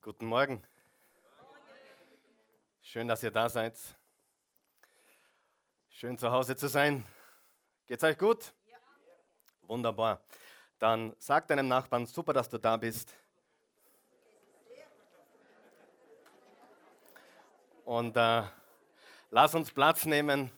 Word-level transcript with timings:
Guten 0.00 0.26
Morgen. 0.26 0.62
Schön, 2.80 3.08
dass 3.08 3.20
ihr 3.24 3.32
da 3.32 3.48
seid. 3.48 3.76
Schön 5.90 6.16
zu 6.16 6.30
Hause 6.30 6.54
zu 6.54 6.68
sein. 6.68 7.04
Geht's 7.84 8.04
euch 8.04 8.16
gut? 8.16 8.54
Ja. 8.66 8.76
Wunderbar. 9.62 10.22
Dann 10.78 11.16
sag 11.18 11.48
deinem 11.48 11.66
Nachbarn, 11.66 12.06
super, 12.06 12.32
dass 12.32 12.48
du 12.48 12.58
da 12.58 12.76
bist. 12.76 13.12
Und 17.84 18.16
äh, 18.16 18.44
lass 19.30 19.54
uns 19.56 19.72
Platz 19.72 20.06
nehmen, 20.06 20.52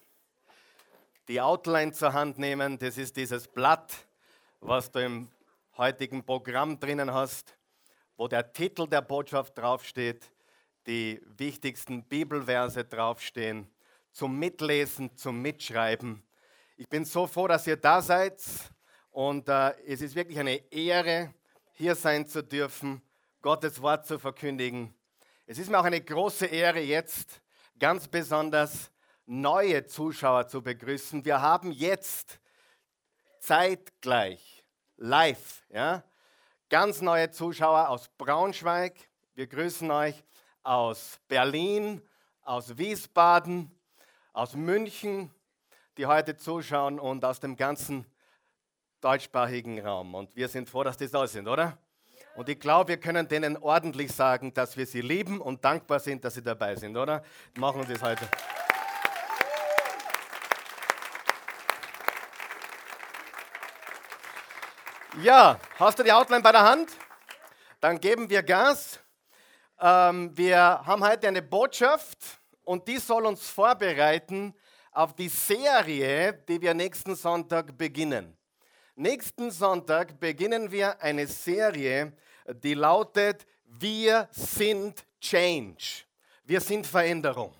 die 1.28 1.40
Outline 1.40 1.92
zur 1.92 2.12
Hand 2.12 2.38
nehmen. 2.38 2.78
Das 2.78 2.98
ist 2.98 3.16
dieses 3.16 3.48
Blatt, 3.48 4.06
was 4.60 4.92
du 4.92 5.02
im 5.02 5.30
heutigen 5.78 6.22
Programm 6.22 6.78
drinnen 6.78 7.12
hast 7.14 7.56
wo 8.20 8.28
der 8.28 8.52
Titel 8.52 8.86
der 8.86 9.00
Botschaft 9.00 9.56
draufsteht, 9.56 10.30
die 10.86 11.22
wichtigsten 11.38 12.04
Bibelverse 12.04 12.84
draufstehen, 12.84 13.66
zum 14.12 14.38
Mitlesen, 14.38 15.16
zum 15.16 15.40
Mitschreiben. 15.40 16.22
Ich 16.76 16.86
bin 16.86 17.06
so 17.06 17.26
froh, 17.26 17.48
dass 17.48 17.66
ihr 17.66 17.78
da 17.78 18.02
seid 18.02 18.38
und 19.10 19.48
äh, 19.48 19.70
es 19.86 20.02
ist 20.02 20.14
wirklich 20.14 20.38
eine 20.38 20.56
Ehre, 20.70 21.32
hier 21.72 21.94
sein 21.94 22.26
zu 22.26 22.42
dürfen, 22.42 23.00
Gottes 23.40 23.80
Wort 23.80 24.06
zu 24.06 24.18
verkündigen. 24.18 24.94
Es 25.46 25.56
ist 25.56 25.70
mir 25.70 25.80
auch 25.80 25.84
eine 25.84 26.02
große 26.02 26.44
Ehre, 26.44 26.80
jetzt 26.80 27.40
ganz 27.78 28.06
besonders 28.06 28.92
neue 29.24 29.86
Zuschauer 29.86 30.46
zu 30.46 30.60
begrüßen. 30.60 31.24
Wir 31.24 31.40
haben 31.40 31.72
jetzt 31.72 32.38
zeitgleich 33.38 34.62
live, 34.98 35.64
ja, 35.70 36.04
ganz 36.70 37.02
neue 37.02 37.30
Zuschauer 37.32 37.88
aus 37.88 38.08
Braunschweig. 38.16 38.94
Wir 39.34 39.48
grüßen 39.48 39.90
euch 39.90 40.22
aus 40.62 41.18
Berlin, 41.26 42.00
aus 42.42 42.78
Wiesbaden, 42.78 43.76
aus 44.32 44.54
München, 44.54 45.34
die 45.98 46.06
heute 46.06 46.36
zuschauen 46.36 47.00
und 47.00 47.24
aus 47.24 47.40
dem 47.40 47.56
ganzen 47.56 48.06
deutschsprachigen 49.00 49.84
Raum. 49.84 50.14
Und 50.14 50.36
wir 50.36 50.46
sind 50.46 50.70
froh, 50.70 50.84
dass 50.84 50.96
die 50.96 51.08
da 51.08 51.26
sind, 51.26 51.48
oder? 51.48 51.76
Und 52.36 52.48
ich 52.48 52.60
glaube, 52.60 52.90
wir 52.90 53.00
können 53.00 53.26
denen 53.26 53.56
ordentlich 53.56 54.12
sagen, 54.12 54.54
dass 54.54 54.76
wir 54.76 54.86
sie 54.86 55.00
lieben 55.00 55.40
und 55.40 55.64
dankbar 55.64 55.98
sind, 55.98 56.24
dass 56.24 56.34
sie 56.34 56.42
dabei 56.42 56.76
sind, 56.76 56.96
oder? 56.96 57.24
Machen 57.58 57.80
wir 57.80 57.94
das 57.94 58.02
heute. 58.02 58.28
Ja, 65.22 65.60
hast 65.78 65.98
du 65.98 66.02
die 66.02 66.12
Outline 66.12 66.40
bei 66.40 66.50
der 66.50 66.62
Hand? 66.62 66.92
Dann 67.78 68.00
geben 68.00 68.30
wir 68.30 68.42
Gas. 68.42 69.00
Ähm, 69.78 70.34
wir 70.34 70.58
haben 70.58 71.04
heute 71.04 71.28
eine 71.28 71.42
Botschaft 71.42 72.16
und 72.64 72.88
die 72.88 72.96
soll 72.96 73.26
uns 73.26 73.46
vorbereiten 73.46 74.54
auf 74.92 75.14
die 75.14 75.28
Serie, 75.28 76.32
die 76.48 76.58
wir 76.62 76.72
nächsten 76.72 77.16
Sonntag 77.16 77.76
beginnen. 77.76 78.34
Nächsten 78.94 79.50
Sonntag 79.50 80.18
beginnen 80.18 80.70
wir 80.70 81.02
eine 81.02 81.26
Serie, 81.26 82.14
die 82.46 82.74
lautet 82.74 83.46
Wir 83.64 84.26
sind 84.30 85.04
Change. 85.20 86.04
Wir 86.44 86.62
sind 86.62 86.86
Veränderung. 86.86 87.54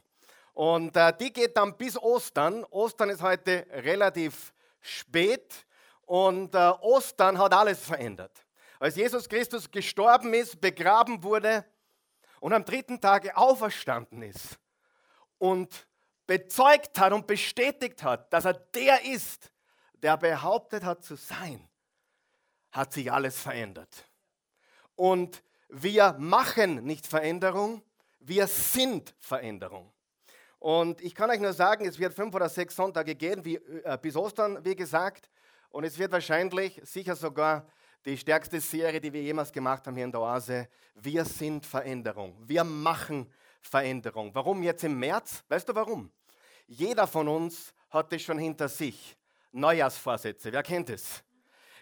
Und 0.54 0.96
äh, 0.96 1.12
die 1.20 1.30
geht 1.30 1.58
dann 1.58 1.76
bis 1.76 1.98
Ostern. 1.98 2.64
Ostern 2.70 3.10
ist 3.10 3.20
heute 3.20 3.66
relativ 3.70 4.54
spät. 4.80 5.66
Und 6.10 6.56
äh, 6.56 6.72
Ostern 6.80 7.38
hat 7.38 7.54
alles 7.54 7.84
verändert. 7.84 8.44
Als 8.80 8.96
Jesus 8.96 9.28
Christus 9.28 9.70
gestorben 9.70 10.34
ist, 10.34 10.60
begraben 10.60 11.22
wurde 11.22 11.64
und 12.40 12.52
am 12.52 12.64
dritten 12.64 13.00
Tage 13.00 13.36
auferstanden 13.36 14.22
ist 14.22 14.58
und 15.38 15.86
bezeugt 16.26 16.98
hat 16.98 17.12
und 17.12 17.28
bestätigt 17.28 18.02
hat, 18.02 18.32
dass 18.32 18.44
er 18.44 18.54
der 18.54 19.04
ist, 19.04 19.52
der 20.02 20.16
behauptet 20.16 20.82
hat 20.82 21.04
zu 21.04 21.14
sein, 21.14 21.68
hat 22.72 22.92
sich 22.92 23.12
alles 23.12 23.38
verändert. 23.38 24.04
Und 24.96 25.44
wir 25.68 26.16
machen 26.18 26.82
nicht 26.82 27.06
Veränderung, 27.06 27.82
wir 28.18 28.48
sind 28.48 29.14
Veränderung. 29.20 29.92
Und 30.58 31.02
ich 31.02 31.14
kann 31.14 31.30
euch 31.30 31.38
nur 31.38 31.52
sagen, 31.52 31.86
es 31.86 32.00
wird 32.00 32.14
fünf 32.14 32.34
oder 32.34 32.48
sechs 32.48 32.74
Sonntage 32.74 33.14
gehen, 33.14 33.44
wie, 33.44 33.54
äh, 33.54 33.96
bis 34.02 34.16
Ostern, 34.16 34.64
wie 34.64 34.74
gesagt. 34.74 35.30
Und 35.70 35.84
es 35.84 35.98
wird 35.98 36.12
wahrscheinlich, 36.12 36.80
sicher 36.84 37.16
sogar, 37.16 37.66
die 38.04 38.16
stärkste 38.16 38.60
Serie, 38.60 39.00
die 39.00 39.12
wir 39.12 39.22
jemals 39.22 39.52
gemacht 39.52 39.86
haben 39.86 39.94
hier 39.94 40.04
in 40.04 40.12
der 40.12 40.20
Oase. 40.20 40.68
Wir 40.94 41.24
sind 41.24 41.64
Veränderung. 41.66 42.36
Wir 42.46 42.64
machen 42.64 43.32
Veränderung. 43.60 44.34
Warum 44.34 44.62
jetzt 44.62 44.84
im 44.84 44.98
März? 44.98 45.44
Weißt 45.48 45.68
du 45.68 45.74
warum? 45.74 46.10
Jeder 46.66 47.06
von 47.06 47.28
uns 47.28 47.72
hat 47.90 48.12
es 48.12 48.22
schon 48.22 48.38
hinter 48.38 48.68
sich. 48.68 49.16
Neujahrsvorsätze, 49.52 50.52
wer 50.52 50.62
kennt 50.62 50.90
es? 50.90 51.22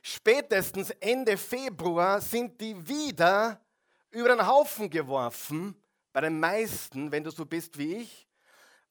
Spätestens 0.02 0.90
Ende 0.90 1.36
Februar 1.36 2.20
sind 2.20 2.60
die 2.60 2.88
wieder 2.88 3.60
über 4.10 4.28
den 4.28 4.46
Haufen 4.46 4.90
geworfen. 4.90 5.76
Bei 6.12 6.20
den 6.22 6.40
meisten, 6.40 7.12
wenn 7.12 7.24
du 7.24 7.30
so 7.30 7.44
bist 7.44 7.78
wie 7.78 7.96
ich. 7.96 8.28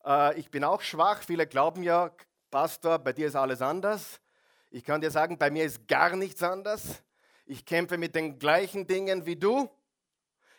Äh, 0.05 0.39
ich 0.39 0.49
bin 0.49 0.63
auch 0.63 0.81
schwach. 0.81 1.21
Viele 1.23 1.47
glauben 1.47 1.83
ja, 1.83 2.11
Pastor, 2.51 2.99
bei 2.99 3.13
dir 3.13 3.27
ist 3.27 3.35
alles 3.35 3.61
anders. 3.61 4.21
Ich 4.69 4.83
kann 4.83 5.01
dir 5.01 5.11
sagen, 5.11 5.37
bei 5.37 5.49
mir 5.49 5.63
ist 5.63 5.87
gar 5.87 6.15
nichts 6.15 6.43
anders. 6.43 7.01
Ich 7.45 7.65
kämpfe 7.65 7.97
mit 7.97 8.15
den 8.15 8.39
gleichen 8.39 8.85
Dingen 8.87 9.25
wie 9.25 9.35
du. 9.35 9.69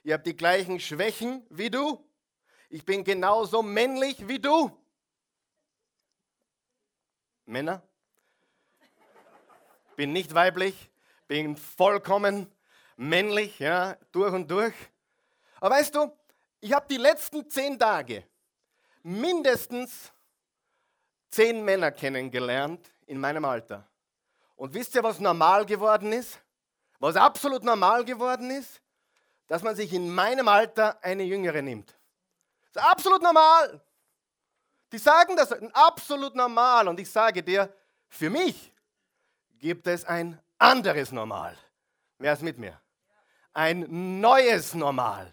Ihr 0.02 0.14
habt 0.14 0.26
die 0.26 0.36
gleichen 0.36 0.80
Schwächen 0.80 1.46
wie 1.50 1.70
du. 1.70 2.02
Ich 2.70 2.84
bin 2.84 3.04
genauso 3.04 3.62
männlich 3.62 4.26
wie 4.28 4.38
du. 4.38 4.70
Männer? 7.44 7.82
Bin 9.96 10.12
nicht 10.12 10.34
weiblich, 10.34 10.90
bin 11.26 11.56
vollkommen 11.56 12.46
männlich, 12.96 13.58
ja, 13.58 13.96
durch 14.12 14.32
und 14.32 14.50
durch. 14.50 14.74
Aber 15.60 15.74
weißt 15.74 15.94
du, 15.94 16.12
ich 16.60 16.72
habe 16.72 16.86
die 16.88 16.98
letzten 16.98 17.48
zehn 17.48 17.78
Tage 17.78 18.24
mindestens 19.02 20.12
zehn 21.30 21.64
Männer 21.64 21.90
kennengelernt 21.90 22.90
in 23.06 23.18
meinem 23.18 23.44
Alter. 23.44 23.88
Und 24.58 24.74
wisst 24.74 24.92
ihr, 24.96 25.04
was 25.04 25.20
normal 25.20 25.64
geworden 25.64 26.12
ist? 26.12 26.40
Was 26.98 27.14
absolut 27.14 27.62
normal 27.62 28.04
geworden 28.04 28.50
ist? 28.50 28.82
Dass 29.46 29.62
man 29.62 29.76
sich 29.76 29.92
in 29.92 30.12
meinem 30.12 30.48
Alter 30.48 31.02
eine 31.02 31.22
Jüngere 31.22 31.62
nimmt. 31.62 31.96
Das 32.72 32.82
ist 32.82 32.90
absolut 32.90 33.22
normal. 33.22 33.80
Die 34.90 34.98
sagen 34.98 35.36
das 35.36 35.52
absolut 35.72 36.34
normal. 36.34 36.88
Und 36.88 36.98
ich 36.98 37.08
sage 37.08 37.40
dir, 37.40 37.72
für 38.08 38.30
mich 38.30 38.74
gibt 39.60 39.86
es 39.86 40.04
ein 40.04 40.40
anderes 40.58 41.12
Normal. 41.12 41.56
Wer 42.18 42.32
ist 42.32 42.42
mit 42.42 42.58
mir? 42.58 42.80
Ein 43.52 44.20
neues 44.20 44.74
Normal. 44.74 45.32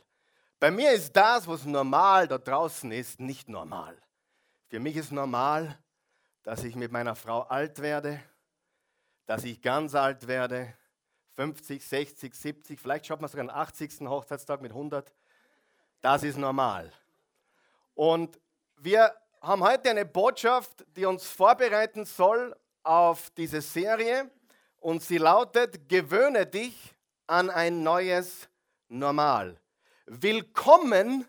Bei 0.60 0.70
mir 0.70 0.92
ist 0.92 1.12
das, 1.14 1.48
was 1.48 1.66
normal 1.66 2.28
da 2.28 2.38
draußen 2.38 2.92
ist, 2.92 3.20
nicht 3.20 3.50
normal. 3.50 3.98
Für 4.68 4.80
mich 4.80 4.96
ist 4.96 5.12
normal, 5.12 5.80
dass 6.44 6.64
ich 6.64 6.76
mit 6.76 6.92
meiner 6.92 7.16
Frau 7.16 7.42
alt 7.42 7.82
werde, 7.82 8.20
dass 9.26 9.44
ich 9.44 9.62
ganz 9.62 9.96
alt 9.96 10.28
werde, 10.28 10.74
50, 11.36 11.86
60, 11.86 12.34
70, 12.34 12.80
vielleicht 12.80 13.08
schaut 13.08 13.20
man 13.20 13.30
sogar 13.30 13.46
den 13.46 13.52
80. 13.52 14.02
Hochzeitstag 14.02 14.62
mit 14.62 14.72
100. 14.72 15.14
Das 16.02 16.24
ist 16.24 16.38
normal. 16.38 16.92
Und 17.94 18.40
wir 18.78 19.14
haben 19.42 19.64
heute 19.64 19.90
eine 19.90 20.06
Botschaft, 20.06 20.86
die 20.96 21.06
uns 21.06 21.28
vorbereiten 21.28 22.06
soll 22.06 22.56
auf 22.84 23.30
diese 23.32 23.62
Serie. 23.62 24.30
Und 24.80 25.02
sie 25.04 25.18
lautet, 25.18 25.90
gewöhne 25.90 26.46
dich 26.46 26.96
an 27.28 27.50
ein 27.50 27.84
neues 27.84 28.48
Normal. 28.88 29.60
Willkommen 30.06 31.26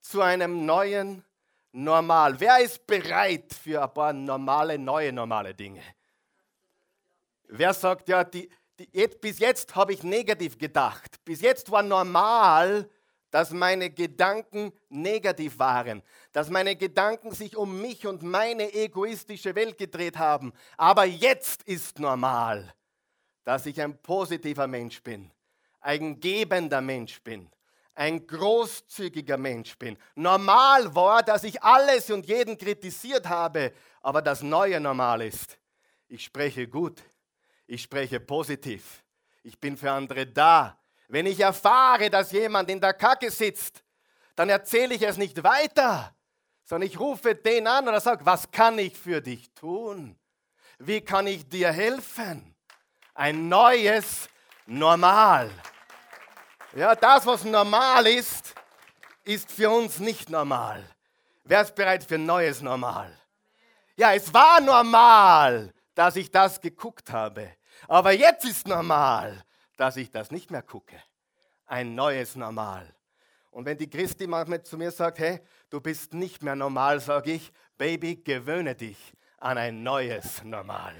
zu 0.00 0.20
einem 0.20 0.66
neuen 0.66 1.24
Normal. 1.72 2.38
Wer 2.38 2.58
ist 2.60 2.86
bereit 2.86 3.54
für 3.54 3.82
ein 3.82 3.94
paar 3.94 4.12
normale, 4.12 4.78
neue, 4.78 5.12
normale 5.12 5.54
Dinge? 5.54 5.82
Wer 7.52 7.74
sagt, 7.74 8.08
ja, 8.08 8.22
die, 8.22 8.48
die, 8.78 9.08
bis 9.20 9.40
jetzt 9.40 9.74
habe 9.74 9.92
ich 9.92 10.02
negativ 10.04 10.56
gedacht. 10.56 11.22
Bis 11.24 11.40
jetzt 11.40 11.70
war 11.70 11.82
normal, 11.82 12.88
dass 13.30 13.50
meine 13.50 13.90
Gedanken 13.90 14.72
negativ 14.88 15.58
waren, 15.58 16.02
dass 16.32 16.48
meine 16.48 16.76
Gedanken 16.76 17.32
sich 17.32 17.56
um 17.56 17.80
mich 17.80 18.06
und 18.06 18.22
meine 18.22 18.72
egoistische 18.72 19.54
Welt 19.54 19.78
gedreht 19.78 20.16
haben. 20.16 20.52
Aber 20.76 21.04
jetzt 21.04 21.62
ist 21.64 21.98
normal, 21.98 22.72
dass 23.44 23.66
ich 23.66 23.80
ein 23.80 24.00
positiver 24.00 24.66
Mensch 24.66 25.02
bin, 25.02 25.30
ein 25.80 26.20
gebender 26.20 26.80
Mensch 26.80 27.20
bin, 27.22 27.50
ein 27.94 28.26
großzügiger 28.26 29.36
Mensch 29.36 29.76
bin. 29.76 29.96
Normal 30.14 30.94
war, 30.94 31.22
dass 31.22 31.44
ich 31.44 31.62
alles 31.62 32.10
und 32.10 32.26
jeden 32.26 32.56
kritisiert 32.56 33.28
habe, 33.28 33.72
aber 34.02 34.22
das 34.22 34.42
neue 34.42 34.80
Normal 34.80 35.22
ist, 35.22 35.58
ich 36.08 36.24
spreche 36.24 36.66
gut, 36.66 37.02
ich 37.70 37.82
spreche 37.82 38.18
positiv. 38.18 39.04
Ich 39.44 39.58
bin 39.58 39.76
für 39.76 39.92
andere 39.92 40.26
da. 40.26 40.76
Wenn 41.08 41.26
ich 41.26 41.38
erfahre, 41.38 42.10
dass 42.10 42.32
jemand 42.32 42.68
in 42.68 42.80
der 42.80 42.94
Kacke 42.94 43.30
sitzt, 43.30 43.84
dann 44.34 44.48
erzähle 44.48 44.94
ich 44.94 45.02
es 45.02 45.16
nicht 45.16 45.42
weiter, 45.44 46.14
sondern 46.64 46.88
ich 46.88 46.98
rufe 46.98 47.34
den 47.36 47.68
an 47.68 47.86
oder 47.86 48.00
sage, 48.00 48.26
was 48.26 48.50
kann 48.50 48.78
ich 48.78 48.98
für 48.98 49.20
dich 49.20 49.52
tun? 49.54 50.18
Wie 50.78 51.00
kann 51.00 51.28
ich 51.28 51.48
dir 51.48 51.70
helfen? 51.70 52.56
Ein 53.14 53.48
neues 53.48 54.28
Normal. 54.66 55.50
Ja, 56.74 56.94
das, 56.94 57.24
was 57.26 57.44
normal 57.44 58.06
ist, 58.06 58.54
ist 59.24 59.50
für 59.50 59.70
uns 59.70 59.98
nicht 59.98 60.28
normal. 60.28 60.84
Wer 61.44 61.62
ist 61.62 61.74
bereit 61.74 62.02
für 62.02 62.18
neues 62.18 62.62
Normal? 62.62 63.16
Ja, 63.96 64.14
es 64.14 64.32
war 64.32 64.60
normal, 64.60 65.72
dass 65.94 66.16
ich 66.16 66.30
das 66.30 66.60
geguckt 66.60 67.10
habe. 67.12 67.52
Aber 67.88 68.12
jetzt 68.12 68.44
ist 68.44 68.66
normal, 68.66 69.44
dass 69.76 69.96
ich 69.96 70.10
das 70.10 70.30
nicht 70.30 70.50
mehr 70.50 70.62
gucke. 70.62 70.96
Ein 71.66 71.94
neues 71.94 72.36
Normal. 72.36 72.94
Und 73.50 73.64
wenn 73.64 73.78
die 73.78 73.90
Christi 73.90 74.26
manchmal 74.26 74.62
zu 74.62 74.76
mir 74.76 74.90
sagt, 74.90 75.18
hey, 75.18 75.40
du 75.70 75.80
bist 75.80 76.14
nicht 76.14 76.42
mehr 76.42 76.54
normal, 76.54 77.00
sage 77.00 77.32
ich, 77.32 77.52
Baby, 77.78 78.16
gewöhne 78.16 78.74
dich 78.74 78.98
an 79.38 79.58
ein 79.58 79.82
neues 79.82 80.44
Normal. 80.44 80.94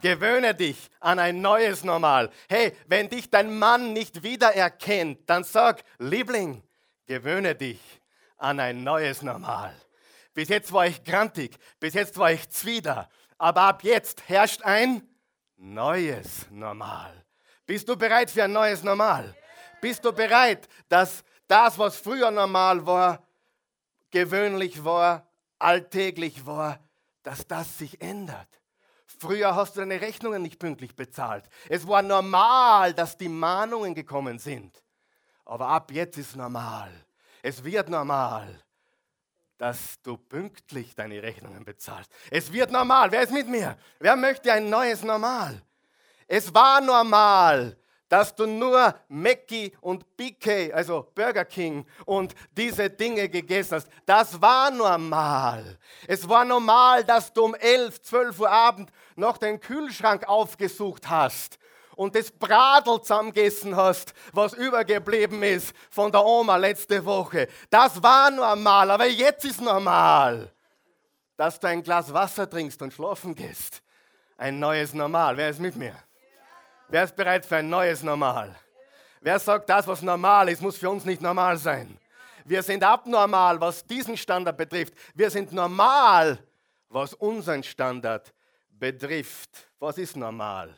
Gewöhne 0.00 0.54
dich 0.54 0.90
an 1.00 1.18
ein 1.18 1.40
neues 1.40 1.84
Normal. 1.84 2.30
Hey, 2.48 2.76
wenn 2.86 3.08
dich 3.08 3.30
dein 3.30 3.58
Mann 3.58 3.92
nicht 3.92 4.22
wiedererkennt, 4.22 5.28
dann 5.28 5.44
sag, 5.44 5.82
Liebling, 5.98 6.62
gewöhne 7.06 7.54
dich 7.54 7.80
an 8.36 8.60
ein 8.60 8.84
neues 8.84 9.22
Normal. 9.22 9.74
Bis 10.34 10.48
jetzt 10.48 10.72
war 10.72 10.86
ich 10.86 11.02
grantig, 11.04 11.56
bis 11.80 11.94
jetzt 11.94 12.16
war 12.18 12.32
ich 12.32 12.48
zwider, 12.50 13.08
aber 13.38 13.62
ab 13.62 13.84
jetzt 13.84 14.28
herrscht 14.28 14.62
ein 14.62 15.02
neues 15.60 16.50
Normal. 16.50 17.24
Bist 17.66 17.88
du 17.88 17.96
bereit 17.96 18.30
für 18.30 18.44
ein 18.44 18.52
neues 18.52 18.82
Normal? 18.82 19.34
Bist 19.80 20.04
du 20.04 20.12
bereit, 20.12 20.68
dass 20.88 21.22
das, 21.46 21.78
was 21.78 21.96
früher 21.96 22.30
normal 22.30 22.84
war, 22.86 23.26
gewöhnlich 24.10 24.84
war, 24.84 25.28
alltäglich 25.58 26.44
war, 26.46 26.80
dass 27.22 27.46
das 27.46 27.78
sich 27.78 28.00
ändert? 28.00 28.48
Früher 29.18 29.54
hast 29.54 29.76
du 29.76 29.80
deine 29.80 30.00
Rechnungen 30.00 30.42
nicht 30.42 30.58
pünktlich 30.58 30.96
bezahlt. 30.96 31.44
Es 31.68 31.86
war 31.86 32.02
normal, 32.02 32.94
dass 32.94 33.16
die 33.16 33.28
Mahnungen 33.28 33.94
gekommen 33.94 34.38
sind. 34.38 34.82
Aber 35.44 35.68
ab 35.68 35.90
jetzt 35.92 36.16
ist 36.16 36.36
normal. 36.36 36.90
Es 37.42 37.62
wird 37.64 37.88
normal, 37.88 38.62
dass 39.60 40.00
du 40.02 40.16
pünktlich 40.16 40.94
deine 40.94 41.22
Rechnungen 41.22 41.66
bezahlst. 41.66 42.10
Es 42.30 42.50
wird 42.50 42.72
normal. 42.72 43.12
Wer 43.12 43.24
ist 43.24 43.30
mit 43.30 43.46
mir? 43.46 43.76
Wer 43.98 44.16
möchte 44.16 44.50
ein 44.50 44.70
neues 44.70 45.02
Normal? 45.02 45.60
Es 46.26 46.54
war 46.54 46.80
normal, 46.80 47.76
dass 48.08 48.34
du 48.34 48.46
nur 48.46 48.94
Mackie 49.08 49.76
und 49.82 50.16
BK, 50.16 50.72
also 50.72 51.10
Burger 51.14 51.44
King 51.44 51.84
und 52.06 52.34
diese 52.56 52.88
Dinge 52.88 53.28
gegessen 53.28 53.74
hast. 53.74 53.88
Das 54.06 54.40
war 54.40 54.70
normal. 54.70 55.78
Es 56.06 56.26
war 56.26 56.46
normal, 56.46 57.04
dass 57.04 57.30
du 57.30 57.44
um 57.44 57.54
11, 57.54 58.00
12 58.00 58.40
Uhr 58.40 58.50
Abend 58.50 58.90
noch 59.14 59.36
den 59.36 59.60
Kühlschrank 59.60 60.26
aufgesucht 60.26 61.10
hast 61.10 61.59
und 62.00 62.14
das 62.14 62.30
Bradel 62.30 63.02
zusammengegessen 63.02 63.76
hast, 63.76 64.14
was 64.32 64.54
übergeblieben 64.54 65.42
ist 65.42 65.74
von 65.90 66.10
der 66.10 66.24
Oma 66.24 66.56
letzte 66.56 67.04
Woche. 67.04 67.46
Das 67.68 68.02
war 68.02 68.30
normal, 68.30 68.90
aber 68.90 69.06
jetzt 69.06 69.44
ist 69.44 69.60
normal, 69.60 70.50
dass 71.36 71.60
du 71.60 71.66
ein 71.66 71.82
Glas 71.82 72.10
Wasser 72.10 72.48
trinkst 72.48 72.80
und 72.80 72.94
schlafen 72.94 73.34
gehst. 73.34 73.82
Ein 74.38 74.58
neues 74.58 74.94
Normal. 74.94 75.36
Wer 75.36 75.50
ist 75.50 75.60
mit 75.60 75.76
mir? 75.76 75.94
Wer 76.88 77.04
ist 77.04 77.14
bereit 77.14 77.44
für 77.44 77.56
ein 77.56 77.68
neues 77.68 78.02
Normal? 78.02 78.56
Wer 79.20 79.38
sagt, 79.38 79.68
das, 79.68 79.86
was 79.86 80.00
normal 80.00 80.48
ist, 80.48 80.62
muss 80.62 80.78
für 80.78 80.88
uns 80.88 81.04
nicht 81.04 81.20
normal 81.20 81.58
sein? 81.58 81.98
Wir 82.46 82.62
sind 82.62 82.82
abnormal, 82.82 83.60
was 83.60 83.84
diesen 83.84 84.16
Standard 84.16 84.56
betrifft. 84.56 84.94
Wir 85.14 85.28
sind 85.28 85.52
normal, 85.52 86.38
was 86.88 87.12
unseren 87.12 87.62
Standard 87.62 88.32
betrifft. 88.70 89.68
Was 89.78 89.98
ist 89.98 90.16
normal? 90.16 90.74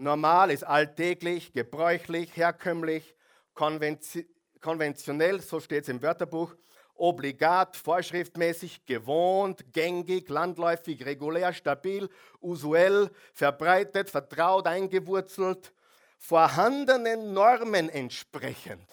Normal 0.00 0.52
ist 0.52 0.62
alltäglich, 0.62 1.52
gebräuchlich, 1.52 2.36
herkömmlich, 2.36 3.16
konventionell, 3.52 5.40
so 5.40 5.58
steht 5.58 5.82
es 5.82 5.88
im 5.88 6.00
Wörterbuch, 6.00 6.54
obligat, 6.94 7.76
vorschriftmäßig, 7.76 8.86
gewohnt, 8.86 9.72
gängig, 9.72 10.28
landläufig, 10.28 11.04
regulär, 11.04 11.52
stabil, 11.52 12.08
usuell, 12.40 13.10
verbreitet, 13.34 14.08
vertraut, 14.08 14.68
eingewurzelt, 14.68 15.72
vorhandenen 16.16 17.32
Normen 17.32 17.88
entsprechend, 17.88 18.88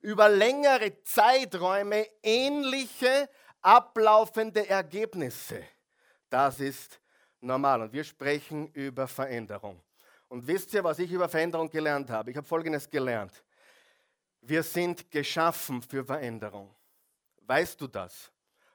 über 0.00 0.30
längere 0.30 1.02
Zeiträume 1.02 2.06
ähnliche 2.22 3.28
ablaufende 3.60 4.66
Ergebnisse. 4.66 5.62
Das 6.30 6.60
ist 6.60 6.98
normal. 7.42 7.82
Und 7.82 7.92
wir 7.92 8.04
sprechen 8.04 8.68
über 8.68 9.06
Veränderung. 9.06 9.82
Und 10.28 10.46
wisst 10.46 10.74
ihr, 10.74 10.82
was 10.82 10.98
ich 10.98 11.10
über 11.10 11.28
Veränderung 11.28 11.70
gelernt 11.70 12.10
habe? 12.10 12.30
Ich 12.30 12.36
habe 12.36 12.46
Folgendes 12.46 12.88
gelernt. 12.90 13.32
Wir 14.40 14.62
sind 14.62 15.10
geschaffen 15.10 15.82
für 15.82 16.04
Veränderung. 16.04 16.74
Weißt 17.42 17.80
du 17.80 17.86
das? 17.86 18.30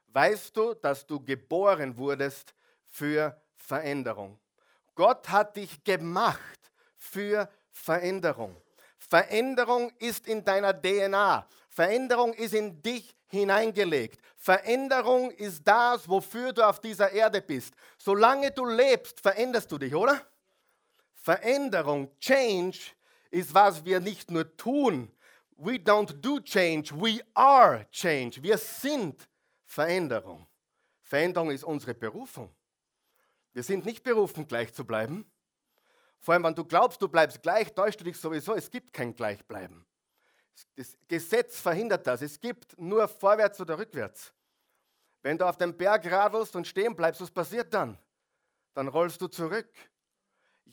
Weißt 0.07 0.55
du, 0.55 0.73
dass 0.73 1.05
du 1.05 1.23
geboren 1.23 1.95
wurdest 1.97 2.53
für 2.85 3.41
Veränderung? 3.55 4.39
Gott 4.95 5.29
hat 5.29 5.55
dich 5.55 5.83
gemacht 5.83 6.59
für 6.97 7.49
Veränderung. 7.71 8.55
Veränderung 8.97 9.91
ist 9.99 10.27
in 10.27 10.43
deiner 10.43 10.73
DNA. 10.73 11.47
Veränderung 11.69 12.33
ist 12.33 12.53
in 12.53 12.81
dich 12.81 13.15
hineingelegt. 13.27 14.21
Veränderung 14.35 15.31
ist 15.31 15.65
das, 15.65 16.07
wofür 16.07 16.51
du 16.51 16.67
auf 16.67 16.79
dieser 16.79 17.11
Erde 17.11 17.41
bist. 17.41 17.73
Solange 17.97 18.51
du 18.51 18.65
lebst, 18.65 19.21
veränderst 19.21 19.71
du 19.71 19.77
dich, 19.77 19.95
oder? 19.95 20.21
Veränderung, 21.21 22.11
Change, 22.19 22.79
ist, 23.31 23.53
was 23.53 23.83
wir 23.85 23.99
nicht 23.99 24.29
nur 24.29 24.55
tun. 24.57 25.11
We 25.57 25.73
don't 25.73 26.13
do 26.13 26.39
change, 26.39 26.91
we 26.91 27.21
are 27.33 27.87
change. 27.91 28.41
Wir 28.41 28.57
sind 28.57 29.29
Veränderung. 29.65 30.47
Veränderung 31.01 31.51
ist 31.51 31.63
unsere 31.63 31.93
Berufung. 31.93 32.53
Wir 33.53 33.63
sind 33.63 33.85
nicht 33.85 34.03
berufen, 34.03 34.47
gleich 34.47 34.73
zu 34.73 34.85
bleiben. 34.85 35.29
Vor 36.19 36.33
allem, 36.33 36.43
wenn 36.43 36.55
du 36.55 36.63
glaubst, 36.63 37.01
du 37.01 37.07
bleibst 37.07 37.41
gleich, 37.41 37.73
täuschst 37.73 37.99
du 37.99 38.05
dich 38.05 38.17
sowieso. 38.17 38.53
Es 38.53 38.69
gibt 38.69 38.93
kein 38.93 39.15
Gleichbleiben. 39.15 39.85
Das 40.75 40.97
Gesetz 41.07 41.59
verhindert 41.59 42.05
das. 42.05 42.21
Es 42.21 42.39
gibt 42.39 42.77
nur 42.79 43.07
vorwärts 43.07 43.59
oder 43.59 43.77
rückwärts. 43.77 44.33
Wenn 45.21 45.37
du 45.37 45.45
auf 45.45 45.57
dem 45.57 45.75
Berg 45.75 46.09
radelst 46.11 46.55
und 46.55 46.67
stehen 46.67 46.95
bleibst, 46.95 47.21
was 47.21 47.31
passiert 47.31 47.73
dann? 47.73 47.97
Dann 48.73 48.87
rollst 48.87 49.21
du 49.21 49.27
zurück. 49.27 49.69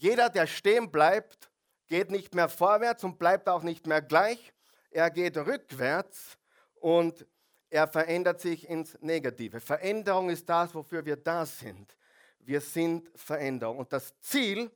Jeder, 0.00 0.30
der 0.30 0.46
stehen 0.46 0.90
bleibt, 0.90 1.50
geht 1.88 2.10
nicht 2.10 2.34
mehr 2.34 2.48
vorwärts 2.48 3.02
und 3.02 3.18
bleibt 3.18 3.48
auch 3.48 3.62
nicht 3.62 3.86
mehr 3.86 4.00
gleich. 4.00 4.52
Er 4.90 5.10
geht 5.10 5.36
rückwärts 5.36 6.38
und 6.76 7.26
er 7.68 7.88
verändert 7.88 8.40
sich 8.40 8.68
ins 8.68 8.96
Negative. 9.00 9.60
Veränderung 9.60 10.30
ist 10.30 10.48
das, 10.48 10.72
wofür 10.74 11.04
wir 11.04 11.16
da 11.16 11.44
sind. 11.44 11.96
Wir 12.38 12.60
sind 12.60 13.10
Veränderung. 13.14 13.78
Und 13.78 13.92
das 13.92 14.18
Ziel 14.20 14.70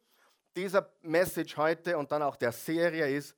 dieser 0.57 0.91
Message 1.02 1.57
heute 1.57 1.97
und 1.97 2.11
dann 2.11 2.23
auch 2.23 2.37
der 2.37 2.52
Serie 2.52 3.09
ist, 3.09 3.37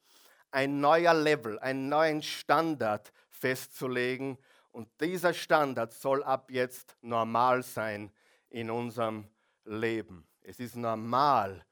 ein 0.51 0.81
neuer 0.81 1.15
Level, 1.15 1.59
einen 1.59 1.89
neuen 1.89 2.23
Standard 2.23 3.13
festzulegen. 3.29 4.39
Und 4.73 4.89
dieser 5.01 5.35
Standard 5.35 5.93
soll 5.93 6.25
ab 6.25 6.51
jetzt 6.51 6.97
normal 7.03 7.63
sein 7.63 8.11
in 8.49 8.71
unserem 8.71 9.29
Leben. 9.65 10.27
Es 10.41 10.59
ist 10.61 10.77
normal, 10.77 11.65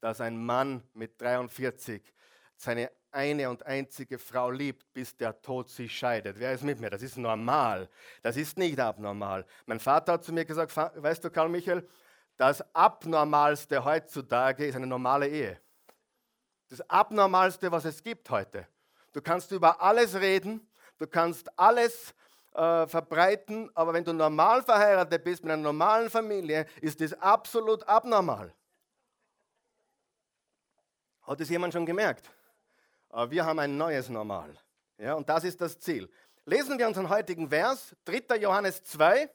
dass 0.00 0.20
ein 0.20 0.44
Mann 0.44 0.82
mit 0.94 1.20
43 1.20 2.02
seine 2.56 2.90
eine 3.10 3.48
und 3.48 3.64
einzige 3.64 4.18
Frau 4.18 4.50
liebt, 4.50 4.92
bis 4.92 5.16
der 5.16 5.40
Tod 5.40 5.70
sie 5.70 5.88
scheidet. 5.88 6.38
Wer 6.38 6.52
ist 6.52 6.62
mit 6.62 6.80
mir? 6.80 6.90
Das 6.90 7.02
ist 7.02 7.16
normal. 7.16 7.88
Das 8.22 8.36
ist 8.36 8.58
nicht 8.58 8.78
abnormal. 8.78 9.44
Mein 9.66 9.80
Vater 9.80 10.14
hat 10.14 10.24
zu 10.24 10.32
mir 10.32 10.44
gesagt, 10.44 10.76
weißt 10.76 11.24
du, 11.24 11.30
Karl 11.30 11.48
Michael, 11.48 11.88
das 12.36 12.62
Abnormalste 12.74 13.84
heutzutage 13.84 14.66
ist 14.66 14.76
eine 14.76 14.86
normale 14.86 15.28
Ehe. 15.28 15.58
Das 16.68 16.80
Abnormalste, 16.88 17.72
was 17.72 17.84
es 17.84 18.02
gibt 18.02 18.28
heute. 18.30 18.66
Du 19.12 19.22
kannst 19.22 19.50
über 19.52 19.80
alles 19.80 20.14
reden, 20.14 20.68
du 20.98 21.06
kannst 21.06 21.48
alles 21.58 22.14
äh, 22.54 22.86
verbreiten, 22.86 23.70
aber 23.74 23.94
wenn 23.94 24.04
du 24.04 24.12
normal 24.12 24.62
verheiratet 24.62 25.24
bist 25.24 25.42
mit 25.42 25.52
einer 25.52 25.62
normalen 25.62 26.10
Familie, 26.10 26.66
ist 26.80 27.00
das 27.00 27.14
absolut 27.14 27.88
abnormal. 27.88 28.52
Hat 31.28 31.38
es 31.42 31.50
jemand 31.50 31.74
schon 31.74 31.84
gemerkt? 31.84 32.30
Aber 33.10 33.30
wir 33.30 33.44
haben 33.44 33.58
ein 33.58 33.76
neues 33.76 34.08
Normal. 34.08 34.56
Ja, 34.96 35.12
und 35.12 35.28
das 35.28 35.44
ist 35.44 35.60
das 35.60 35.78
Ziel. 35.78 36.08
Lesen 36.46 36.78
wir 36.78 36.88
unseren 36.88 37.10
heutigen 37.10 37.50
Vers, 37.50 37.94
3. 38.06 38.38
Johannes 38.38 38.82
2. 38.84 39.28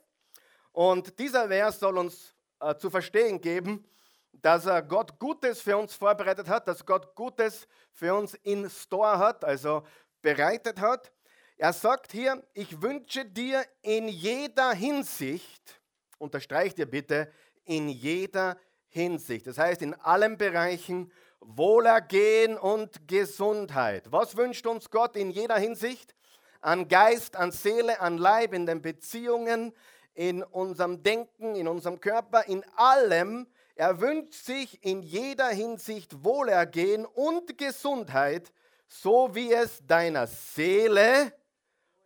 Und 0.71 1.19
dieser 1.19 1.47
Vers 1.49 1.79
soll 1.79 1.99
uns 1.99 2.33
äh, 2.59 2.75
zu 2.77 2.89
verstehen 2.89 3.39
geben, 3.39 3.85
dass 4.31 4.65
er 4.65 4.81
Gott 4.81 5.19
Gutes 5.19 5.61
für 5.61 5.77
uns 5.77 5.93
vorbereitet 5.93 6.49
hat, 6.49 6.67
dass 6.67 6.83
Gott 6.83 7.13
Gutes 7.13 7.67
für 7.91 8.15
uns 8.15 8.33
in 8.41 8.67
Store 8.71 9.19
hat, 9.19 9.45
also 9.45 9.85
bereitet 10.23 10.81
hat. 10.81 11.11
Er 11.57 11.73
sagt 11.73 12.11
hier, 12.11 12.43
ich 12.55 12.81
wünsche 12.81 13.23
dir 13.23 13.63
in 13.83 14.07
jeder 14.07 14.73
Hinsicht, 14.73 15.79
unterstreicht 16.17 16.79
ihr 16.79 16.89
bitte, 16.89 17.31
in 17.65 17.87
jeder 17.87 18.57
Hinsicht. 18.89 19.45
Das 19.45 19.59
heißt, 19.59 19.83
in 19.83 19.93
allen 19.93 20.39
Bereichen 20.39 21.11
Wohlergehen 21.45 22.57
und 22.57 23.07
Gesundheit. 23.07 24.11
Was 24.11 24.37
wünscht 24.37 24.65
uns 24.65 24.89
Gott 24.89 25.15
in 25.15 25.29
jeder 25.29 25.57
Hinsicht? 25.57 26.15
An 26.61 26.87
Geist, 26.87 27.35
an 27.35 27.51
Seele, 27.51 27.99
an 27.99 28.17
Leib, 28.17 28.53
in 28.53 28.65
den 28.65 28.81
Beziehungen, 28.81 29.73
in 30.13 30.43
unserem 30.43 31.03
Denken, 31.03 31.55
in 31.55 31.67
unserem 31.67 31.99
Körper, 31.99 32.47
in 32.47 32.63
allem. 32.75 33.47
Er 33.75 33.99
wünscht 33.99 34.33
sich 34.33 34.83
in 34.85 35.01
jeder 35.01 35.49
Hinsicht 35.49 36.23
Wohlergehen 36.23 37.05
und 37.05 37.57
Gesundheit, 37.57 38.51
so 38.87 39.33
wie 39.33 39.51
es 39.51 39.85
deiner 39.85 40.27
Seele 40.27 41.33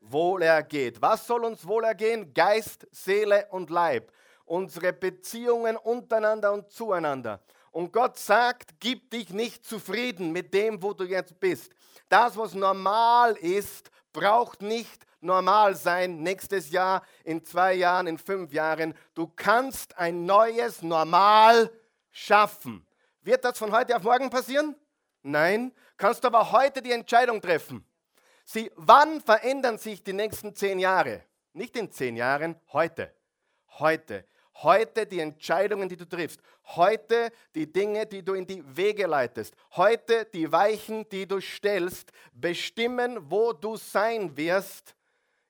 wohlergeht. 0.01 1.01
Was 1.01 1.27
soll 1.27 1.43
uns 1.43 1.67
wohlergehen? 1.67 2.33
Geist, 2.33 2.87
Seele 2.91 3.47
und 3.51 3.69
Leib. 3.69 4.11
Unsere 4.45 4.93
Beziehungen 4.93 5.75
untereinander 5.75 6.53
und 6.53 6.71
zueinander. 6.71 7.41
Und 7.71 7.91
Gott 7.93 8.17
sagt, 8.17 8.79
gib 8.79 9.11
dich 9.11 9.29
nicht 9.29 9.65
zufrieden 9.65 10.31
mit 10.31 10.53
dem, 10.53 10.81
wo 10.81 10.93
du 10.93 11.03
jetzt 11.03 11.39
bist. 11.39 11.71
Das, 12.09 12.37
was 12.37 12.53
normal 12.53 13.35
ist, 13.37 13.91
braucht 14.13 14.61
nicht 14.61 15.05
normal 15.19 15.75
sein 15.75 16.21
nächstes 16.21 16.71
Jahr, 16.71 17.03
in 17.23 17.43
zwei 17.43 17.73
Jahren, 17.73 18.07
in 18.07 18.17
fünf 18.17 18.53
Jahren. 18.53 18.93
Du 19.13 19.27
kannst 19.27 19.97
ein 19.97 20.25
neues 20.25 20.81
Normal 20.81 21.71
schaffen. 22.11 22.85
Wird 23.21 23.43
das 23.43 23.57
von 23.57 23.71
heute 23.71 23.95
auf 23.95 24.03
morgen 24.03 24.29
passieren? 24.29 24.75
Nein. 25.21 25.73
Kannst 25.97 26.23
du 26.23 26.27
aber 26.27 26.51
heute 26.51 26.81
die 26.81 26.91
Entscheidung 26.91 27.41
treffen. 27.41 27.85
Sie, 28.45 28.71
wann 28.75 29.19
verändern 29.21 29.77
sich 29.77 30.03
die 30.03 30.13
nächsten 30.13 30.55
zehn 30.55 30.79
Jahre? 30.79 31.23
Nicht 31.53 31.75
in 31.75 31.91
zehn 31.91 32.15
Jahren, 32.15 32.55
heute. 32.71 33.13
Heute. 33.79 34.25
Heute 34.63 35.05
die 35.05 35.19
Entscheidungen, 35.19 35.87
die 35.87 35.97
du 35.97 36.05
triffst. 36.05 36.41
Heute 36.65 37.31
die 37.53 37.71
Dinge, 37.71 38.07
die 38.07 38.23
du 38.23 38.33
in 38.33 38.47
die 38.47 38.63
Wege 38.75 39.05
leitest. 39.05 39.53
Heute 39.75 40.25
die 40.25 40.51
Weichen, 40.51 41.07
die 41.09 41.27
du 41.27 41.39
stellst, 41.39 42.11
bestimmen, 42.33 43.19
wo 43.29 43.53
du 43.53 43.77
sein 43.77 44.35
wirst 44.35 44.95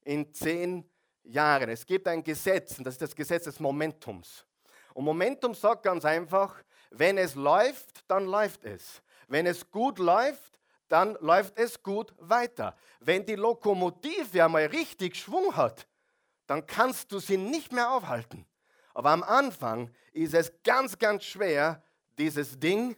in 0.04 0.34
zehn 0.34 0.84
Jahren. 1.24 1.70
Es 1.70 1.86
gibt 1.86 2.08
ein 2.08 2.22
Gesetz, 2.22 2.78
und 2.78 2.84
das 2.84 2.96
ist 2.96 3.02
das 3.02 3.16
Gesetz 3.16 3.46
des 3.46 3.60
Momentums. 3.62 4.46
Und 4.94 5.06
Momentum 5.06 5.54
sagt 5.54 5.84
ganz 5.84 6.04
einfach, 6.04 6.62
wenn 6.90 7.18
es 7.18 7.36
läuft, 7.36 8.04
dann 8.10 8.26
läuft 8.26 8.66
es. 8.66 9.02
Wenn 9.28 9.46
es 9.46 9.70
gut 9.72 10.00
läuft, 10.00 10.60
dann 10.90 11.18
läuft 11.22 11.58
es 11.58 11.82
gut 11.82 12.14
weiter. 12.18 12.76
Wenn 13.00 13.26
die 13.26 13.36
Lokomotive 13.36 14.44
einmal 14.44 14.66
richtig 14.66 15.16
Schwung 15.16 15.56
hat, 15.56 15.88
dann 16.46 16.66
kannst 16.66 17.12
du 17.12 17.20
sie 17.20 17.38
nicht 17.38 17.72
mehr 17.72 17.92
aufhalten. 17.92 18.46
Aber 18.98 19.12
am 19.12 19.22
Anfang 19.22 19.92
ist 20.12 20.34
es 20.34 20.52
ganz, 20.64 20.98
ganz 20.98 21.24
schwer, 21.24 21.84
dieses 22.18 22.58
Ding 22.58 22.98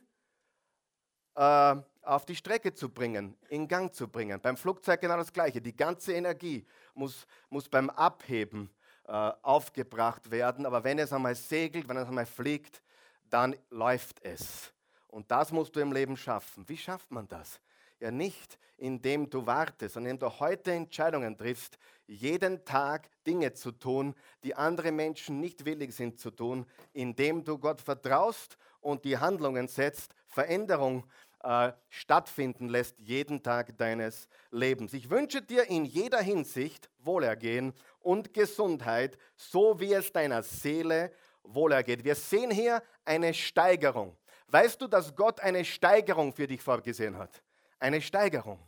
äh, 1.35 1.75
auf 2.03 2.25
die 2.25 2.37
Strecke 2.37 2.73
zu 2.73 2.87
bringen, 2.87 3.35
in 3.49 3.67
Gang 3.67 3.93
zu 3.93 4.07
bringen. 4.07 4.39
Beim 4.39 4.55
Flugzeug 4.55 5.01
genau 5.01 5.17
das 5.17 5.33
Gleiche. 5.33 5.59
Die 5.59 5.75
ganze 5.75 6.13
Energie 6.13 6.65
muss, 6.93 7.27
muss 7.49 7.67
beim 7.67 7.89
Abheben 7.89 8.69
äh, 9.07 9.11
aufgebracht 9.11 10.31
werden. 10.31 10.65
Aber 10.65 10.85
wenn 10.85 10.99
es 10.99 11.11
einmal 11.11 11.35
segelt, 11.35 11.89
wenn 11.89 11.97
es 11.97 12.07
einmal 12.07 12.25
fliegt, 12.25 12.81
dann 13.29 13.53
läuft 13.69 14.23
es. 14.23 14.71
Und 15.09 15.29
das 15.29 15.51
musst 15.51 15.75
du 15.75 15.81
im 15.81 15.91
Leben 15.91 16.15
schaffen. 16.15 16.63
Wie 16.69 16.77
schafft 16.77 17.11
man 17.11 17.27
das? 17.27 17.59
Ja, 17.99 18.11
nicht 18.11 18.57
indem 18.77 19.29
du 19.29 19.45
wartest, 19.45 19.93
sondern 19.93 20.11
indem 20.11 20.29
du 20.29 20.39
heute 20.39 20.71
Entscheidungen 20.71 21.37
triffst, 21.37 21.77
jeden 22.07 22.63
Tag 22.65 23.09
Dinge 23.25 23.53
zu 23.53 23.71
tun, 23.71 24.15
die 24.43 24.55
andere 24.55 24.91
Menschen 24.91 25.39
nicht 25.39 25.65
willig 25.65 25.93
sind 25.93 26.19
zu 26.19 26.31
tun, 26.31 26.65
indem 26.93 27.43
du 27.43 27.57
Gott 27.57 27.81
vertraust 27.81 28.57
und 28.79 29.05
die 29.05 29.17
Handlungen 29.17 29.67
setzt, 29.67 30.13
Veränderung 30.27 31.05
äh, 31.43 31.71
stattfinden 31.89 32.69
lässt, 32.69 32.99
jeden 32.99 33.43
Tag 33.43 33.77
deines 33.77 34.27
Lebens. 34.51 34.93
Ich 34.93 35.09
wünsche 35.09 35.41
dir 35.41 35.69
in 35.69 35.85
jeder 35.85 36.21
Hinsicht 36.21 36.89
Wohlergehen 36.99 37.73
und 37.99 38.33
Gesundheit, 38.33 39.17
so 39.35 39.79
wie 39.79 39.93
es 39.93 40.11
deiner 40.11 40.43
Seele 40.43 41.11
wohlergeht. 41.43 42.03
Wir 42.03 42.15
sehen 42.15 42.51
hier 42.51 42.81
eine 43.05 43.33
Steigerung. 43.33 44.17
Weißt 44.47 44.81
du, 44.81 44.87
dass 44.87 45.15
Gott 45.15 45.39
eine 45.39 45.63
Steigerung 45.63 46.33
für 46.33 46.47
dich 46.47 46.61
vorgesehen 46.61 47.17
hat? 47.17 47.41
Eine 47.79 48.01
Steigerung, 48.01 48.59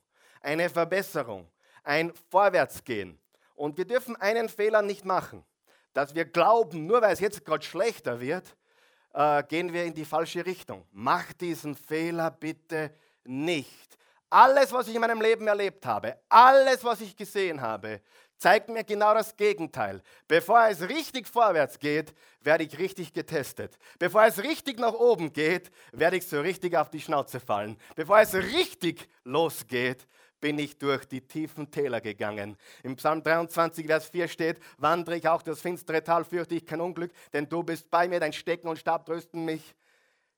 eine 0.41 0.69
Verbesserung, 0.69 1.47
ein 1.83 2.13
Vorwärtsgehen. 2.29 3.19
Und 3.55 3.77
wir 3.77 3.85
dürfen 3.85 4.15
einen 4.15 4.49
Fehler 4.49 4.81
nicht 4.81 5.05
machen, 5.05 5.43
dass 5.93 6.15
wir 6.15 6.25
glauben, 6.25 6.85
nur 6.85 7.01
weil 7.01 7.13
es 7.13 7.19
jetzt 7.19 7.45
gerade 7.45 7.63
schlechter 7.63 8.19
wird, 8.19 8.55
äh, 9.13 9.43
gehen 9.43 9.73
wir 9.73 9.83
in 9.83 9.93
die 9.93 10.05
falsche 10.05 10.45
Richtung. 10.45 10.85
Mach 10.91 11.33
diesen 11.33 11.75
Fehler 11.75 12.31
bitte 12.31 12.93
nicht. 13.23 13.97
Alles, 14.29 14.71
was 14.71 14.87
ich 14.87 14.95
in 14.95 15.01
meinem 15.01 15.21
Leben 15.21 15.47
erlebt 15.47 15.85
habe, 15.85 16.17
alles, 16.29 16.83
was 16.83 17.01
ich 17.01 17.15
gesehen 17.15 17.61
habe, 17.61 18.01
zeigt 18.41 18.69
mir 18.69 18.83
genau 18.83 19.13
das 19.13 19.37
Gegenteil. 19.37 20.01
Bevor 20.27 20.67
es 20.67 20.81
richtig 20.81 21.27
vorwärts 21.27 21.77
geht, 21.77 22.13
werde 22.41 22.63
ich 22.63 22.77
richtig 22.79 23.13
getestet. 23.13 23.77
Bevor 23.99 24.23
es 24.25 24.41
richtig 24.41 24.79
nach 24.79 24.93
oben 24.93 25.31
geht, 25.31 25.71
werde 25.91 26.17
ich 26.17 26.25
so 26.25 26.41
richtig 26.41 26.75
auf 26.75 26.89
die 26.89 26.99
Schnauze 26.99 27.39
fallen. 27.39 27.77
Bevor 27.95 28.19
es 28.19 28.33
richtig 28.33 29.07
losgeht, 29.23 30.07
bin 30.39 30.57
ich 30.57 30.79
durch 30.79 31.05
die 31.05 31.21
tiefen 31.21 31.69
Täler 31.69 32.01
gegangen. 32.01 32.57
Im 32.81 32.95
Psalm 32.95 33.21
23, 33.21 33.85
Vers 33.85 34.09
4 34.09 34.27
steht, 34.27 34.59
wandere 34.79 35.17
ich 35.17 35.27
auch 35.27 35.43
das 35.43 35.61
finstere 35.61 36.03
Tal, 36.03 36.25
fürchte 36.25 36.55
ich 36.55 36.65
kein 36.65 36.81
Unglück, 36.81 37.11
denn 37.31 37.47
du 37.47 37.61
bist 37.61 37.91
bei 37.91 38.07
mir, 38.07 38.19
dein 38.19 38.33
Stecken 38.33 38.67
und 38.67 38.79
Stab 38.79 39.05
trösten 39.05 39.45
mich. 39.45 39.75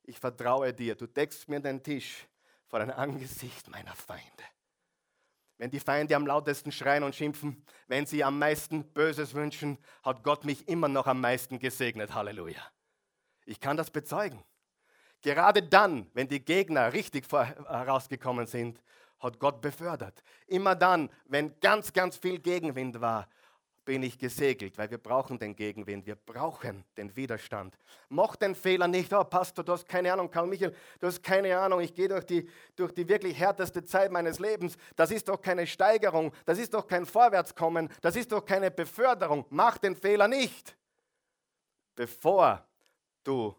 Ich 0.04 0.20
vertraue 0.20 0.74
dir, 0.74 0.96
du 0.96 1.08
deckst 1.08 1.48
mir 1.48 1.62
den 1.62 1.82
Tisch 1.82 2.28
vor 2.68 2.80
dein 2.80 2.92
Angesicht 2.92 3.70
meiner 3.70 3.96
Feinde 3.96 4.44
wenn 5.58 5.72
die 5.72 5.80
Feinde 5.80 6.16
am 6.16 6.26
lautesten 6.26 6.72
schreien 6.72 7.04
und 7.04 7.16
schimpfen, 7.16 7.66
wenn 7.88 8.06
sie 8.06 8.24
am 8.24 8.40
meisten 8.40 8.84
Böses 8.94 9.34
wünschen, 9.34 9.78
hat 10.04 10.24
Gott 10.24 10.46
mich 10.46 10.68
immer 10.68 10.88
noch 10.88 11.08
am 11.08 11.22
meisten 11.22 11.60
gesegnet. 11.60 12.14
Halleluja. 12.14 12.62
Ich 13.46 13.60
kann 13.60 13.78
das 13.78 13.92
bezeugen. 13.92 14.44
Gerade 15.22 15.64
dann, 15.64 16.10
wenn 16.14 16.28
die 16.28 16.44
Gegner 16.44 16.92
richtig 16.92 17.32
herausgekommen 17.32 18.46
sind, 18.46 18.82
hat 19.20 19.40
Gott 19.40 19.62
befördert. 19.62 20.22
Immer 20.48 20.76
dann, 20.76 21.10
wenn 21.26 21.58
ganz, 21.62 21.94
ganz 21.94 22.18
viel 22.18 22.40
Gegenwind 22.40 23.00
war, 23.00 23.30
bin 23.86 24.04
ich 24.04 24.18
gesegelt, 24.18 24.78
weil 24.78 24.90
wir 24.90 24.98
brauchen 24.98 25.38
den 25.38 25.56
Gegenwind, 25.56 26.06
wir 26.06 26.16
brauchen 26.16 26.84
den 26.96 27.16
Widerstand. 27.16 27.78
Mach 28.10 28.36
den 28.36 28.56
Fehler 28.56 28.88
nicht, 28.88 29.12
oh 29.14 29.24
Pastor, 29.24 29.64
du 29.64 29.74
hast 29.74 29.88
keine 29.88 30.12
Ahnung, 30.14 30.32
Karl 30.32 30.48
Michael, 30.48 30.76
du 31.00 31.08
hast 31.08 31.22
keine 31.22 31.58
Ahnung, 31.58 31.82
ich 31.82 31.94
gehe 31.94 32.08
durch 32.08 32.26
die, 32.26 32.50
durch 32.76 32.94
die 32.94 33.08
wirklich 33.08 33.38
härteste 33.38 33.84
Zeit 33.84 34.12
meines 34.12 34.40
Lebens. 34.40 34.78
Das 34.96 35.12
ist 35.12 35.28
doch 35.28 35.42
keine 35.42 35.68
Steigerung, 35.68 36.34
das 36.46 36.60
ist 36.60 36.74
doch 36.74 36.88
kein 36.88 37.06
Vorwärtskommen, 37.06 37.90
das 38.02 38.16
ist 38.16 38.32
doch 38.32 38.46
keine 38.46 38.72
Beförderung. 38.72 39.46
Mach 39.50 39.78
den 39.78 39.96
Fehler 39.96 40.28
nicht. 40.28 40.76
Bevor 41.96 42.66
du 43.24 43.56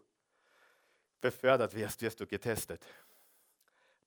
befördert 1.21 1.73
wirst, 1.75 2.01
wirst 2.01 2.19
du 2.19 2.27
getestet. 2.27 2.85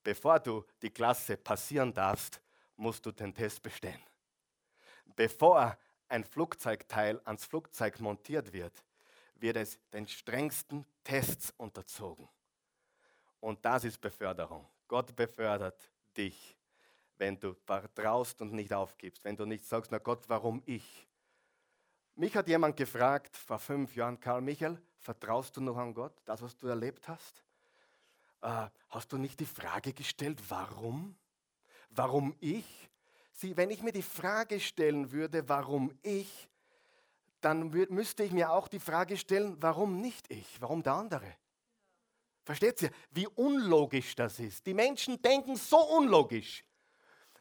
Bevor 0.03 0.39
du 0.41 0.65
die 0.83 0.91
Klasse 0.91 1.37
passieren 1.37 1.93
darfst, 1.93 2.41
musst 2.77 3.05
du 3.05 3.13
den 3.13 3.35
Test 3.35 3.63
bestehen. 3.63 4.01
Bevor 5.17 5.77
ein 6.09 6.25
Flugzeugteil 6.25 7.21
ans 7.25 7.45
Flugzeug 7.45 8.01
montiert 8.01 8.53
wird, 8.53 8.85
wird 9.37 9.57
es 9.57 9.79
den 9.93 10.07
strengsten 10.07 10.85
Tests 11.05 11.53
unterzogen. 11.57 12.29
Und 13.41 13.65
das 13.65 13.85
ist 13.85 14.01
Beförderung. 14.01 14.67
Gott 14.89 15.15
befördert 15.15 15.91
dich, 16.17 16.57
wenn 17.19 17.39
du 17.39 17.55
vertraust 17.55 18.41
und 18.41 18.53
nicht 18.53 18.73
aufgibst, 18.73 19.25
wenn 19.25 19.37
du 19.37 19.45
nicht 19.45 19.65
sagst, 19.65 19.91
na 19.91 19.99
Gott, 19.99 20.25
warum 20.29 20.63
ich? 20.67 21.07
Mich 22.15 22.35
hat 22.37 22.49
jemand 22.49 22.77
gefragt 22.77 23.37
vor 23.37 23.59
fünf 23.59 23.95
Jahren, 23.95 24.19
Karl 24.19 24.41
Michael, 24.41 24.81
vertraust 24.99 25.57
du 25.57 25.61
noch 25.61 25.77
an 25.77 25.95
Gott, 25.95 26.15
das, 26.25 26.43
was 26.43 26.57
du 26.57 26.67
erlebt 26.67 27.07
hast? 27.09 27.45
Äh, 28.41 28.69
hast 28.89 29.13
du 29.13 29.19
nicht 29.19 29.39
die 29.41 29.47
Frage 29.47 29.93
gestellt, 29.93 30.43
warum? 30.49 31.17
Warum 31.91 32.35
ich? 32.41 32.89
Sie, 33.41 33.57
wenn 33.57 33.71
ich 33.71 33.85
mir 33.85 33.93
die 33.93 34.03
Frage 34.03 34.59
stellen 34.59 35.13
würde, 35.13 35.49
warum 35.49 35.97
ich, 36.03 36.49
dann 37.41 37.71
müsste 37.71 38.25
ich 38.25 38.33
mir 38.33 38.51
auch 38.51 38.67
die 38.67 38.81
Frage 38.81 39.17
stellen, 39.17 39.57
warum 39.61 40.01
nicht 40.01 40.29
ich, 40.29 40.61
warum 40.61 40.83
der 40.83 40.95
andere? 40.95 41.37
Versteht 42.43 42.83
ihr, 42.83 42.91
wie 43.13 43.29
unlogisch 43.29 44.17
das 44.17 44.41
ist? 44.41 44.67
Die 44.67 44.75
Menschen 44.75 45.23
denken 45.23 45.55
so 45.55 45.79
unlogisch. 45.79 46.65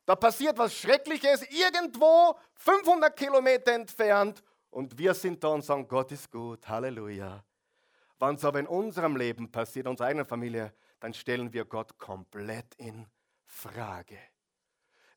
Da 0.05 0.15
passiert 0.15 0.55
was 0.59 0.75
Schreckliches 0.75 1.41
irgendwo 1.49 2.37
500 2.53 3.17
Kilometer 3.17 3.71
entfernt 3.71 4.43
und 4.69 4.95
wir 4.99 5.15
sind 5.15 5.43
da 5.43 5.47
und 5.47 5.65
sagen, 5.65 5.87
Gott 5.87 6.11
ist 6.11 6.31
gut, 6.31 6.67
Halleluja. 6.67 7.43
Wenn 8.19 8.35
es 8.35 8.45
aber 8.45 8.59
in 8.59 8.67
unserem 8.67 9.15
Leben 9.15 9.51
passiert, 9.51 9.87
unserer 9.87 10.09
eigenen 10.09 10.27
Familie, 10.27 10.75
dann 10.99 11.15
stellen 11.15 11.51
wir 11.51 11.65
Gott 11.65 11.97
komplett 11.97 12.75
in 12.75 13.07
Frage. 13.45 14.19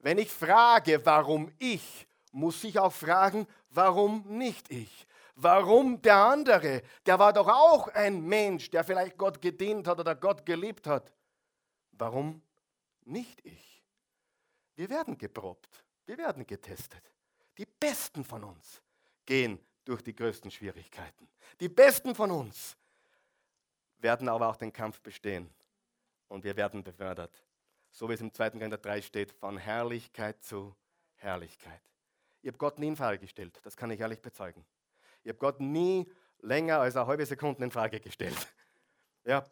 Wenn 0.00 0.18
ich 0.18 0.30
frage, 0.30 1.04
warum 1.04 1.52
ich, 1.58 2.06
muss 2.32 2.64
ich 2.64 2.78
auch 2.78 2.92
fragen, 2.92 3.46
warum 3.70 4.24
nicht 4.26 4.70
ich? 4.70 5.06
Warum 5.34 6.02
der 6.02 6.16
andere? 6.16 6.82
Der 7.06 7.18
war 7.18 7.32
doch 7.32 7.48
auch 7.48 7.88
ein 7.88 8.22
Mensch, 8.26 8.70
der 8.70 8.84
vielleicht 8.84 9.16
Gott 9.16 9.40
gedient 9.40 9.86
hat 9.86 9.98
oder 9.98 10.14
Gott 10.14 10.44
geliebt 10.44 10.86
hat. 10.86 11.12
Warum 11.92 12.42
nicht 13.04 13.44
ich? 13.44 13.82
Wir 14.76 14.88
werden 14.88 15.16
geprobt, 15.16 15.84
wir 16.06 16.16
werden 16.18 16.46
getestet. 16.46 17.02
Die 17.58 17.66
Besten 17.66 18.24
von 18.24 18.44
uns 18.44 18.82
gehen 19.26 19.58
durch 19.84 20.02
die 20.02 20.14
größten 20.14 20.50
Schwierigkeiten. 20.50 21.28
Die 21.58 21.68
Besten 21.68 22.14
von 22.14 22.30
uns 22.30 22.76
werden 23.98 24.28
aber 24.28 24.48
auch 24.48 24.56
den 24.56 24.72
Kampf 24.72 25.00
bestehen 25.00 25.52
und 26.28 26.44
wir 26.44 26.56
werden 26.56 26.82
befördert. 26.82 27.44
So 27.90 28.08
wie 28.08 28.14
es 28.14 28.20
im 28.20 28.32
2. 28.32 28.50
Korinther 28.50 28.78
3 28.78 29.02
steht, 29.02 29.32
von 29.32 29.58
Herrlichkeit 29.58 30.42
zu 30.42 30.74
Herrlichkeit. 31.16 31.80
Ich 32.42 32.48
habe 32.48 32.58
Gott 32.58 32.78
nie 32.78 32.88
in 32.88 32.96
Frage 32.96 33.18
gestellt, 33.18 33.58
das 33.62 33.76
kann 33.76 33.90
ich 33.90 34.00
ehrlich 34.00 34.20
bezeugen. 34.20 34.64
Ich 35.22 35.28
habe 35.28 35.38
Gott 35.38 35.60
nie 35.60 36.10
länger 36.40 36.80
als 36.80 36.96
eine 36.96 37.06
halbe 37.06 37.26
Sekunde 37.26 37.64
in 37.64 37.70
Frage 37.70 38.00
gestellt. 38.00 38.36
Ja, 39.22 39.44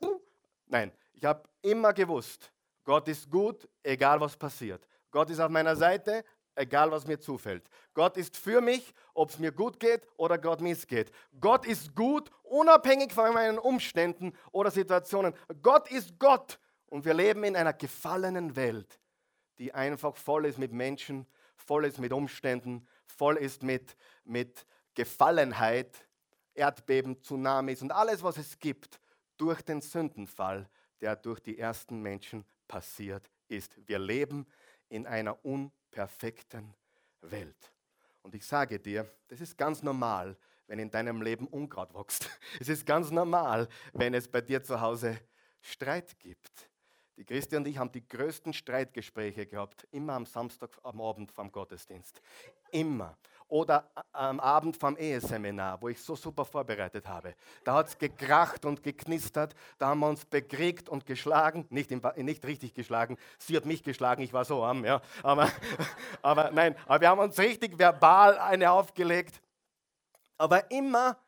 nein, 0.65 0.91
ich 1.13 1.23
habe 1.27 1.47
immer 1.61 1.93
gewusst, 1.93 2.51
Gott 2.85 3.07
ist 3.07 3.31
gut, 3.31 3.69
egal 3.83 4.19
was 4.19 4.35
passiert. 4.35 4.89
Gott 5.11 5.29
ist 5.29 5.41
auf 5.41 5.51
meiner 5.51 5.77
Seite, 5.77 6.25
egal 6.55 6.91
was 6.91 7.07
mir 7.07 7.21
zufällt. 7.21 7.69
Gott 7.93 8.17
ist 8.17 8.37
für 8.37 8.63
mich, 8.63 8.95
ob 9.13 9.29
es 9.29 9.39
mir 9.39 9.53
gut 9.53 9.79
geht 9.79 10.07
oder 10.17 10.39
Gott 10.39 10.63
missgeht. 10.63 11.13
Gott 11.39 11.67
ist 11.67 11.95
gut, 11.95 12.31
unabhängig 12.45 13.13
von 13.13 13.33
meinen 13.35 13.59
Umständen 13.59 14.33
oder 14.53 14.71
Situationen. 14.71 15.35
Gott 15.63 15.91
ist 15.91 16.19
Gott 16.19 16.59
und 16.89 17.05
wir 17.05 17.15
leben 17.15 17.45
in 17.45 17.57
einer 17.57 17.73
gefallenen 17.73 18.57
Welt, 18.57 18.99
die 19.59 19.75
einfach 19.75 20.17
voll 20.17 20.47
ist 20.47 20.59
mit 20.59 20.73
Menschen, 20.73 21.27
voll 21.57 21.85
ist 21.85 21.99
mit 21.99 22.13
Umständen, 22.13 22.87
voll 23.07 23.37
ist 23.37 23.63
mit, 23.63 23.97
mit 24.25 24.67
Gefallenheit, 24.95 26.07
Erdbeben, 26.55 27.23
Tsunamis 27.23 27.83
und 27.83 27.93
alles, 27.93 28.23
was 28.23 28.37
es 28.37 28.59
gibt, 28.59 29.01
durch 29.37 29.63
den 29.63 29.81
Sündenfall, 29.81 30.69
der 31.01 31.17
durch 31.17 31.41
die 31.41 31.59
ersten 31.59 32.01
Menschen 32.01 32.45
passiert 32.67 33.31
ist. 33.49 33.77
Wir 33.87 33.99
leben 33.99 34.47
in 34.89 35.07
einer 35.07 35.45
unperfekten 35.45 36.75
Welt. 37.21 37.73
Und 38.23 38.35
ich 38.35 38.45
sage 38.45 38.81
dir, 38.81 39.09
das 39.29 39.41
ist 39.41 39.57
ganz 39.57 39.83
normal, 39.83 40.37
wenn 40.67 40.79
in 40.79 40.91
deinem 40.91 41.23
Leben 41.23 41.47
Unkraut 41.47 41.95
wächst. 41.95 42.29
Es 42.61 42.69
ist 42.69 42.85
ganz 42.85 43.11
normal, 43.11 43.69
wenn 43.93 44.15
es 44.15 44.29
bei 44.29 44.41
dir 44.41 44.63
zu 44.63 44.81
Hause 44.81 45.19
Streit 45.61 46.19
gibt. 46.19 46.69
Die 47.19 47.25
Christi 47.25 47.57
und 47.57 47.67
ich 47.67 47.77
haben 47.77 47.91
die 47.91 48.07
größten 48.07 48.53
Streitgespräche 48.53 49.45
gehabt, 49.45 49.89
immer 49.91 50.13
am 50.13 50.25
Samstag 50.25 50.71
am 50.85 51.01
Abend 51.01 51.33
vom 51.33 51.51
Gottesdienst. 51.51 52.23
Immer. 52.71 53.19
Oder 53.49 53.91
am 54.13 54.39
Abend 54.39 54.77
vom 54.77 54.97
Eheseminar, 54.97 55.83
wo 55.83 55.89
ich 55.89 56.01
so 56.01 56.15
super 56.15 56.45
vorbereitet 56.45 57.09
habe. 57.09 57.35
Da 57.65 57.75
hat 57.75 57.89
es 57.89 57.99
gekracht 57.99 58.65
und 58.65 58.85
geknistert, 58.85 59.57
da 59.79 59.89
haben 59.89 59.99
wir 59.99 60.09
uns 60.09 60.27
bekriegt 60.27 60.89
und 60.89 61.07
geschlagen. 61.07 61.67
Nicht, 61.71 61.91
im, 61.91 62.01
nicht 62.19 62.47
richtig 62.47 62.73
geschlagen, 62.73 63.19
sie 63.37 63.57
hat 63.57 63.67
mich 63.67 63.83
geschlagen, 63.83 64.23
ich 64.23 64.33
war 64.33 64.45
so 64.45 64.63
arm, 64.63 64.85
ja. 64.85 65.03
Aber, 65.25 65.51
aber 66.23 66.53
nein, 66.53 66.77
aber 66.87 67.01
wir 67.01 67.09
haben 67.09 67.21
uns 67.21 67.37
richtig 67.41 67.81
verbal 67.81 68.39
eine 68.39 68.71
aufgelegt. 68.71 69.43
Aber 70.37 70.71
immer, 70.71 71.19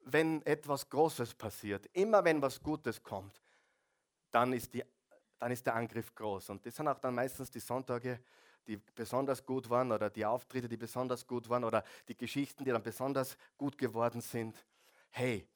wenn 0.00 0.44
etwas 0.44 0.88
Großes 0.90 1.34
passiert, 1.34 1.86
immer 1.92 2.24
wenn 2.24 2.42
was 2.42 2.60
Gutes 2.60 3.00
kommt, 3.04 3.40
dann 4.32 4.52
ist 4.52 4.74
die 4.74 4.82
dann 5.38 5.52
ist 5.52 5.64
der 5.66 5.74
Angriff 5.74 6.14
groß. 6.14 6.50
Und 6.50 6.64
das 6.66 6.76
sind 6.76 6.88
auch 6.88 6.98
dann 6.98 7.14
meistens 7.14 7.50
die 7.50 7.60
Sonntage, 7.60 8.20
die 8.66 8.76
besonders 8.76 9.44
gut 9.44 9.68
waren 9.70 9.90
oder 9.92 10.10
die 10.10 10.24
Auftritte, 10.24 10.68
die 10.68 10.76
besonders 10.76 11.26
gut 11.26 11.48
waren 11.48 11.64
oder 11.64 11.82
die 12.06 12.16
Geschichten, 12.16 12.64
die 12.64 12.70
dann 12.70 12.82
besonders 12.82 13.36
gut 13.56 13.78
geworden 13.78 14.20
sind. 14.20 14.56
Hey, 15.10 15.48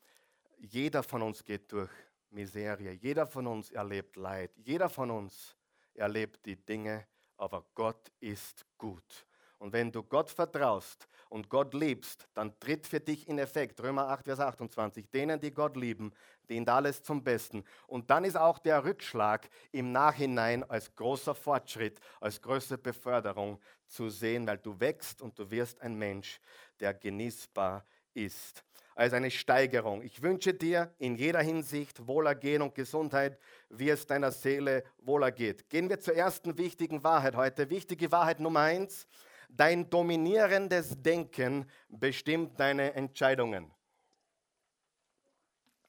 jeder 0.59 1.03
von 1.03 1.23
uns 1.23 1.45
geht 1.45 1.71
durch 1.73 1.91
Miserie, 2.31 2.93
jeder 2.93 3.27
von 3.27 3.47
uns 3.47 3.71
erlebt 3.71 4.17
Leid, 4.17 4.53
jeder 4.57 4.89
von 4.89 5.11
uns 5.11 5.57
erlebt 5.95 6.47
die 6.47 6.57
Dinge, 6.57 7.07
aber 7.37 7.65
Gott 7.75 8.11
ist 8.21 8.65
gut. 8.79 9.27
Und 9.63 9.73
wenn 9.73 9.93
du 9.93 10.03
Gott 10.03 10.29
vertraust 10.29 11.07
und 11.29 11.49
Gott 11.49 11.73
liebst, 11.73 12.27
dann 12.35 12.59
tritt 12.59 12.85
für 12.85 12.99
dich 12.99 13.29
in 13.29 13.39
Effekt, 13.39 13.81
Römer 13.81 14.09
8, 14.09 14.25
Vers 14.25 14.41
28, 14.41 15.09
denen, 15.09 15.39
die 15.39 15.53
Gott 15.53 15.77
lieben, 15.77 16.13
dient 16.51 16.69
alles 16.69 17.01
zum 17.01 17.23
Besten. 17.23 17.63
Und 17.87 18.11
dann 18.11 18.25
ist 18.25 18.37
auch 18.37 18.59
der 18.59 18.85
Rückschlag 18.85 19.49
im 19.71 19.93
Nachhinein 19.93 20.69
als 20.69 20.93
großer 20.97 21.37
Fortschritt, 21.37 22.01
als 22.21 22.43
größere 22.43 22.77
Beförderung 22.77 23.61
zu 23.87 24.09
sehen, 24.09 24.49
weil 24.49 24.59
du 24.59 24.81
wächst 24.81 25.23
und 25.23 25.39
du 25.39 25.49
wirst 25.49 25.81
ein 25.81 25.95
Mensch, 25.95 26.41
der 26.81 26.93
genießbar 26.93 27.87
ist. 28.15 28.65
Als 28.97 29.13
eine 29.13 29.31
Steigerung. 29.31 30.03
Ich 30.03 30.23
wünsche 30.23 30.55
dir 30.55 30.93
in 30.99 31.15
jeder 31.15 31.41
Hinsicht 31.41 32.05
Wohlergehen 32.09 32.63
und 32.63 32.75
Gesundheit, 32.75 33.39
wie 33.69 33.91
es 33.91 34.09
deiner 34.09 34.33
Seele 34.33 34.83
wohlergeht. 34.99 35.71
Gehen 35.71 35.89
wir 35.89 36.01
zur 36.01 36.17
ersten 36.17 36.59
wichtigen 36.59 37.05
Wahrheit 37.05 37.37
heute. 37.37 37.71
Wichtige 37.71 38.11
Wahrheit 38.11 38.41
Nummer 38.41 38.61
eins. 38.63 39.07
Dein 39.55 39.91
dominierendes 39.91 40.95
Denken 41.03 41.71
bestimmt 41.89 42.59
deine 42.59 42.95
Entscheidungen. 42.95 43.71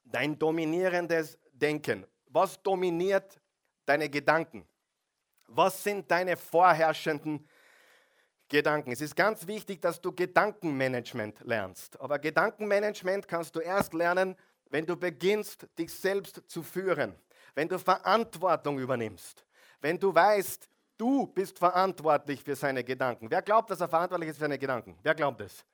Dein 0.04 0.38
dominierendes 0.38 1.38
Denken. 1.54 2.06
Was 2.26 2.62
dominiert 2.62 3.40
deine 3.86 4.10
Gedanken? 4.10 4.68
Was 5.48 5.82
sind 5.82 6.12
deine 6.12 6.36
vorherrschenden 6.36 7.48
Gedanken? 8.50 8.92
Es 8.92 9.00
ist 9.00 9.16
ganz 9.16 9.48
wichtig, 9.48 9.82
dass 9.82 10.02
du 10.02 10.12
Gedankenmanagement 10.12 11.40
lernst. 11.46 12.00
Aber 12.02 12.20
Gedankenmanagement 12.20 13.30
kannst 13.30 13.56
du 13.56 13.62
erst 13.62 13.94
lernen, 13.94 14.36
wenn 14.72 14.86
du 14.86 14.98
beginnst, 14.98 15.68
dich 15.78 15.94
selbst 15.94 16.42
zu 16.48 16.64
führen, 16.64 17.16
wenn 17.56 17.70
du 17.70 17.80
Verantwortung 17.80 18.78
übernimmst, 18.80 19.46
wenn 19.80 20.00
du 20.00 20.14
weißt, 20.14 20.68
Du 20.98 21.28
bist 21.28 21.58
verantwortlich 21.58 22.44
für 22.44 22.56
seine 22.56 22.84
Gedanken. 22.84 23.30
Wer 23.30 23.42
glaubt, 23.42 23.70
dass 23.70 23.82
er 23.82 23.88
verantwortlich 23.88 24.30
ist 24.30 24.38
für 24.38 24.44
seine 24.44 24.60
Gedanken? 24.60 24.98
Wer 25.02 25.16
glaubt 25.16 25.42
es? 25.42 25.66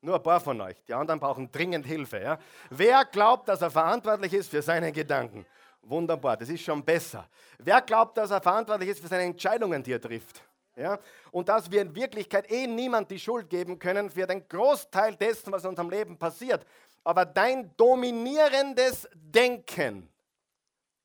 Nur 0.00 0.16
ein 0.16 0.22
paar 0.22 0.40
von 0.40 0.60
euch. 0.60 0.76
Die 0.84 0.92
anderen 0.92 1.18
brauchen 1.18 1.50
dringend 1.50 1.86
Hilfe. 1.86 2.20
Ja? 2.20 2.38
Wer 2.68 3.06
glaubt, 3.06 3.48
dass 3.48 3.62
er 3.62 3.70
verantwortlich 3.70 4.34
ist 4.34 4.50
für 4.50 4.60
seine 4.60 4.92
Gedanken? 4.92 5.46
Wunderbar, 5.80 6.36
das 6.36 6.48
ist 6.50 6.62
schon 6.62 6.84
besser. 6.84 7.28
Wer 7.58 7.80
glaubt, 7.80 8.16
dass 8.18 8.30
er 8.30 8.40
verantwortlich 8.40 8.90
ist 8.90 9.00
für 9.00 9.08
seine 9.08 9.24
Entscheidungen, 9.24 9.82
die 9.82 9.92
er 9.92 10.00
trifft? 10.00 10.42
Ja? 10.76 10.98
Und 11.30 11.48
dass 11.48 11.70
wir 11.70 11.80
in 11.80 11.94
Wirklichkeit 11.94 12.50
eh 12.50 12.66
niemand 12.66 13.10
die 13.10 13.18
Schuld 13.18 13.48
geben 13.48 13.78
können 13.78 14.10
für 14.10 14.26
den 14.26 14.46
Großteil 14.46 15.16
dessen, 15.16 15.52
was 15.52 15.64
in 15.64 15.70
unserem 15.70 15.88
Leben 15.88 16.18
passiert. 16.18 16.66
Aber 17.02 17.24
dein 17.24 17.74
dominierendes 17.76 19.08
Denken 19.14 20.10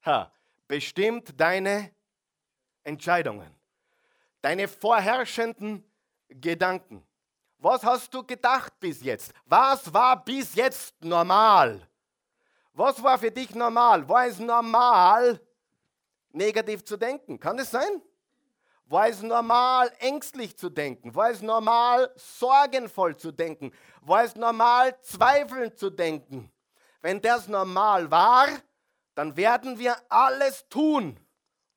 ha, 0.05 0.31
bestimmt 0.67 1.39
deine 1.39 1.91
Entscheidungen, 2.83 3.53
deine 4.41 4.67
vorherrschenden 4.67 5.83
Gedanken. 6.29 7.05
Was 7.57 7.83
hast 7.83 8.13
du 8.13 8.23
gedacht 8.23 8.79
bis 8.79 9.01
jetzt? 9.03 9.33
Was 9.45 9.93
war 9.93 10.23
bis 10.23 10.55
jetzt 10.55 11.03
normal? 11.03 11.87
Was 12.73 13.01
war 13.03 13.17
für 13.17 13.31
dich 13.31 13.53
normal? 13.53 14.07
War 14.07 14.27
es 14.27 14.39
normal, 14.39 15.41
negativ 16.31 16.85
zu 16.85 16.95
denken? 16.95 17.39
Kann 17.39 17.59
es 17.59 17.71
sein? 17.71 18.01
War 18.85 19.07
es 19.07 19.21
normal, 19.21 19.91
ängstlich 19.99 20.57
zu 20.57 20.69
denken? 20.69 21.13
War 21.13 21.29
es 21.29 21.41
normal, 21.41 22.11
sorgenvoll 22.15 23.15
zu 23.17 23.31
denken? 23.31 23.71
War 24.01 24.23
es 24.23 24.35
normal, 24.35 24.99
zweifelnd 25.01 25.77
zu 25.77 25.89
denken? 25.89 26.51
Wenn 27.01 27.21
das 27.21 27.47
normal 27.47 28.09
war, 28.09 28.47
dann 29.13 29.35
werden 29.37 29.77
wir 29.77 29.95
alles 30.09 30.67
tun, 30.69 31.19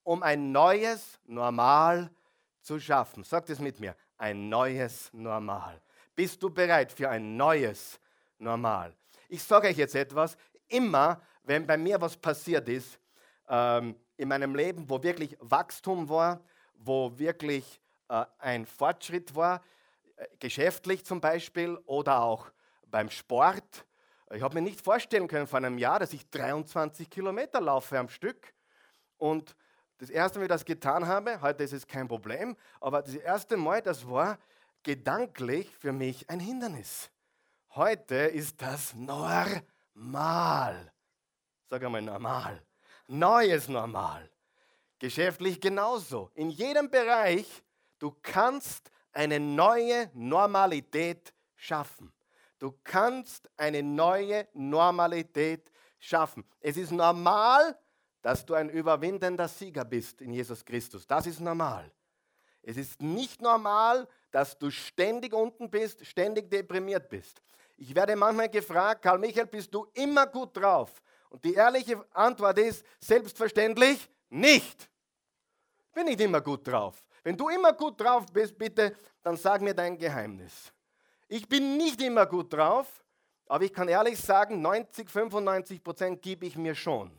um 0.02 0.22
ein 0.22 0.52
neues 0.52 1.18
Normal 1.26 2.10
zu 2.60 2.78
schaffen. 2.78 3.24
Sagt 3.24 3.50
es 3.50 3.58
mit 3.58 3.80
mir, 3.80 3.96
ein 4.16 4.48
neues 4.48 5.10
Normal. 5.12 5.80
Bist 6.14 6.42
du 6.42 6.50
bereit 6.50 6.92
für 6.92 7.08
ein 7.08 7.36
neues 7.36 7.98
Normal? 8.38 8.94
Ich 9.28 9.42
sage 9.42 9.68
euch 9.68 9.76
jetzt 9.76 9.94
etwas, 9.94 10.36
immer 10.68 11.20
wenn 11.44 11.66
bei 11.66 11.76
mir 11.76 12.00
was 12.00 12.16
passiert 12.16 12.68
ist, 12.68 12.98
ähm, 13.48 13.96
in 14.16 14.28
meinem 14.28 14.54
Leben, 14.54 14.88
wo 14.88 15.02
wirklich 15.02 15.36
Wachstum 15.40 16.08
war, 16.08 16.40
wo 16.74 17.18
wirklich 17.18 17.80
äh, 18.08 18.24
ein 18.38 18.66
Fortschritt 18.66 19.34
war, 19.34 19.62
äh, 20.16 20.26
geschäftlich 20.38 21.04
zum 21.04 21.20
Beispiel 21.20 21.76
oder 21.86 22.22
auch 22.22 22.52
beim 22.86 23.10
Sport. 23.10 23.84
Ich 24.32 24.42
habe 24.42 24.54
mir 24.54 24.62
nicht 24.62 24.80
vorstellen 24.80 25.28
können 25.28 25.46
vor 25.46 25.58
einem 25.58 25.78
Jahr, 25.78 25.98
dass 25.98 26.12
ich 26.12 26.28
23 26.30 27.10
Kilometer 27.10 27.60
laufe 27.60 27.98
am 27.98 28.08
Stück 28.08 28.54
und 29.18 29.56
das 30.02 30.10
erste 30.10 30.40
Mal, 30.40 30.48
das 30.48 30.64
getan 30.64 31.06
habe, 31.06 31.40
heute 31.42 31.62
ist 31.62 31.72
es 31.72 31.86
kein 31.86 32.08
Problem, 32.08 32.56
aber 32.80 33.02
das 33.02 33.14
erste 33.14 33.56
Mal, 33.56 33.82
das 33.82 34.10
war 34.10 34.36
gedanklich 34.82 35.72
für 35.78 35.92
mich 35.92 36.28
ein 36.28 36.40
Hindernis. 36.40 37.08
Heute 37.76 38.16
ist 38.16 38.60
das 38.60 38.94
normal. 38.94 39.62
Sag 41.70 41.84
einmal 41.84 42.02
normal. 42.02 42.60
Neues 43.06 43.68
Normal. 43.68 44.28
Geschäftlich 44.98 45.60
genauso. 45.60 46.32
In 46.34 46.50
jedem 46.50 46.90
Bereich, 46.90 47.62
du 48.00 48.10
kannst 48.22 48.90
eine 49.12 49.38
neue 49.38 50.10
Normalität 50.14 51.32
schaffen. 51.54 52.12
Du 52.58 52.74
kannst 52.82 53.48
eine 53.56 53.84
neue 53.84 54.48
Normalität 54.52 55.70
schaffen. 56.00 56.44
Es 56.58 56.76
ist 56.76 56.90
normal, 56.90 57.78
dass 58.22 58.46
du 58.46 58.54
ein 58.54 58.70
überwindender 58.70 59.48
Sieger 59.48 59.84
bist 59.84 60.22
in 60.22 60.32
Jesus 60.32 60.64
Christus. 60.64 61.06
Das 61.06 61.26
ist 61.26 61.40
normal. 61.40 61.90
Es 62.62 62.76
ist 62.76 63.02
nicht 63.02 63.42
normal, 63.42 64.08
dass 64.30 64.56
du 64.56 64.70
ständig 64.70 65.34
unten 65.34 65.68
bist, 65.68 66.06
ständig 66.06 66.48
deprimiert 66.48 67.08
bist. 67.08 67.42
Ich 67.76 67.94
werde 67.94 68.14
manchmal 68.14 68.48
gefragt, 68.48 69.02
Karl 69.02 69.18
Michael, 69.18 69.46
bist 69.46 69.74
du 69.74 69.86
immer 69.94 70.26
gut 70.26 70.56
drauf? 70.56 71.02
Und 71.30 71.44
die 71.44 71.54
ehrliche 71.54 72.04
Antwort 72.12 72.58
ist, 72.58 72.84
selbstverständlich 73.00 74.08
nicht. 74.30 74.88
Ich 75.86 75.92
bin 75.92 76.04
nicht 76.04 76.20
immer 76.20 76.40
gut 76.40 76.66
drauf. 76.66 77.04
Wenn 77.24 77.36
du 77.36 77.48
immer 77.48 77.72
gut 77.72 78.00
drauf 78.00 78.26
bist, 78.32 78.56
bitte, 78.56 78.96
dann 79.22 79.36
sag 79.36 79.60
mir 79.60 79.74
dein 79.74 79.98
Geheimnis. 79.98 80.72
Ich 81.28 81.48
bin 81.48 81.76
nicht 81.76 82.00
immer 82.00 82.26
gut 82.26 82.52
drauf, 82.52 83.02
aber 83.46 83.64
ich 83.64 83.72
kann 83.72 83.88
ehrlich 83.88 84.20
sagen, 84.20 84.60
90, 84.62 85.10
95 85.10 85.82
Prozent 85.82 86.22
gebe 86.22 86.46
ich 86.46 86.56
mir 86.56 86.74
schon. 86.74 87.10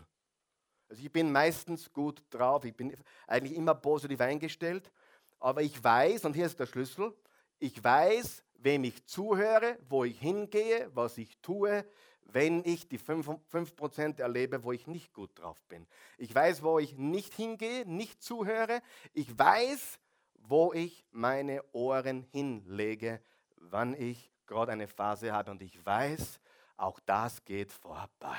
Also 0.93 1.05
ich 1.05 1.11
bin 1.11 1.31
meistens 1.31 1.91
gut 1.91 2.21
drauf, 2.29 2.65
ich 2.65 2.75
bin 2.75 2.95
eigentlich 3.25 3.57
immer 3.57 3.73
positiv 3.73 4.21
eingestellt, 4.21 4.91
aber 5.39 5.63
ich 5.63 5.83
weiß, 5.83 6.23
und 6.25 6.35
hier 6.35 6.45
ist 6.45 6.59
der 6.59 6.67
Schlüssel, 6.67 7.15
ich 7.57 7.83
weiß, 7.83 8.43
wem 8.59 8.83
ich 8.83 9.03
zuhöre, 9.07 9.79
wo 9.89 10.03
ich 10.03 10.19
hingehe, 10.19 10.91
was 10.93 11.17
ich 11.17 11.35
tue, 11.39 11.83
wenn 12.25 12.63
ich 12.63 12.87
die 12.87 12.99
5%, 12.99 13.39
5 13.47 14.19
erlebe, 14.19 14.63
wo 14.63 14.71
ich 14.71 14.85
nicht 14.85 15.15
gut 15.15 15.31
drauf 15.33 15.63
bin. 15.63 15.87
Ich 16.19 16.35
weiß, 16.35 16.61
wo 16.61 16.77
ich 16.77 16.95
nicht 16.95 17.33
hingehe, 17.33 17.87
nicht 17.87 18.21
zuhöre. 18.21 18.79
Ich 19.13 19.35
weiß, 19.35 19.97
wo 20.41 20.73
ich 20.73 21.03
meine 21.09 21.63
Ohren 21.71 22.21
hinlege, 22.31 23.19
wann 23.55 23.99
ich 23.99 24.31
gerade 24.45 24.71
eine 24.71 24.87
Phase 24.87 25.33
habe. 25.33 25.49
Und 25.49 25.63
ich 25.63 25.83
weiß, 25.83 26.39
auch 26.77 26.99
das 26.99 27.43
geht 27.45 27.71
vorbei. 27.71 28.37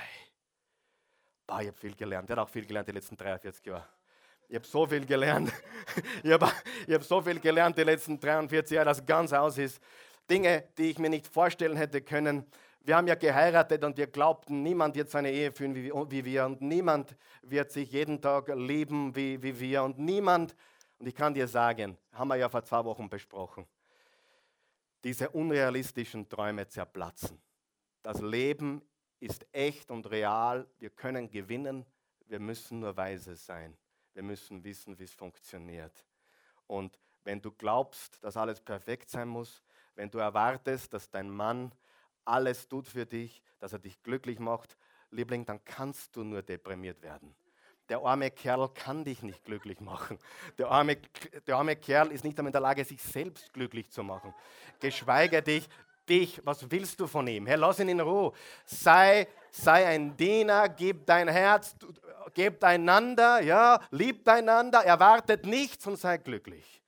Bah, 1.55 1.63
ich 1.63 1.69
habe 1.69 1.79
viel 1.79 1.95
gelernt. 1.95 2.29
Er 2.29 2.37
hat 2.37 2.49
auch 2.49 2.49
viel 2.49 2.67
gelernt 2.67 2.89
die 2.89 2.93
letzten 2.93 3.17
43 3.17 3.65
Jahre. 3.67 3.87
Ich 4.49 4.57
habe 4.57 4.67
so 4.67 4.89
viel 4.89 5.07
gelernt. 5.07 5.53
Ich 6.25 6.33
habe 6.33 6.51
hab 6.91 7.05
so 7.05 7.21
viel 7.23 7.39
gelernt 7.39 7.79
die 7.79 7.85
letzten 7.85 8.19
43 8.19 8.75
Jahre, 8.75 8.87
dass 8.87 9.07
ganz 9.07 9.33
aus 9.33 9.57
ist. 9.59 9.81
Dinge, 10.29 10.65
die 10.77 10.91
ich 10.91 10.99
mir 10.99 11.11
nicht 11.11 11.29
vorstellen 11.29 11.77
hätte 11.77 12.03
können. 12.03 12.45
Wir 12.81 12.97
haben 12.97 13.07
ja 13.07 13.15
geheiratet 13.15 13.85
und 13.85 13.97
wir 13.97 14.09
glaubten, 14.09 14.65
niemand 14.65 14.97
wird 14.97 15.11
seine 15.11 15.31
Ehe 15.31 15.53
führen 15.53 15.77
wie, 15.77 15.93
wie 15.93 16.25
wir 16.25 16.45
und 16.45 16.61
niemand 16.61 17.15
wird 17.43 17.71
sich 17.71 17.93
jeden 17.93 18.21
Tag 18.21 18.49
lieben 18.49 19.15
wie, 19.15 19.41
wie 19.41 19.61
wir 19.61 19.85
und 19.85 19.97
niemand, 19.97 20.57
und 20.99 21.07
ich 21.07 21.15
kann 21.15 21.35
dir 21.35 21.47
sagen, 21.47 21.97
haben 22.15 22.29
wir 22.29 22.37
ja 22.37 22.49
vor 22.49 22.65
zwei 22.65 22.85
Wochen 22.85 23.09
besprochen, 23.09 23.65
diese 25.05 25.31
unrealistischen 25.31 26.29
Träume 26.29 26.67
zerplatzen. 26.67 27.41
Das 28.03 28.21
Leben 28.21 28.83
ist 29.21 29.47
echt 29.53 29.91
und 29.91 30.11
real, 30.11 30.67
wir 30.79 30.91
können 30.91 31.31
gewinnen, 31.31 31.87
wir 32.27 32.41
müssen 32.41 32.81
nur 32.81 32.97
weise 32.97 33.37
sein. 33.37 33.77
Wir 34.13 34.23
müssen 34.23 34.63
wissen, 34.65 34.99
wie 34.99 35.05
es 35.05 35.13
funktioniert. 35.13 36.05
Und 36.67 36.99
wenn 37.25 37.41
du 37.41 37.51
glaubst, 37.51 38.23
dass 38.23 38.37
alles 38.37 38.61
perfekt 38.61 39.09
sein 39.11 39.29
muss, 39.29 39.63
wenn 39.95 40.11
du 40.11 40.19
erwartest, 40.19 40.93
dass 40.93 41.11
dein 41.11 41.31
Mann 41.31 41.73
alles 42.25 42.69
tut 42.69 42.89
für 42.89 43.07
dich, 43.07 43.43
dass 43.59 43.73
er 43.73 43.79
dich 43.79 44.03
glücklich 44.03 44.39
macht, 44.39 44.77
Liebling, 45.11 45.45
dann 45.45 45.65
kannst 45.65 46.17
du 46.17 46.25
nur 46.25 46.43
deprimiert 46.43 47.03
werden. 47.03 47.35
Der 47.89 47.99
arme 48.01 48.31
Kerl 48.31 48.71
kann 48.73 49.05
dich 49.05 49.23
nicht 49.23 49.45
glücklich 49.45 49.81
machen. 49.81 50.19
Der 50.59 50.71
arme, 50.71 50.97
der 51.47 51.57
arme 51.57 51.77
Kerl 51.77 52.13
ist 52.13 52.25
nicht 52.25 52.39
einmal 52.39 52.49
in 52.49 52.53
der 52.53 52.63
Lage, 52.63 52.85
sich 52.85 53.03
selbst 53.03 53.53
glücklich 53.53 53.91
zu 53.91 54.03
machen. 54.03 54.35
Geschweige 54.81 55.43
dich, 55.43 55.69
dich, 56.09 56.41
was 56.45 56.71
willst 56.71 57.01
du 57.01 57.07
von 57.07 57.27
ihm? 57.27 57.47
Herr, 57.47 57.57
lass 57.57 57.79
ihn 57.81 57.89
in 57.89 58.01
Ruhe. 58.01 58.33
Sei, 58.65 59.27
sei 59.51 59.87
ein 59.87 60.17
Diener, 60.17 60.69
gib 60.69 61.07
dein 61.07 61.29
Herz, 61.29 61.77
gebt 62.35 62.65
einander, 62.65 63.41
ja, 63.43 63.81
liebt 63.91 64.29
einander, 64.29 64.85
erwartet 64.85 65.47
nichts 65.47 65.87
und 65.87 65.97
sei 65.97 66.19
glücklich. 66.19 66.83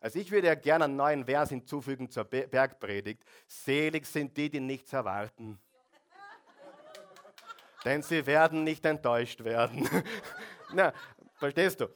Also 0.00 0.18
ich 0.18 0.30
würde 0.32 0.48
ja 0.48 0.54
gerne 0.56 0.86
einen 0.86 0.96
neuen 0.96 1.24
Vers 1.24 1.50
hinzufügen 1.50 2.10
zur 2.10 2.24
Bergpredigt. 2.24 3.22
Selig 3.46 4.04
sind 4.06 4.36
die, 4.36 4.50
die 4.50 4.58
nichts 4.60 4.92
erwarten. 4.92 5.60
Denn 7.84 8.02
sie 8.02 8.26
werden 8.26 8.64
nicht 8.64 8.84
enttäuscht 8.84 9.44
werden. 9.44 9.88
Na, 10.72 10.92
verstehst 11.34 11.80
du? 11.80 11.88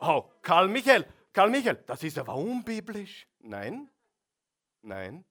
Oh, 0.00 0.24
Karl 0.42 0.68
Michael, 0.68 1.06
Karl 1.32 1.50
Michael, 1.50 1.82
das 1.86 2.02
ist 2.02 2.18
aber 2.18 2.34
unbiblisch. 2.34 3.26
Nein, 3.40 3.88
nein. 4.82 5.24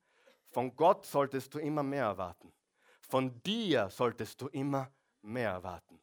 Von 0.54 0.76
Gott 0.76 1.08
solltest 1.08 1.52
du 1.56 1.60
immer 1.60 1.82
mehr 1.82 2.06
erwarten. 2.06 2.54
Von 3.02 3.42
dir 3.42 3.90
solltest 3.90 4.40
du 4.40 4.48
immer 4.50 4.92
mehr 5.24 5.50
erwarten. 5.50 6.00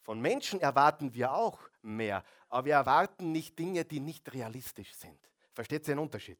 Von 0.00 0.22
Menschen 0.22 0.58
erwarten 0.58 1.12
wir 1.12 1.34
auch 1.34 1.60
mehr, 1.82 2.24
aber 2.48 2.64
wir 2.64 2.74
erwarten 2.74 3.30
nicht 3.30 3.58
Dinge, 3.58 3.84
die 3.84 4.00
nicht 4.00 4.32
realistisch 4.32 4.94
sind. 4.94 5.18
Versteht 5.52 5.86
ihr 5.86 5.94
den 5.94 5.98
Unterschied? 5.98 6.38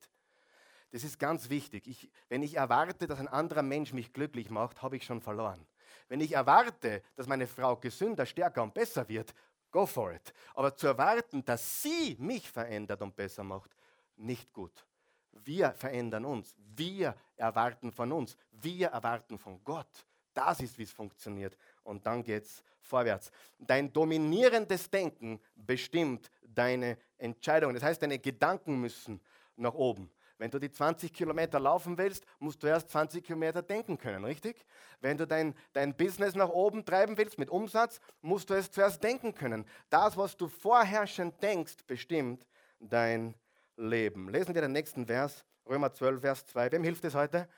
Das 0.90 1.04
ist 1.04 1.18
ganz 1.18 1.50
wichtig. 1.50 1.86
Ich, 1.86 2.10
wenn 2.30 2.42
ich 2.42 2.56
erwarte, 2.56 3.06
dass 3.06 3.20
ein 3.20 3.28
anderer 3.28 3.62
Mensch 3.62 3.92
mich 3.92 4.14
glücklich 4.14 4.48
macht, 4.48 4.80
habe 4.80 4.96
ich 4.96 5.04
schon 5.04 5.20
verloren. 5.20 5.66
Wenn 6.08 6.22
ich 6.22 6.32
erwarte, 6.32 7.02
dass 7.14 7.26
meine 7.26 7.46
Frau 7.46 7.76
gesünder, 7.76 8.24
stärker 8.24 8.62
und 8.62 8.72
besser 8.72 9.06
wird, 9.06 9.34
go 9.70 9.84
for 9.84 10.12
it. 10.12 10.32
Aber 10.54 10.74
zu 10.74 10.86
erwarten, 10.86 11.44
dass 11.44 11.82
sie 11.82 12.16
mich 12.18 12.50
verändert 12.50 13.02
und 13.02 13.14
besser 13.14 13.44
macht, 13.44 13.76
nicht 14.16 14.50
gut. 14.50 14.86
Wir 15.32 15.72
verändern 15.72 16.24
uns. 16.24 16.54
Wir 16.76 17.14
erwarten 17.36 17.92
von 17.92 18.12
uns. 18.12 18.36
Wir 18.50 18.88
erwarten 18.88 19.38
von 19.38 19.62
Gott. 19.64 20.06
Das 20.34 20.60
ist, 20.60 20.78
wie 20.78 20.84
es 20.84 20.92
funktioniert. 20.92 21.56
Und 21.82 22.06
dann 22.06 22.22
geht 22.22 22.44
es 22.44 22.62
vorwärts. 22.80 23.30
Dein 23.58 23.92
dominierendes 23.92 24.90
Denken 24.90 25.40
bestimmt 25.54 26.30
deine 26.42 26.98
Entscheidungen. 27.18 27.74
Das 27.74 27.82
heißt, 27.82 28.02
deine 28.02 28.18
Gedanken 28.18 28.80
müssen 28.80 29.20
nach 29.56 29.74
oben. 29.74 30.10
Wenn 30.38 30.50
du 30.50 30.58
die 30.58 30.70
20 30.70 31.12
Kilometer 31.12 31.60
laufen 31.60 31.98
willst, 31.98 32.24
musst 32.38 32.62
du 32.62 32.66
erst 32.66 32.88
20 32.90 33.22
Kilometer 33.22 33.60
denken 33.60 33.98
können, 33.98 34.24
richtig? 34.24 34.64
Wenn 35.02 35.18
du 35.18 35.26
dein, 35.26 35.54
dein 35.74 35.94
Business 35.94 36.34
nach 36.34 36.48
oben 36.48 36.84
treiben 36.84 37.18
willst 37.18 37.38
mit 37.38 37.50
Umsatz, 37.50 38.00
musst 38.22 38.48
du 38.48 38.54
es 38.54 38.70
zuerst 38.70 39.02
denken 39.04 39.34
können. 39.34 39.66
Das, 39.90 40.16
was 40.16 40.38
du 40.38 40.48
vorherrschend 40.48 41.42
denkst, 41.42 41.76
bestimmt 41.86 42.46
dein 42.78 43.26
Leben. 43.26 43.34
Lesen 43.80 44.54
wir 44.54 44.60
den 44.60 44.72
nächsten 44.72 45.06
Vers, 45.06 45.42
Römer 45.66 45.90
12, 45.90 46.20
Vers 46.20 46.46
2. 46.46 46.72
Wem 46.72 46.84
hilft 46.84 47.02
es 47.04 47.14
heute? 47.14 47.48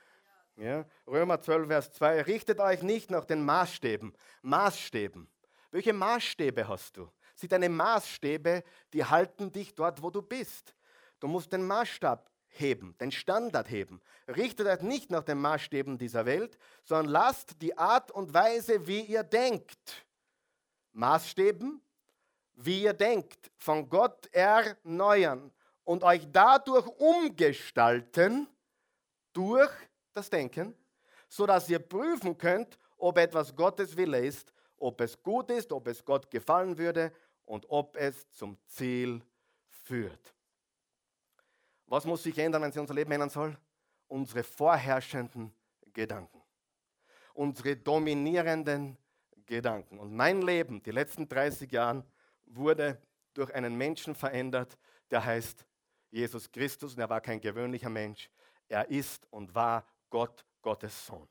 Ja, 0.55 0.85
Römer 1.05 1.41
12, 1.41 1.67
Vers 1.67 1.91
2. 1.91 2.21
Richtet 2.21 2.61
euch 2.61 2.81
nicht 2.81 3.11
nach 3.11 3.25
den 3.25 3.43
Maßstäben. 3.43 4.13
Maßstäben. 4.41 5.27
Welche 5.71 5.91
Maßstäbe 5.91 6.65
hast 6.67 6.95
du? 6.95 7.09
sind 7.35 7.51
deine 7.51 7.67
Maßstäbe, 7.67 8.63
die 8.93 9.03
halten 9.03 9.51
dich 9.51 9.75
dort, 9.75 10.01
wo 10.01 10.11
du 10.11 10.21
bist. 10.21 10.73
Du 11.19 11.27
musst 11.27 11.51
den 11.51 11.67
Maßstab 11.67 12.31
heben, 12.47 12.95
den 12.99 13.11
Standard 13.11 13.69
heben. 13.69 13.99
Richtet 14.27 14.67
euch 14.67 14.81
nicht 14.81 15.11
nach 15.11 15.23
den 15.23 15.39
Maßstäben 15.39 15.97
dieser 15.97 16.25
Welt, 16.25 16.57
sondern 16.85 17.11
lasst 17.11 17.61
die 17.61 17.77
Art 17.77 18.11
und 18.11 18.33
Weise, 18.33 18.87
wie 18.87 19.01
ihr 19.01 19.23
denkt. 19.23 20.05
Maßstäben, 20.93 21.81
wie 22.53 22.83
ihr 22.83 22.93
denkt, 22.93 23.51
von 23.57 23.89
Gott 23.89 24.29
erneuern 24.31 25.51
und 25.83 26.03
euch 26.03 26.27
dadurch 26.31 26.87
umgestalten 26.99 28.47
durch 29.33 29.71
das 30.13 30.29
Denken, 30.29 30.75
sodass 31.27 31.69
ihr 31.69 31.79
prüfen 31.79 32.37
könnt, 32.37 32.77
ob 32.97 33.17
etwas 33.17 33.55
Gottes 33.55 33.97
Wille 33.97 34.25
ist, 34.25 34.53
ob 34.77 35.01
es 35.01 35.21
gut 35.21 35.49
ist, 35.49 35.71
ob 35.71 35.87
es 35.87 36.03
Gott 36.03 36.29
gefallen 36.29 36.77
würde 36.77 37.11
und 37.45 37.65
ob 37.69 37.95
es 37.97 38.29
zum 38.31 38.57
Ziel 38.65 39.21
führt. 39.67 40.33
Was 41.87 42.05
muss 42.05 42.23
sich 42.23 42.37
ändern, 42.37 42.61
wenn 42.61 42.71
sie 42.71 42.79
unser 42.79 42.93
Leben 42.93 43.11
ändern 43.11 43.29
soll? 43.29 43.57
Unsere 44.07 44.43
vorherrschenden 44.43 45.53
Gedanken. 45.91 46.41
Unsere 47.33 47.75
dominierenden 47.75 48.97
Gedanken. 49.45 49.99
Und 49.99 50.13
mein 50.13 50.41
Leben, 50.41 50.81
die 50.81 50.91
letzten 50.91 51.27
30 51.27 51.71
Jahre, 51.71 52.05
wurde 52.45 53.01
durch 53.33 53.53
einen 53.53 53.75
Menschen 53.75 54.15
verändert, 54.15 54.77
der 55.11 55.25
heißt 55.25 55.65
Jesus 56.13 56.49
Christus. 56.51 56.93
Und 56.93 56.99
er 56.99 57.09
war 57.09 57.21
kein 57.21 57.41
gewöhnlicher 57.41 57.89
Mensch. 57.89 58.29
Er 58.69 58.89
ist 58.89 59.27
und 59.31 59.53
war 59.53 59.85
Gott, 60.09 60.45
Gottes 60.61 61.05
Sohn. 61.05 61.27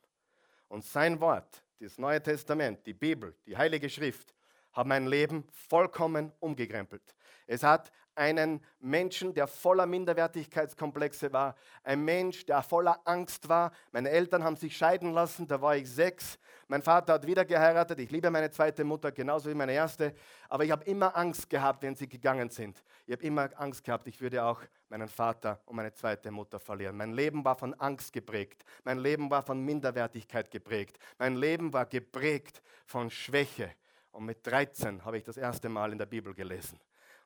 Und 0.68 0.85
sein 0.85 1.21
Wort, 1.21 1.62
das 1.79 1.99
Neue 1.99 2.23
Testament, 2.23 2.85
die 2.87 2.95
Bibel, 2.95 3.35
die 3.47 3.57
Heilige 3.57 3.88
Schrift, 3.88 4.35
haben 4.73 4.88
mein 4.88 5.07
Leben 5.07 5.45
vollkommen 5.51 6.33
umgekrempelt. 6.40 7.14
Es 7.47 7.62
hat 7.62 7.92
einen 8.14 8.64
Menschen, 8.81 9.35
der 9.35 9.46
voller 9.46 9.87
Minderwertigkeitskomplexe 9.87 11.33
war, 11.33 11.55
ein 11.83 12.05
Mensch, 12.05 12.44
der 12.46 12.62
voller 12.62 13.01
Angst 13.05 13.48
war. 13.48 13.72
Meine 13.90 14.11
Eltern 14.11 14.44
haben 14.44 14.57
sich 14.57 14.77
scheiden 14.77 15.12
lassen, 15.12 15.46
da 15.46 15.61
war 15.61 15.77
ich 15.77 15.90
sechs. 15.90 16.38
Mein 16.68 16.83
Vater 16.83 17.14
hat 17.14 17.27
wieder 17.27 17.44
geheiratet. 17.44 17.98
Ich 17.98 18.11
liebe 18.11 18.31
meine 18.31 18.51
zweite 18.51 18.85
Mutter 18.85 19.12
genauso 19.12 19.51
wie 19.51 19.55
meine 19.55 19.72
erste. 19.72 20.14
Aber 20.48 20.64
ich 20.64 20.70
habe 20.70 20.85
immer 20.85 21.16
Angst 21.16 21.51
gehabt, 21.51 21.83
wenn 21.83 21.94
sie 21.94 22.09
gegangen 22.09 22.51
sind. 22.51 22.83
Ich 23.07 23.12
habe 23.12 23.25
immer 23.25 23.51
Angst 23.57 23.85
gehabt, 23.85 24.07
ich 24.07 24.20
würde 24.20 24.44
auch 24.44 24.61
meinen 24.88 25.09
Vater 25.09 25.61
und 25.66 25.77
meine 25.77 25.92
zweite 25.92 26.31
Mutter 26.31 26.59
verlieren. 26.61 26.96
Mein 26.96 27.12
Leben 27.12 27.44
war 27.44 27.57
von 27.57 27.75
Angst 27.75 28.12
geprägt. 28.12 28.64
Mein 28.85 28.98
Leben 28.98 29.31
war 29.31 29.42
von 29.42 29.61
Minderwertigkeit 29.61 30.51
geprägt. 30.51 30.98
Mein 31.18 31.37
Leben 31.37 31.72
war 31.72 31.87
geprägt 31.87 32.62
von 32.87 33.11
Schwäche. 33.11 33.70
Und 34.12 34.27
mit 34.27 34.46
13 34.46 35.05
habe 35.05 35.18
ich 35.18 35.25
das 35.25 35.38
erste 35.38 35.68
Mal 35.68 35.92
in 35.92 35.98
der 35.98 36.07
Bibel 36.07 36.35
gelesen. 36.35 36.79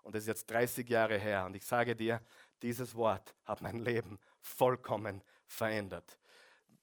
Und 0.07 0.15
das 0.15 0.23
ist 0.23 0.29
jetzt 0.29 0.51
30 0.53 0.89
Jahre 0.89 1.19
her. 1.19 1.47
Und 1.47 1.57
ich 1.57 1.67
sage 1.67 1.97
dir, 1.97 2.21
dieses 2.63 2.95
Wort 2.95 3.35
hat 3.45 3.61
mein 3.61 3.81
Leben 3.81 4.21
vollkommen 4.41 5.21
verändert. 5.49 6.17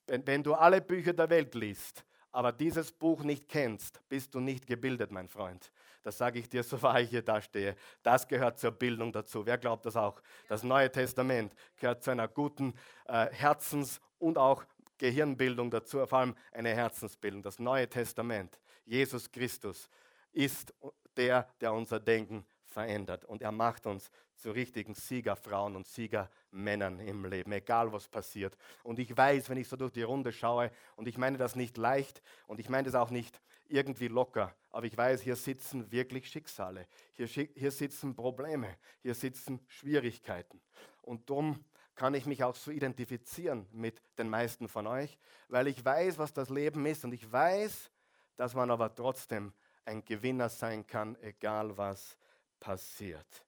Wenn, 0.06 0.28
wenn 0.28 0.44
du 0.44 0.54
alle 0.54 0.82
Bücher 0.82 1.14
der 1.14 1.30
Welt 1.30 1.56
liest, 1.56 2.04
aber 2.34 2.52
dieses 2.52 2.92
Buch 2.92 3.24
nicht 3.24 3.48
kennst, 3.48 4.02
bist 4.10 4.36
du 4.36 4.42
nicht 4.42 4.68
gebildet, 4.68 5.12
mein 5.12 5.30
Freund. 5.30 5.72
Das 6.02 6.18
sage 6.18 6.38
ich 6.38 6.50
dir, 6.50 6.64
so 6.64 6.82
wahr 6.82 7.00
ich 7.00 7.12
hier 7.12 7.22
da 7.22 7.42
stehe. 7.42 7.78
Das 8.02 8.28
gehört 8.28 8.60
zur 8.60 8.72
Bildung 8.72 9.14
dazu. 9.14 9.46
Wer 9.46 9.58
glaubt 9.58 9.86
das 9.86 9.96
auch? 9.96 10.22
Das 10.50 10.64
Neue 10.64 10.92
Testament 10.92 11.56
gehört 11.78 12.04
zu 12.04 12.12
einer 12.12 12.28
guten 12.28 12.74
äh, 13.06 13.28
Herzens- 13.32 14.02
und 14.20 14.38
auch 14.38 14.66
Gehirnbildung 14.98 15.72
dazu, 15.72 16.06
vor 16.06 16.20
allem 16.20 16.36
eine 16.52 16.76
Herzensbildung. 16.76 17.42
Das 17.42 17.58
Neue 17.58 17.88
Testament, 17.88 18.60
Jesus 18.84 19.32
Christus, 19.32 19.90
ist 20.34 20.74
der, 21.16 21.48
der 21.62 21.72
unser 21.72 22.02
Denken 22.02 22.46
verändert. 22.74 23.24
Und 23.24 23.42
er 23.42 23.52
macht 23.52 23.86
uns 23.86 24.10
zu 24.36 24.52
richtigen 24.52 24.96
Siegerfrauen 24.96 25.76
und 25.76 25.88
Siegermännern 25.88 27.00
im 27.00 27.26
Leben, 27.26 27.52
egal 27.54 27.94
was 27.94 28.08
passiert. 28.08 28.58
Und 28.84 29.00
ich 29.00 29.16
weiß, 29.16 29.50
wenn 29.50 29.58
ich 29.58 29.68
so 29.70 29.78
durch 29.78 29.94
die 29.94 30.04
Runde 30.04 30.34
schaue, 30.34 30.72
und 30.96 31.08
ich 31.08 31.18
meine 31.18 31.38
das 31.38 31.56
nicht 31.56 31.78
leicht 31.78 32.22
und 32.48 32.60
ich 32.60 32.70
meine 32.70 32.86
das 32.86 32.96
auch 32.96 33.12
nicht 33.12 33.42
irgendwie 33.70 34.08
locker, 34.08 34.54
aber 34.72 34.86
ich 34.86 34.98
weiß, 34.98 35.22
hier 35.22 35.36
sitzen 35.36 35.92
wirklich 35.92 36.28
Schicksale, 36.28 36.88
hier, 37.14 37.28
hier 37.28 37.72
sitzen 37.72 38.16
Probleme, 38.16 38.78
hier 39.02 39.16
sitzen 39.16 39.60
Schwierigkeiten. 39.68 40.62
Und 41.02 41.30
darum 41.30 41.64
kann 41.96 42.16
ich 42.16 42.26
mich 42.26 42.44
auch 42.44 42.56
so 42.56 42.72
identifizieren 42.72 43.68
mit 43.72 44.02
den 44.18 44.30
meisten 44.30 44.68
von 44.68 44.88
euch, 44.88 45.18
weil 45.48 45.68
ich 45.68 45.84
weiß, 45.86 46.18
was 46.18 46.34
das 46.34 46.50
Leben 46.50 46.86
ist 46.86 47.06
und 47.06 47.14
ich 47.14 47.32
weiß, 47.32 47.92
dass 48.36 48.56
man 48.56 48.72
aber 48.72 48.94
trotzdem 48.94 49.54
ein 49.86 50.04
Gewinner 50.04 50.50
sein 50.50 50.88
kann, 50.88 51.16
egal 51.22 51.78
was 51.78 52.18
passiert. 52.64 53.46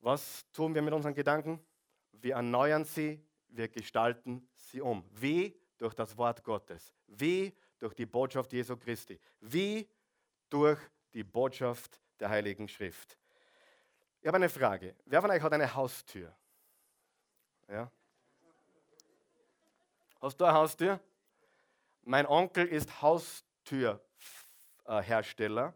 Was 0.00 0.44
tun 0.52 0.74
wir 0.74 0.82
mit 0.82 0.92
unseren 0.92 1.14
Gedanken? 1.14 1.64
Wir 2.10 2.34
erneuern 2.34 2.84
sie, 2.84 3.24
wir 3.50 3.68
gestalten 3.68 4.48
sie 4.52 4.80
um. 4.80 5.08
Wie? 5.12 5.56
Durch 5.78 5.94
das 5.94 6.16
Wort 6.16 6.42
Gottes. 6.42 6.92
Wie? 7.06 7.56
Durch 7.78 7.94
die 7.94 8.06
Botschaft 8.06 8.52
Jesu 8.52 8.76
Christi. 8.76 9.20
Wie? 9.40 9.88
Durch 10.50 10.80
die 11.14 11.22
Botschaft 11.22 12.00
der 12.18 12.30
Heiligen 12.30 12.66
Schrift. 12.66 13.16
Ich 14.20 14.26
habe 14.26 14.38
eine 14.38 14.48
Frage. 14.48 14.96
Wer 15.04 15.20
von 15.20 15.30
euch 15.30 15.40
hat 15.40 15.52
eine 15.52 15.72
Haustür? 15.72 16.34
Ja? 17.68 17.88
Hast 20.20 20.40
du 20.40 20.44
eine 20.44 20.54
Haustür? 20.54 20.98
Mein 22.02 22.26
Onkel 22.26 22.66
ist 22.66 23.02
Haustürhersteller 23.02 25.74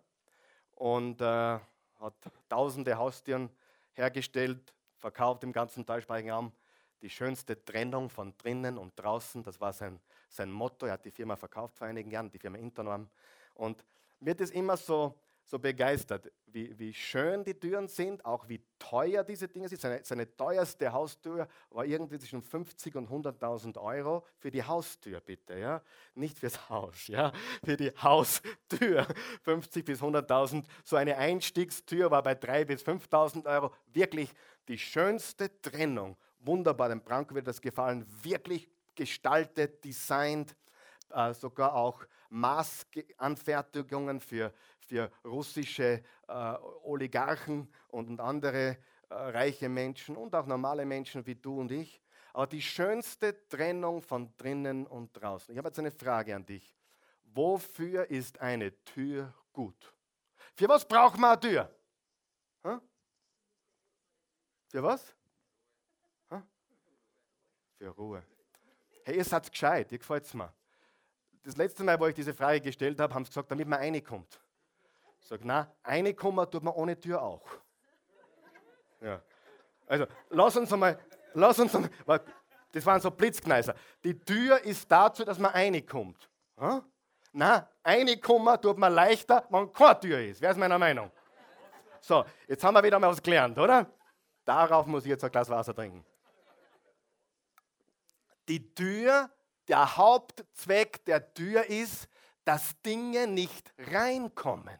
und 0.75 1.21
äh, 1.21 1.61
hat 2.01 2.15
tausende 2.49 2.97
Haustüren 2.97 3.51
hergestellt, 3.93 4.75
verkauft 4.99 5.45
im 5.45 5.53
ganzen 5.53 5.85
deutschsprachigen 5.85 6.31
Raum. 6.31 6.53
Die 7.03 7.11
schönste 7.11 7.63
Trennung 7.65 8.09
von 8.09 8.37
drinnen 8.39 8.79
und 8.79 8.93
draußen, 8.97 9.43
das 9.43 9.61
war 9.61 9.73
sein, 9.73 10.01
sein 10.29 10.51
Motto. 10.51 10.87
Er 10.87 10.95
hat 10.95 11.05
die 11.05 11.11
Firma 11.11 11.37
verkauft 11.37 11.77
vor 11.77 11.87
einigen 11.87 12.11
Jahren, 12.11 12.31
die 12.31 12.39
Firma 12.39 12.59
Internorm. 12.59 13.09
Und 13.55 13.85
mir 14.21 14.39
ist 14.39 14.53
immer 14.53 14.77
so 14.77 15.15
so 15.47 15.61
begeistert, 15.61 16.31
wie, 16.47 16.77
wie 16.77 16.93
schön 16.93 17.45
die 17.45 17.55
Türen 17.55 17.87
sind, 17.87 18.25
auch 18.25 18.49
wie 18.49 18.61
teuer 18.81 19.23
diese 19.23 19.47
Dinge 19.47 19.69
sind. 19.69 19.81
Seine, 19.81 20.01
seine 20.03 20.37
teuerste 20.37 20.93
Haustür 20.93 21.47
war 21.71 21.85
irgendwie 21.85 22.19
zwischen 22.19 22.43
50 22.43 22.97
und 22.97 23.09
100.000 23.09 23.79
Euro 23.79 24.27
für 24.39 24.51
die 24.51 24.65
Haustür, 24.65 25.21
bitte, 25.21 25.57
ja, 25.57 25.83
nicht 26.15 26.39
fürs 26.39 26.69
Haus, 26.69 27.07
ja, 27.07 27.33
für 27.65 27.77
die 27.77 27.91
Haustür. 27.91 29.07
50 29.43 29.85
bis 29.85 30.03
100.000. 30.03 30.65
So 30.85 30.97
eine 30.97 31.17
Einstiegstür 31.17 32.11
war 32.11 32.25
bei 32.25 32.35
3 32.35 32.65
bis 32.65 32.83
5.000 32.83 33.47
Euro. 33.47 33.73
Wirklich 33.93 34.33
die 34.67 34.79
schönste 34.79 35.61
Trennung. 35.63 36.17
Wunderbar, 36.41 36.89
dem 36.89 37.03
Branko 37.03 37.37
wird 37.37 37.47
das 37.47 37.61
gefallen. 37.61 38.05
Wirklich 38.23 38.69
gestaltet, 38.97 39.85
designt, 39.85 40.57
äh, 41.11 41.33
sogar 41.35 41.75
auch 41.75 42.05
Maßanfertigungen 42.31 44.21
für, 44.21 44.53
für 44.87 45.11
russische 45.25 46.03
äh, 46.29 46.55
Oligarchen 46.85 47.69
und 47.89 48.21
andere 48.21 48.79
äh, 49.09 49.15
reiche 49.15 49.69
Menschen 49.69 50.17
und 50.17 50.35
auch 50.35 50.47
normale 50.47 50.85
Menschen 50.85 51.27
wie 51.27 51.35
du 51.35 51.61
und 51.61 51.71
ich. 51.71 52.01
Aber 52.33 52.47
die 52.47 52.63
schönste 52.63 53.47
Trennung 53.49 54.03
von 54.03 54.35
drinnen 54.37 54.87
und 54.87 55.13
draußen. 55.13 55.53
Ich 55.53 55.59
habe 55.59 55.69
jetzt 55.69 55.79
eine 55.79 55.91
Frage 55.91 56.35
an 56.35 56.45
dich. 56.45 56.77
Wofür 57.25 58.11
ist 58.11 58.41
eine 58.41 58.73
Tür 58.85 59.33
gut? 59.53 59.95
Für 60.55 60.69
was 60.69 60.87
braucht 60.87 61.19
man 61.19 61.31
eine 61.33 61.41
Tür? 61.41 61.77
Hm? 62.63 62.81
Für 64.69 64.83
was? 64.83 65.15
Hm? 66.29 66.43
Für 67.79 67.89
Ruhe. 67.89 68.23
Hey, 69.05 69.17
ihr 69.17 69.25
seid 69.25 69.51
gescheit, 69.51 69.93
ihr 69.93 69.99
gefällt 69.99 70.25
es 70.25 70.35
mir 70.35 70.53
das 71.47 71.57
letzte 71.57 71.85
Mal, 71.85 71.99
wo 71.99 72.07
ich 72.07 72.15
diese 72.15 72.35
Frage 72.35 72.61
gestellt 72.61 72.99
habe, 73.01 73.15
haben 73.15 73.25
sie 73.25 73.31
gesagt, 73.31 73.51
damit 73.51 73.69
man 73.69 73.79
reinkommt. 73.79 74.41
Ich 75.27 75.31
sage, 75.31 75.45
nein, 75.45 75.67
reinkommen 75.83 76.49
tut 76.49 76.63
man 76.63 76.73
ohne 76.75 76.97
Tür 77.01 77.21
auch. 77.21 77.43
Ja. 79.01 79.21
Also, 79.89 80.07
lass 80.31 80.57
uns 80.57 80.73
einmal, 80.73 81.01
lass 81.35 81.59
uns 81.59 81.75
einmal, 81.75 82.23
das 82.71 82.87
waren 82.87 83.01
so 83.01 83.11
Blitzkneiser. 83.11 83.75
Die 84.05 84.17
Tür 84.21 84.63
ist 84.63 84.89
dazu, 84.89 85.25
dass 85.25 85.41
man 85.41 85.51
reinkommt. 85.51 86.31
Hm? 86.59 86.81
Nein, 87.33 87.67
reinkommen 87.85 88.61
tut 88.61 88.79
man 88.79 88.95
leichter, 88.95 89.45
wenn 89.51 89.73
keine 89.73 89.99
Tür 89.99 90.21
ist. 90.21 90.41
Wer 90.41 90.53
ist 90.53 90.59
meiner 90.59 90.79
Meinung? 90.79 91.11
So, 92.01 92.25
jetzt 92.47 92.63
haben 92.63 92.75
wir 92.75 92.85
wieder 92.85 93.01
mal 93.01 93.11
was 93.11 93.21
gelernt, 93.21 93.59
oder? 93.59 93.85
Darauf 94.45 94.87
muss 94.87 95.03
ich 95.07 95.11
jetzt 95.11 95.25
ein 95.25 95.33
Glas 95.33 95.51
Wasser 95.51 95.75
trinken. 95.75 96.05
Die 98.47 98.73
Tür 98.73 99.29
der 99.67 99.97
Hauptzweck 99.97 101.05
der 101.05 101.35
Tür 101.35 101.67
ist, 101.67 102.07
dass 102.45 102.81
Dinge 102.83 103.27
nicht 103.27 103.75
reinkommen, 103.77 104.79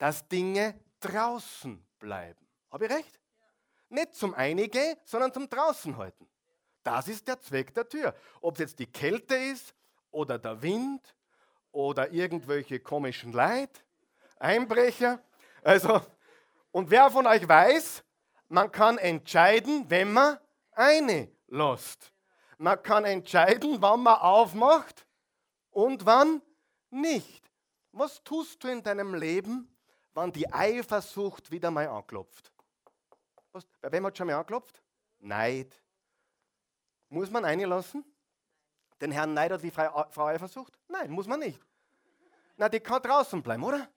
dass 0.00 0.26
Dinge 0.26 0.80
draußen 0.98 1.86
bleiben. 1.98 2.48
Habe 2.70 2.86
ich 2.86 2.90
recht? 2.90 3.20
Nicht 3.90 4.14
zum 4.14 4.32
Einige, 4.32 4.96
sondern 5.04 5.30
zum 5.32 5.48
Draußen 5.48 5.94
halten. 5.96 6.26
Das 6.82 7.06
ist 7.06 7.28
der 7.28 7.38
Zweck 7.38 7.74
der 7.74 7.86
Tür. 7.86 8.14
Ob 8.40 8.54
es 8.54 8.60
jetzt 8.60 8.78
die 8.78 8.90
Kälte 8.90 9.34
ist 9.34 9.74
oder 10.10 10.38
der 10.38 10.62
Wind 10.62 11.14
oder 11.70 12.10
irgendwelche 12.10 12.80
komischen 12.80 13.32
Leid, 13.32 13.84
Einbrecher. 14.38 15.22
Also, 15.62 16.00
und 16.70 16.90
wer 16.90 17.10
von 17.10 17.26
euch 17.26 17.46
weiß, 17.46 18.02
man 18.48 18.72
kann 18.72 18.96
entscheiden, 18.96 19.84
wenn 19.90 20.14
man 20.14 20.38
eine 20.72 21.30
lässt. 21.48 22.10
Man 22.56 22.82
kann 22.82 23.04
entscheiden, 23.04 23.82
wann 23.82 24.00
man 24.00 24.18
aufmacht 24.18 25.06
und 25.70 26.06
wann 26.06 26.40
nicht. 26.88 27.50
Was 27.92 28.24
tust 28.24 28.64
du 28.64 28.68
in 28.68 28.82
deinem 28.82 29.14
Leben, 29.14 29.69
wann 30.14 30.32
die 30.32 30.50
Eifersucht 30.52 31.50
wieder 31.50 31.70
mal 31.70 31.88
anklopft? 31.88 32.52
Was, 33.52 33.66
bei 33.80 33.90
wem 33.92 34.06
hat 34.06 34.16
schon 34.16 34.26
mal 34.26 34.36
anklopft? 34.36 34.82
Neid. 35.18 35.80
Muss 37.08 37.30
man 37.30 37.44
einlassen? 37.44 38.04
Den 39.00 39.12
Herrn 39.12 39.34
Neid 39.34 39.52
hat 39.52 39.62
die 39.62 39.70
Frau 39.70 40.26
Eifersucht? 40.26 40.78
Nein, 40.88 41.10
muss 41.10 41.26
man 41.26 41.40
nicht. 41.40 41.60
Na, 42.56 42.68
die 42.68 42.80
kann 42.80 43.02
draußen 43.02 43.42
bleiben, 43.42 43.64
oder? 43.64 43.88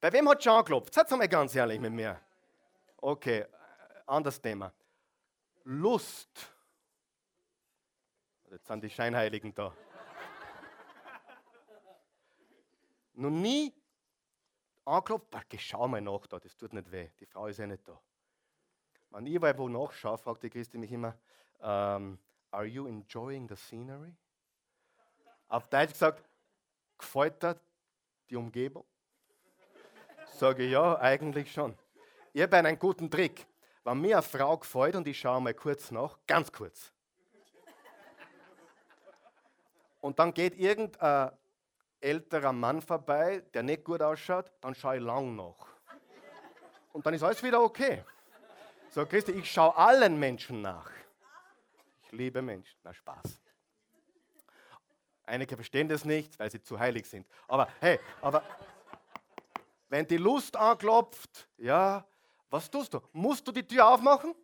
Bei 0.00 0.12
wem 0.12 0.28
hat 0.28 0.42
schon 0.42 0.52
angeklopft? 0.52 0.94
Seid 0.94 1.10
mal 1.10 1.28
ganz 1.28 1.54
ehrlich 1.54 1.80
mit 1.80 1.92
mir. 1.92 2.20
Okay, 2.96 3.46
anderes 4.06 4.40
Thema. 4.40 4.72
Lust 5.64 6.52
Jetzt 8.50 8.66
sind 8.66 8.82
die 8.82 8.88
Scheinheiligen 8.88 9.54
da. 9.54 9.74
Noch 13.12 13.30
nie 13.30 13.74
angeklopft, 14.88 15.36
schau 15.58 15.86
mal 15.86 16.00
nach 16.00 16.26
da, 16.26 16.38
das 16.38 16.56
tut 16.56 16.72
nicht 16.72 16.90
weh, 16.90 17.08
die 17.20 17.26
Frau 17.26 17.46
ist 17.46 17.58
ja 17.58 17.66
nicht 17.66 17.86
da. 17.86 18.00
Wenn 19.10 19.26
ich 19.26 19.40
wo 19.40 19.68
nachschaue, 19.68 20.18
fragt 20.18 20.42
die 20.42 20.50
Christi 20.50 20.78
mich 20.78 20.92
immer, 20.92 21.16
um, 21.58 21.64
ähm, 21.64 22.18
are 22.50 22.64
you 22.64 22.86
enjoying 22.86 23.48
the 23.48 23.56
scenery? 23.56 24.14
Auf 25.48 25.66
Deutsch 25.68 25.92
gesagt, 25.92 26.22
gefällt 26.98 27.42
dir 27.42 27.58
die 28.28 28.36
Umgebung? 28.36 28.84
Sage 30.32 30.64
ich 30.64 30.72
ja, 30.72 30.98
eigentlich 30.98 31.52
schon. 31.52 31.76
Ich 32.32 32.42
habe 32.42 32.56
einen 32.56 32.78
guten 32.78 33.10
Trick. 33.10 33.46
Wenn 33.84 34.00
mir 34.00 34.18
eine 34.18 34.22
Frau 34.22 34.58
gefällt 34.58 34.94
und 34.94 35.08
ich 35.08 35.18
schaue 35.18 35.40
mal 35.40 35.54
kurz 35.54 35.90
nach, 35.90 36.18
ganz 36.26 36.52
kurz. 36.52 36.92
Und 40.00 40.18
dann 40.18 40.32
geht 40.32 40.56
irgendein 40.56 41.32
älterer 42.00 42.52
Mann 42.52 42.80
vorbei, 42.80 43.42
der 43.54 43.62
nicht 43.62 43.84
gut 43.84 44.02
ausschaut, 44.02 44.50
dann 44.60 44.74
schaue 44.74 44.96
ich 44.96 45.02
lang 45.02 45.36
nach. 45.36 45.68
Und 46.92 47.04
dann 47.06 47.14
ist 47.14 47.22
alles 47.22 47.42
wieder 47.42 47.62
okay. 47.62 48.04
So, 48.90 49.04
Christi, 49.04 49.32
ich 49.32 49.50
schaue 49.50 49.76
allen 49.76 50.18
Menschen 50.18 50.62
nach. 50.62 50.90
Ich 52.02 52.12
liebe 52.12 52.40
Menschen. 52.40 52.78
Na, 52.82 52.92
Spaß. 52.92 53.40
Einige 55.24 55.56
verstehen 55.56 55.88
das 55.88 56.04
nicht, 56.04 56.38
weil 56.38 56.50
sie 56.50 56.62
zu 56.62 56.78
heilig 56.78 57.06
sind. 57.06 57.26
Aber 57.46 57.68
hey, 57.80 58.00
aber 58.22 58.42
wenn 59.88 60.06
die 60.06 60.16
Lust 60.16 60.56
anklopft, 60.56 61.48
ja, 61.58 62.06
was 62.48 62.70
tust 62.70 62.94
du? 62.94 63.00
Musst 63.12 63.46
du 63.46 63.52
die 63.52 63.66
Tür 63.66 63.88
aufmachen? 63.88 64.34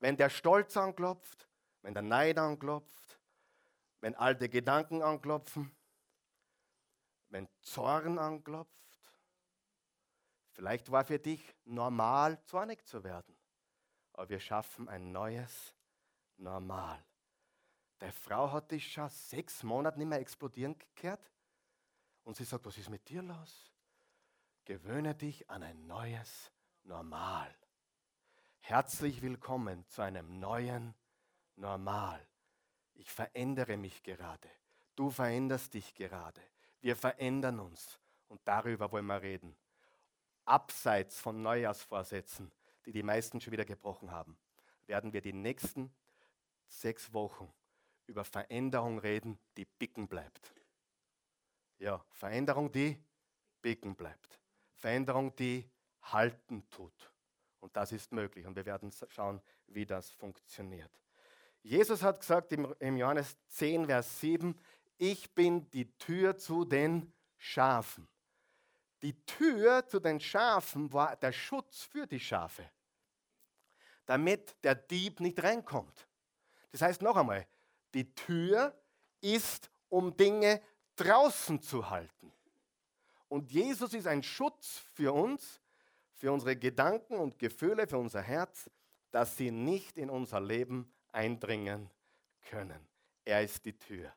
Wenn 0.00 0.16
der 0.16 0.30
Stolz 0.30 0.76
anklopft, 0.76 1.46
wenn 1.82 1.94
der 1.94 2.02
Neid 2.02 2.38
anklopft, 2.38 3.18
wenn 4.00 4.14
alte 4.14 4.48
Gedanken 4.48 5.02
anklopfen, 5.02 5.70
wenn 7.32 7.48
Zorn 7.62 8.18
anklopft. 8.18 8.70
Vielleicht 10.50 10.92
war 10.92 11.04
für 11.04 11.18
dich 11.18 11.54
normal, 11.64 12.42
zornig 12.44 12.86
zu 12.86 13.02
werden. 13.02 13.34
Aber 14.12 14.28
wir 14.28 14.38
schaffen 14.38 14.88
ein 14.88 15.12
neues 15.12 15.74
Normal. 16.36 17.02
Deine 17.98 18.12
Frau 18.12 18.52
hat 18.52 18.70
dich 18.70 18.92
schon 18.92 19.08
sechs 19.08 19.62
Monate 19.62 19.98
nicht 19.98 20.08
mehr 20.08 20.20
explodieren 20.20 20.76
gehört. 20.94 21.30
Und 22.24 22.36
sie 22.36 22.44
sagt, 22.44 22.66
was 22.66 22.76
ist 22.76 22.90
mit 22.90 23.08
dir 23.08 23.22
los? 23.22 23.72
Gewöhne 24.64 25.14
dich 25.14 25.48
an 25.48 25.62
ein 25.62 25.86
neues 25.86 26.52
Normal. 26.82 27.56
Herzlich 28.60 29.22
willkommen 29.22 29.88
zu 29.88 30.02
einem 30.02 30.38
neuen 30.38 30.94
Normal. 31.56 32.20
Ich 32.94 33.10
verändere 33.10 33.76
mich 33.78 34.02
gerade. 34.02 34.50
Du 34.94 35.10
veränderst 35.10 35.72
dich 35.72 35.94
gerade. 35.94 36.42
Wir 36.82 36.96
verändern 36.96 37.60
uns. 37.60 37.98
Und 38.28 38.40
darüber 38.44 38.92
wollen 38.92 39.06
wir 39.06 39.22
reden. 39.22 39.56
Abseits 40.44 41.18
von 41.18 41.40
Neujahrsvorsätzen, 41.40 42.52
die 42.84 42.92
die 42.92 43.02
meisten 43.02 43.40
schon 43.40 43.52
wieder 43.52 43.64
gebrochen 43.64 44.10
haben, 44.10 44.36
werden 44.86 45.12
wir 45.12 45.22
die 45.22 45.32
nächsten 45.32 45.92
sechs 46.66 47.12
Wochen 47.12 47.52
über 48.06 48.24
Veränderung 48.24 48.98
reden, 48.98 49.38
die 49.56 49.64
bicken 49.64 50.08
bleibt. 50.08 50.52
Ja, 51.78 52.04
Veränderung, 52.10 52.70
die 52.70 53.02
bicken 53.60 53.94
bleibt. 53.94 54.40
Veränderung, 54.74 55.34
die 55.36 55.68
halten 56.02 56.68
tut. 56.70 57.12
Und 57.60 57.76
das 57.76 57.92
ist 57.92 58.12
möglich. 58.12 58.46
Und 58.46 58.56
wir 58.56 58.66
werden 58.66 58.90
schauen, 59.08 59.40
wie 59.68 59.86
das 59.86 60.10
funktioniert. 60.10 60.90
Jesus 61.62 62.02
hat 62.02 62.18
gesagt 62.18 62.52
im, 62.52 62.96
Johannes 62.96 63.36
10, 63.48 63.86
Vers 63.86 64.20
7, 64.20 64.58
ich 65.02 65.34
bin 65.34 65.68
die 65.72 65.90
Tür 65.98 66.36
zu 66.36 66.64
den 66.64 67.12
Schafen. 67.36 68.06
Die 69.02 69.20
Tür 69.26 69.84
zu 69.84 69.98
den 69.98 70.20
Schafen 70.20 70.92
war 70.92 71.16
der 71.16 71.32
Schutz 71.32 71.82
für 71.82 72.06
die 72.06 72.20
Schafe, 72.20 72.70
damit 74.06 74.54
der 74.62 74.76
Dieb 74.76 75.18
nicht 75.18 75.42
reinkommt. 75.42 76.06
Das 76.70 76.82
heißt 76.82 77.02
noch 77.02 77.16
einmal, 77.16 77.48
die 77.94 78.14
Tür 78.14 78.80
ist, 79.20 79.72
um 79.88 80.16
Dinge 80.16 80.62
draußen 80.94 81.60
zu 81.60 81.90
halten. 81.90 82.32
Und 83.26 83.50
Jesus 83.50 83.94
ist 83.94 84.06
ein 84.06 84.22
Schutz 84.22 84.78
für 84.94 85.12
uns, 85.12 85.60
für 86.12 86.30
unsere 86.30 86.54
Gedanken 86.54 87.16
und 87.16 87.40
Gefühle, 87.40 87.88
für 87.88 87.98
unser 87.98 88.22
Herz, 88.22 88.70
dass 89.10 89.36
sie 89.36 89.50
nicht 89.50 89.98
in 89.98 90.10
unser 90.10 90.40
Leben 90.40 90.94
eindringen 91.10 91.90
können. 92.42 92.86
Er 93.24 93.42
ist 93.42 93.64
die 93.64 93.76
Tür. 93.76 94.14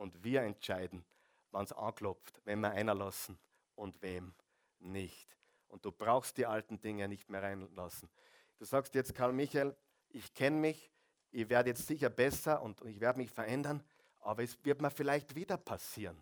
Und 0.00 0.24
wir 0.24 0.40
entscheiden, 0.40 1.04
wann 1.50 1.66
es 1.66 1.74
anklopft, 1.74 2.40
wenn 2.46 2.60
wir 2.60 2.70
einlassen 2.70 3.38
und 3.74 4.00
wem 4.00 4.32
nicht. 4.78 5.36
Und 5.68 5.84
du 5.84 5.92
brauchst 5.92 6.38
die 6.38 6.46
alten 6.46 6.80
Dinge 6.80 7.06
nicht 7.06 7.28
mehr 7.28 7.42
reinlassen. 7.42 8.08
Du 8.56 8.64
sagst 8.64 8.94
jetzt, 8.94 9.14
Karl 9.14 9.34
Michael, 9.34 9.76
ich 10.08 10.32
kenne 10.32 10.56
mich, 10.56 10.90
ich 11.32 11.50
werde 11.50 11.68
jetzt 11.68 11.86
sicher 11.86 12.08
besser 12.08 12.62
und 12.62 12.80
ich 12.86 12.98
werde 12.98 13.18
mich 13.18 13.30
verändern, 13.30 13.84
aber 14.20 14.42
es 14.42 14.56
wird 14.64 14.80
mir 14.80 14.90
vielleicht 14.90 15.34
wieder 15.34 15.58
passieren. 15.58 16.16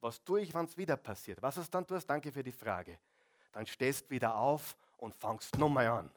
Was 0.00 0.22
tue 0.22 0.42
ich, 0.42 0.54
wenn 0.54 0.66
es 0.66 0.76
wieder 0.76 0.96
passiert? 0.96 1.42
Was 1.42 1.56
ist 1.56 1.74
dann 1.74 1.84
tust? 1.84 2.08
Danke 2.08 2.30
für 2.30 2.44
die 2.44 2.52
Frage. 2.52 2.96
Dann 3.50 3.66
stehst 3.66 4.08
wieder 4.08 4.36
auf 4.36 4.76
und 4.98 5.16
fangst 5.16 5.58
nochmal 5.58 5.88
an. 5.88 6.12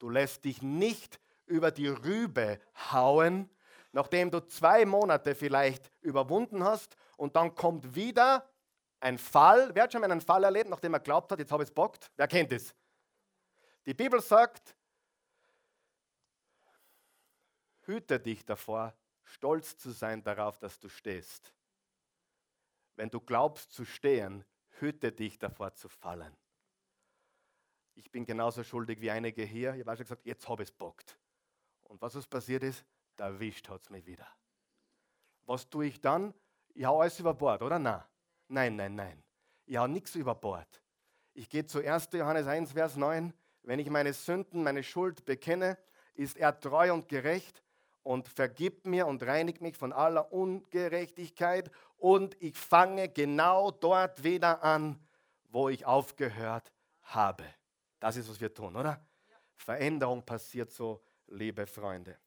Du 0.00 0.10
lässt 0.10 0.44
dich 0.44 0.62
nicht 0.62 1.20
über 1.46 1.70
die 1.70 1.86
Rübe 1.86 2.58
hauen, 2.90 3.48
nachdem 3.98 4.30
du 4.30 4.38
zwei 4.46 4.84
Monate 4.84 5.34
vielleicht 5.34 5.90
überwunden 6.02 6.62
hast 6.62 6.96
und 7.16 7.34
dann 7.34 7.56
kommt 7.56 7.96
wieder 7.96 8.48
ein 9.00 9.18
Fall. 9.18 9.74
Wer 9.74 9.82
hat 9.82 9.92
schon 9.92 10.00
mal 10.00 10.12
einen 10.12 10.20
Fall 10.20 10.44
erlebt, 10.44 10.70
nachdem 10.70 10.94
er 10.94 11.00
glaubt 11.00 11.32
hat, 11.32 11.40
jetzt 11.40 11.50
habe 11.50 11.64
ich 11.64 11.68
es 11.68 11.74
bockt? 11.74 12.08
Wer 12.14 12.28
kennt 12.28 12.52
es? 12.52 12.72
Die 13.86 13.94
Bibel 13.94 14.20
sagt, 14.20 14.76
hüte 17.86 18.20
dich 18.20 18.44
davor, 18.44 18.94
stolz 19.24 19.76
zu 19.76 19.90
sein 19.90 20.22
darauf, 20.22 20.60
dass 20.60 20.78
du 20.78 20.88
stehst. 20.88 21.52
Wenn 22.94 23.10
du 23.10 23.18
glaubst 23.20 23.72
zu 23.72 23.84
stehen, 23.84 24.44
hüte 24.78 25.10
dich 25.10 25.40
davor 25.40 25.74
zu 25.74 25.88
fallen. 25.88 26.36
Ich 27.96 28.12
bin 28.12 28.24
genauso 28.24 28.62
schuldig 28.62 29.00
wie 29.00 29.10
einige 29.10 29.42
hier. 29.42 29.74
Ich 29.74 29.84
habe 29.84 29.96
schon 29.96 30.04
gesagt, 30.04 30.24
jetzt 30.24 30.48
habe 30.48 30.62
ich 30.62 30.68
es 30.68 30.72
bockt. 30.72 31.18
Und 31.82 32.00
was 32.00 32.14
ist 32.14 32.28
passiert 32.28 32.62
ist, 32.62 32.84
erwischt 33.20 33.68
hat 33.68 33.82
es 33.82 33.90
mich 33.90 34.06
wieder. 34.06 34.26
Was 35.46 35.68
tue 35.68 35.86
ich 35.86 36.00
dann? 36.00 36.34
Ich 36.74 36.84
hau 36.84 37.00
alles 37.00 37.18
über 37.18 37.34
Bord, 37.34 37.62
oder? 37.62 37.78
Nein, 37.78 38.02
nein, 38.48 38.76
nein, 38.76 38.94
nein. 38.94 39.24
Ich 39.66 39.76
hau 39.76 39.86
nichts 39.86 40.14
über 40.14 40.34
Bord. 40.34 40.82
Ich 41.34 41.48
gehe 41.48 41.64
zu 41.64 41.78
1. 41.78 42.10
Johannes 42.12 42.46
1, 42.46 42.72
Vers 42.72 42.96
9. 42.96 43.32
Wenn 43.62 43.78
ich 43.78 43.90
meine 43.90 44.12
Sünden, 44.12 44.62
meine 44.62 44.82
Schuld 44.82 45.24
bekenne, 45.24 45.78
ist 46.14 46.36
er 46.36 46.58
treu 46.58 46.92
und 46.92 47.08
gerecht 47.08 47.62
und 48.02 48.28
vergibt 48.28 48.86
mir 48.86 49.06
und 49.06 49.22
reinigt 49.22 49.60
mich 49.60 49.76
von 49.76 49.92
aller 49.92 50.32
Ungerechtigkeit 50.32 51.70
und 51.96 52.36
ich 52.42 52.56
fange 52.56 53.08
genau 53.08 53.70
dort 53.70 54.22
wieder 54.24 54.62
an, 54.62 54.98
wo 55.50 55.68
ich 55.68 55.86
aufgehört 55.86 56.72
habe. 57.02 57.44
Das 58.00 58.16
ist, 58.16 58.28
was 58.28 58.40
wir 58.40 58.52
tun, 58.52 58.76
oder? 58.76 59.04
Ja. 59.28 59.36
Veränderung 59.56 60.24
passiert 60.24 60.70
so, 60.70 61.02
liebe 61.26 61.66
Freunde 61.66 62.18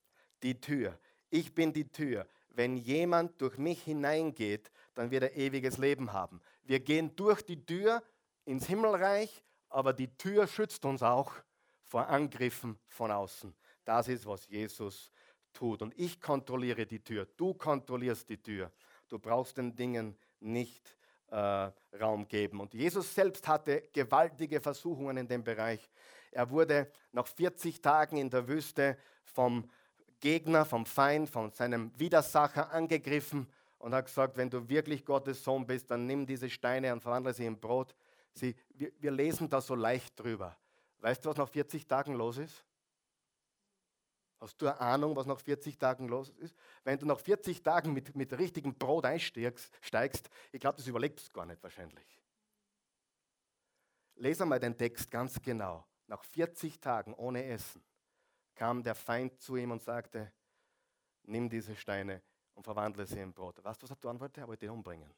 die 0.43 0.59
Tür. 0.59 0.97
Ich 1.29 1.53
bin 1.53 1.73
die 1.73 1.89
Tür. 1.89 2.27
Wenn 2.49 2.75
jemand 2.75 3.41
durch 3.41 3.57
mich 3.57 3.83
hineingeht, 3.83 4.71
dann 4.93 5.11
wird 5.11 5.23
er 5.23 5.35
ewiges 5.35 5.77
Leben 5.77 6.11
haben. 6.11 6.41
Wir 6.63 6.79
gehen 6.79 7.15
durch 7.15 7.41
die 7.41 7.65
Tür 7.65 8.03
ins 8.45 8.67
Himmelreich, 8.67 9.43
aber 9.69 9.93
die 9.93 10.15
Tür 10.17 10.47
schützt 10.47 10.83
uns 10.85 11.01
auch 11.01 11.33
vor 11.85 12.07
Angriffen 12.07 12.77
von 12.87 13.11
außen. 13.11 13.53
Das 13.85 14.07
ist, 14.07 14.25
was 14.25 14.47
Jesus 14.47 15.11
tut. 15.53 15.81
Und 15.81 15.97
ich 15.97 16.19
kontrolliere 16.19 16.85
die 16.85 17.03
Tür. 17.03 17.27
Du 17.37 17.53
kontrollierst 17.53 18.29
die 18.29 18.41
Tür. 18.41 18.71
Du 19.07 19.19
brauchst 19.19 19.57
den 19.57 19.75
Dingen 19.75 20.17
nicht 20.39 20.97
äh, 21.27 21.71
Raum 21.99 22.27
geben. 22.27 22.59
Und 22.59 22.73
Jesus 22.73 23.13
selbst 23.13 23.47
hatte 23.47 23.89
gewaltige 23.93 24.61
Versuchungen 24.61 25.17
in 25.17 25.27
dem 25.27 25.43
Bereich. 25.43 25.89
Er 26.31 26.49
wurde 26.49 26.91
nach 27.11 27.27
40 27.27 27.81
Tagen 27.81 28.17
in 28.17 28.29
der 28.29 28.47
Wüste 28.47 28.97
vom 29.23 29.69
Gegner, 30.21 30.63
vom 30.63 30.85
Feind, 30.85 31.29
von 31.29 31.51
seinem 31.51 31.91
Widersacher 31.99 32.71
angegriffen 32.71 33.47
und 33.79 33.93
hat 33.93 34.05
gesagt, 34.05 34.37
wenn 34.37 34.49
du 34.49 34.69
wirklich 34.69 35.03
Gottes 35.03 35.43
Sohn 35.43 35.65
bist, 35.65 35.91
dann 35.91 36.05
nimm 36.05 36.25
diese 36.25 36.49
Steine 36.49 36.93
und 36.93 37.01
verwandle 37.01 37.33
sie 37.33 37.45
in 37.45 37.59
Brot. 37.59 37.93
Sie, 38.33 38.55
wir, 38.69 38.91
wir 38.99 39.11
lesen 39.11 39.49
da 39.49 39.59
so 39.59 39.75
leicht 39.75 40.17
drüber. 40.17 40.55
Weißt 40.99 41.25
du, 41.25 41.29
was 41.29 41.37
nach 41.37 41.49
40 41.49 41.87
Tagen 41.87 42.13
los 42.13 42.37
ist? 42.37 42.63
Hast 44.39 44.59
du 44.61 44.67
eine 44.67 44.79
Ahnung, 44.79 45.15
was 45.15 45.25
nach 45.25 45.39
40 45.39 45.77
Tagen 45.77 46.07
los 46.07 46.29
ist? 46.29 46.55
Wenn 46.83 46.97
du 46.97 47.05
nach 47.05 47.19
40 47.19 47.61
Tagen 47.61 47.91
mit, 47.91 48.15
mit 48.15 48.31
richtigem 48.37 48.73
Brot 48.73 49.05
einsteigst, 49.05 49.71
steigst, 49.81 50.29
ich 50.51 50.59
glaube, 50.59 50.77
das 50.77 50.87
überlebst 50.87 51.27
du 51.27 51.33
gar 51.33 51.45
nicht 51.45 51.61
wahrscheinlich. 51.61 52.21
Lese 54.15 54.45
mal 54.45 54.59
den 54.59 54.77
Text 54.77 55.09
ganz 55.09 55.41
genau. 55.41 55.85
Nach 56.07 56.23
40 56.23 56.79
Tagen 56.79 57.13
ohne 57.15 57.43
Essen 57.45 57.83
kam 58.61 58.83
der 58.83 58.93
Feind 58.93 59.41
zu 59.41 59.55
ihm 59.55 59.71
und 59.71 59.81
sagte, 59.81 60.31
nimm 61.23 61.49
diese 61.49 61.75
Steine 61.75 62.21
und 62.53 62.63
verwandle 62.63 63.07
sie 63.07 63.19
in 63.19 63.33
Brot. 63.33 63.63
Weißt 63.63 63.81
du, 63.81 63.85
was 63.85 63.89
er 63.89 63.99
tun 63.99 64.19
wollte? 64.19 64.39
Er 64.39 64.47
wollte 64.47 64.67
ihn 64.67 64.71
umbringen. 64.71 65.11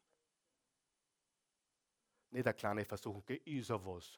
Nicht 2.29 2.47
eine 2.47 2.53
kleine 2.53 2.85
Versuchung, 2.85 3.21
ist 3.27 3.69
er 3.69 3.85
was. 3.85 4.17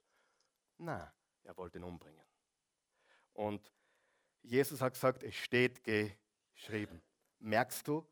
Nein, 0.77 1.11
er 1.41 1.57
wollte 1.57 1.79
ihn 1.79 1.83
umbringen. 1.85 2.23
Und 3.33 3.71
Jesus 4.43 4.79
hat 4.79 4.93
gesagt, 4.93 5.23
es 5.23 5.33
steht 5.33 5.83
geschrieben. 5.83 7.01
Merkst 7.39 7.87
du, 7.87 8.07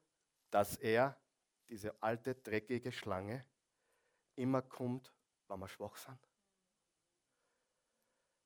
dass 0.49 0.77
er, 0.77 1.15
diese 1.69 1.93
alte, 2.01 2.33
dreckige 2.33 2.91
Schlange, 2.91 3.45
immer 4.35 4.63
kommt, 4.63 5.13
wenn 5.47 5.59
wir 5.59 5.67
schwach 5.67 5.95
sind? 5.95 6.27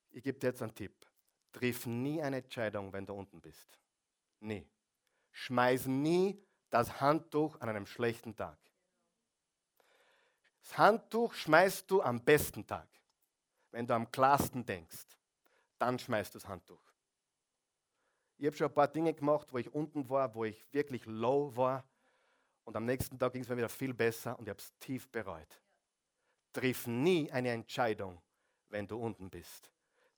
Ich 0.10 0.22
gebe 0.22 0.38
dir 0.38 0.48
jetzt 0.48 0.62
einen 0.62 0.76
Tipp. 0.76 1.07
Triff 1.52 1.86
nie 1.86 2.22
eine 2.22 2.38
Entscheidung, 2.38 2.92
wenn 2.94 3.06
du 3.06 3.14
unten 3.14 3.42
bist. 3.42 3.80
Nie. 4.40 4.68
Schmeiß 5.32 5.88
nie 5.88 6.42
das 6.70 7.00
Handtuch 7.00 7.60
an 7.62 7.70
einem 7.70 7.86
schlechten 7.86 8.36
Tag. 8.36 8.58
Das 10.62 10.78
Handtuch 10.78 11.34
schmeißt 11.34 11.90
du 11.90 12.02
am 12.02 12.24
besten 12.24 12.66
Tag. 12.66 12.88
Wenn 13.72 13.88
du 13.88 13.94
am 13.94 14.12
klarsten 14.12 14.66
denkst, 14.66 15.06
dann 15.78 15.98
schmeißt 15.98 16.34
du 16.34 16.40
das 16.40 16.48
Handtuch. 16.48 16.82
Ich 18.38 18.46
habe 18.46 18.56
schon 18.56 18.68
ein 18.68 18.74
paar 18.74 18.88
Dinge 18.88 19.14
gemacht, 19.14 19.48
wo 19.52 19.58
ich 19.58 19.74
unten 19.74 20.10
war, 20.10 20.34
wo 20.36 20.46
ich 20.46 20.66
wirklich 20.72 21.06
low 21.06 21.56
war. 21.56 21.84
Und 22.66 22.76
am 22.76 22.86
nächsten 22.86 23.18
Tag 23.18 23.34
ging 23.34 23.42
es 23.42 23.50
mir 23.50 23.58
wieder 23.58 23.70
viel 23.70 23.94
besser 23.94 24.38
und 24.38 24.46
ich 24.46 24.50
habe 24.50 24.60
es 24.60 24.74
tief 24.80 25.08
bereut. 25.10 25.62
Triff 26.54 26.86
nie 26.86 27.32
eine 27.32 27.50
Entscheidung, 27.52 28.22
wenn 28.70 28.88
du 28.88 28.98
unten 28.98 29.30
bist. 29.30 29.72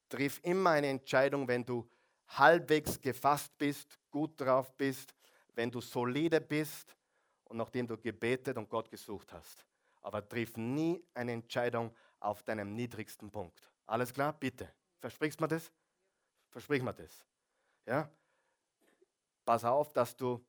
Triff 0.09 0.39
immer 0.43 0.71
eine 0.71 0.87
Entscheidung, 0.87 1.47
wenn 1.47 1.65
du 1.65 1.87
halbwegs 2.27 2.99
gefasst 2.99 3.57
bist, 3.57 3.99
gut 4.09 4.39
drauf 4.39 4.75
bist, 4.75 5.13
wenn 5.53 5.71
du 5.71 5.81
solide 5.81 6.41
bist 6.41 6.95
und 7.45 7.57
nachdem 7.57 7.87
du 7.87 7.97
gebetet 7.97 8.57
und 8.57 8.69
Gott 8.69 8.89
gesucht 8.89 9.31
hast. 9.33 9.65
Aber 10.01 10.27
triff 10.27 10.55
nie 10.57 11.03
eine 11.13 11.33
Entscheidung 11.33 11.95
auf 12.19 12.43
deinem 12.43 12.73
niedrigsten 12.73 13.29
Punkt. 13.29 13.71
Alles 13.85 14.13
klar? 14.13 14.33
Bitte. 14.33 14.71
Versprichst 14.99 15.39
du 15.39 15.43
mir 15.43 15.47
das? 15.49 15.71
Versprich 16.49 16.81
mir 16.81 16.93
das. 16.93 17.25
Ja? 17.85 18.09
Pass 19.45 19.63
auf, 19.63 19.91
dass 19.93 20.15
du 20.15 20.43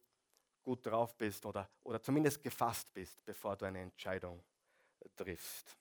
gut 0.63 0.85
drauf 0.87 1.17
bist 1.17 1.45
oder, 1.47 1.69
oder 1.83 2.03
zumindest 2.03 2.43
gefasst 2.43 2.93
bist, 2.93 3.25
bevor 3.25 3.57
du 3.57 3.65
eine 3.65 3.81
Entscheidung 3.81 4.43
triffst. 5.17 5.77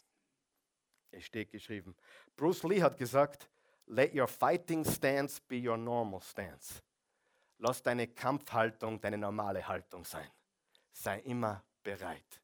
Es 1.11 1.25
steht 1.25 1.51
geschrieben. 1.51 1.95
Bruce 2.36 2.63
Lee 2.63 2.82
hat 2.82 2.97
gesagt, 2.97 3.49
let 3.90 4.14
your 4.14 4.28
fighting 4.28 4.86
stance 4.86 5.40
be 5.40 5.58
your 5.58 5.78
normal 5.78 6.22
stance. 6.22 6.82
Lass 7.58 7.82
deine 7.82 8.08
Kampfhaltung 8.08 9.02
deine 9.02 9.18
normale 9.18 9.68
Haltung 9.68 10.06
sein. 10.06 10.28
Sei 10.92 11.20
immer 11.20 11.64
bereit. 11.84 12.42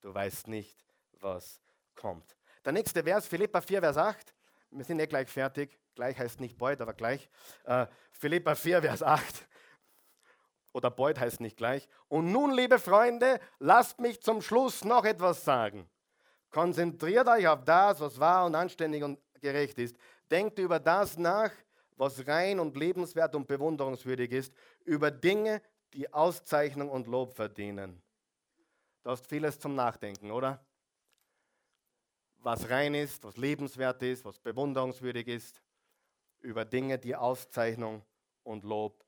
Du 0.00 0.14
weißt 0.14 0.48
nicht, 0.48 0.84
was 1.20 1.60
kommt. 1.94 2.36
Der 2.64 2.72
nächste 2.72 3.02
Vers, 3.02 3.26
Philippa 3.26 3.60
4, 3.60 3.80
Vers 3.80 3.96
8. 3.96 4.34
Wir 4.70 4.84
sind 4.84 5.00
eh 5.00 5.06
gleich 5.06 5.28
fertig. 5.28 5.78
Gleich 5.94 6.18
heißt 6.18 6.40
nicht 6.40 6.58
bald, 6.58 6.80
aber 6.80 6.94
gleich. 6.94 7.28
Äh, 7.64 7.86
Philippa 8.12 8.54
4, 8.54 8.82
Vers 8.82 9.02
8. 9.02 9.48
Oder 10.72 10.90
bald 10.90 11.18
heißt 11.18 11.40
nicht 11.40 11.56
gleich. 11.56 11.88
Und 12.08 12.32
nun, 12.32 12.52
liebe 12.52 12.78
Freunde, 12.78 13.40
lasst 13.58 14.00
mich 14.00 14.20
zum 14.22 14.42
Schluss 14.42 14.84
noch 14.84 15.04
etwas 15.04 15.44
sagen. 15.44 15.88
Konzentriert 16.50 17.28
euch 17.28 17.46
auf 17.48 17.64
das, 17.64 18.00
was 18.00 18.18
wahr 18.18 18.46
und 18.46 18.54
anständig 18.54 19.02
und 19.02 19.18
gerecht 19.40 19.78
ist. 19.78 19.96
Denkt 20.30 20.58
über 20.58 20.78
das 20.78 21.16
nach, 21.16 21.50
was 21.96 22.26
rein 22.26 22.58
und 22.58 22.76
lebenswert 22.76 23.34
und 23.34 23.46
bewunderungswürdig 23.46 24.32
ist, 24.32 24.54
über 24.84 25.10
Dinge, 25.10 25.62
die 25.92 26.12
Auszeichnung 26.12 26.90
und 26.90 27.06
Lob 27.06 27.34
verdienen. 27.34 28.02
Du 29.02 29.10
hast 29.10 29.26
vieles 29.26 29.58
zum 29.58 29.74
Nachdenken, 29.74 30.30
oder? 30.30 30.64
Was 32.38 32.68
rein 32.68 32.94
ist, 32.94 33.22
was 33.24 33.36
lebenswert 33.36 34.02
ist, 34.02 34.24
was 34.24 34.38
bewunderungswürdig 34.38 35.28
ist, 35.28 35.62
über 36.40 36.64
Dinge, 36.64 36.98
die 36.98 37.14
Auszeichnung 37.14 38.02
und 38.42 38.64
Lob 38.64 39.04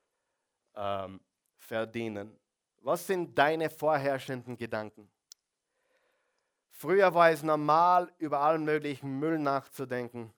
ähm, 0.74 1.20
verdienen. 1.56 2.38
Was 2.82 3.06
sind 3.06 3.36
deine 3.36 3.68
vorherrschenden 3.68 4.56
Gedanken? 4.56 5.10
Früher 6.70 7.12
war 7.14 7.30
es 7.30 7.42
normal, 7.42 8.12
über 8.18 8.40
allen 8.40 8.64
möglichen 8.64 9.18
Müll 9.18 9.38
nachzudenken. 9.38 10.32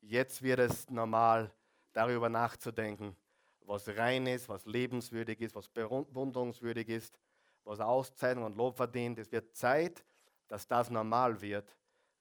Jetzt 0.00 0.42
wird 0.42 0.58
es 0.58 0.88
normal, 0.90 1.52
darüber 1.92 2.28
nachzudenken, 2.28 3.16
was 3.60 3.88
rein 3.88 4.26
ist, 4.26 4.48
was 4.48 4.66
lebenswürdig 4.66 5.40
ist, 5.40 5.54
was 5.54 5.68
bewunderungswürdig 5.68 6.88
ist, 6.88 7.18
was 7.64 7.80
Auszeichnung 7.80 8.44
und 8.44 8.56
Lob 8.56 8.76
verdient. 8.76 9.18
Es 9.18 9.30
wird 9.30 9.54
Zeit, 9.54 10.04
dass 10.48 10.66
das 10.66 10.90
normal 10.90 11.40
wird, 11.40 11.76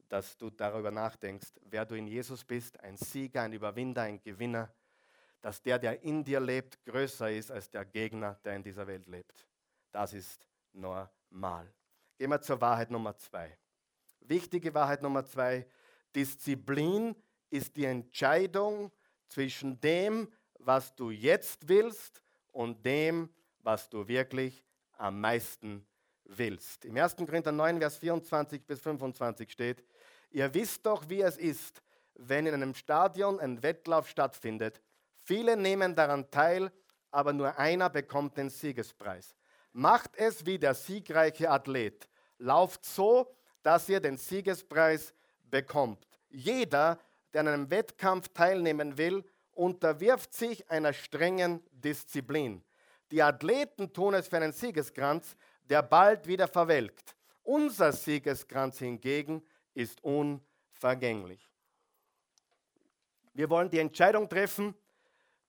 dass 0.10 0.38
du 0.38 0.50
darüber 0.50 0.92
nachdenkst, 0.92 1.54
wer 1.64 1.86
du 1.86 1.96
in 1.96 2.08
Jesus 2.08 2.44
bist, 2.44 2.80
ein 2.82 2.98
Sieger, 2.98 3.44
ein 3.44 3.54
Überwinder, 3.54 4.04
ein 4.04 4.22
Gewinner, 4.22 4.74
dass 5.42 5.62
der, 5.62 5.80
der 5.80 6.04
in 6.04 6.24
dir 6.24 6.40
lebt, 6.40 6.84
größer 6.86 7.32
ist 7.32 7.52
als 7.52 7.70
der 7.70 7.86
Gegner, 7.86 8.38
der 8.44 8.56
in 8.56 8.64
dieser 8.64 8.86
Welt 8.86 9.08
lebt. 9.08 9.48
Das 9.92 10.14
ist 10.14 10.48
normal. 10.74 11.72
Gehen 12.18 12.30
wir 12.30 12.42
zur 12.42 12.60
Wahrheit 12.60 12.92
Nummer 12.92 13.16
zwei. 13.18 13.58
Wichtige 14.22 14.74
Wahrheit 14.74 15.02
Nummer 15.02 15.24
zwei, 15.26 15.66
Disziplin 16.14 17.16
ist 17.50 17.76
die 17.76 17.86
Entscheidung 17.86 18.92
zwischen 19.28 19.80
dem, 19.80 20.32
was 20.60 20.96
du 20.96 21.10
jetzt 21.12 21.68
willst 21.68 22.22
und 22.52 22.86
dem, 22.86 23.30
was 23.60 23.90
du 23.90 24.08
wirklich 24.08 24.64
am 24.98 25.22
meisten 25.22 25.86
willst. 26.26 26.86
Im 26.86 26.98
1. 26.98 27.16
Korinther 27.16 27.52
9, 27.52 27.80
Vers 27.80 27.98
24 27.98 28.66
bis 28.66 28.80
25 28.82 29.52
steht, 29.52 29.84
ihr 30.32 30.54
wisst 30.54 30.86
doch, 30.86 31.08
wie 31.10 31.22
es 31.22 31.38
ist, 31.38 31.82
wenn 32.16 32.46
in 32.46 32.54
einem 32.54 32.76
Stadion 32.76 33.40
ein 33.40 33.64
Wettlauf 33.64 34.08
stattfindet. 34.08 34.82
Viele 35.24 35.56
nehmen 35.56 35.96
daran 35.96 36.30
teil, 36.30 36.72
aber 37.12 37.34
nur 37.34 37.58
einer 37.58 37.90
bekommt 37.90 38.38
den 38.38 38.50
Siegespreis. 38.50 39.36
Macht 39.72 40.16
es 40.18 40.46
wie 40.46 40.60
der 40.60 40.74
siegreiche 40.74 41.50
Athlet. 41.50 42.10
Lauft 42.38 42.86
so, 42.86 43.34
dass 43.64 43.90
ihr 43.90 44.00
den 44.00 44.18
Siegespreis 44.18 45.14
bekommt. 45.44 46.08
Jeder, 46.30 47.00
der 47.34 47.42
an 47.42 47.48
einem 47.48 47.70
Wettkampf 47.70 48.30
teilnehmen 48.30 48.98
will, 48.98 49.24
unterwirft 49.52 50.34
sich 50.34 50.70
einer 50.70 50.94
strengen 50.94 51.62
Disziplin. 51.72 52.64
Die 53.12 53.22
Athleten 53.22 53.92
tun 53.92 54.14
es 54.14 54.28
für 54.28 54.38
einen 54.38 54.54
Siegeskranz, 54.54 55.36
der 55.64 55.84
bald 55.84 56.28
wieder 56.28 56.48
verwelkt. 56.48 57.16
Unser 57.44 57.92
Siegeskranz 57.92 58.80
hingegen 58.80 59.44
ist 59.74 60.04
unvergänglich. 60.04 61.50
Wir 63.34 63.50
wollen 63.50 63.70
die 63.70 63.80
Entscheidung 63.80 64.28
treffen, 64.30 64.76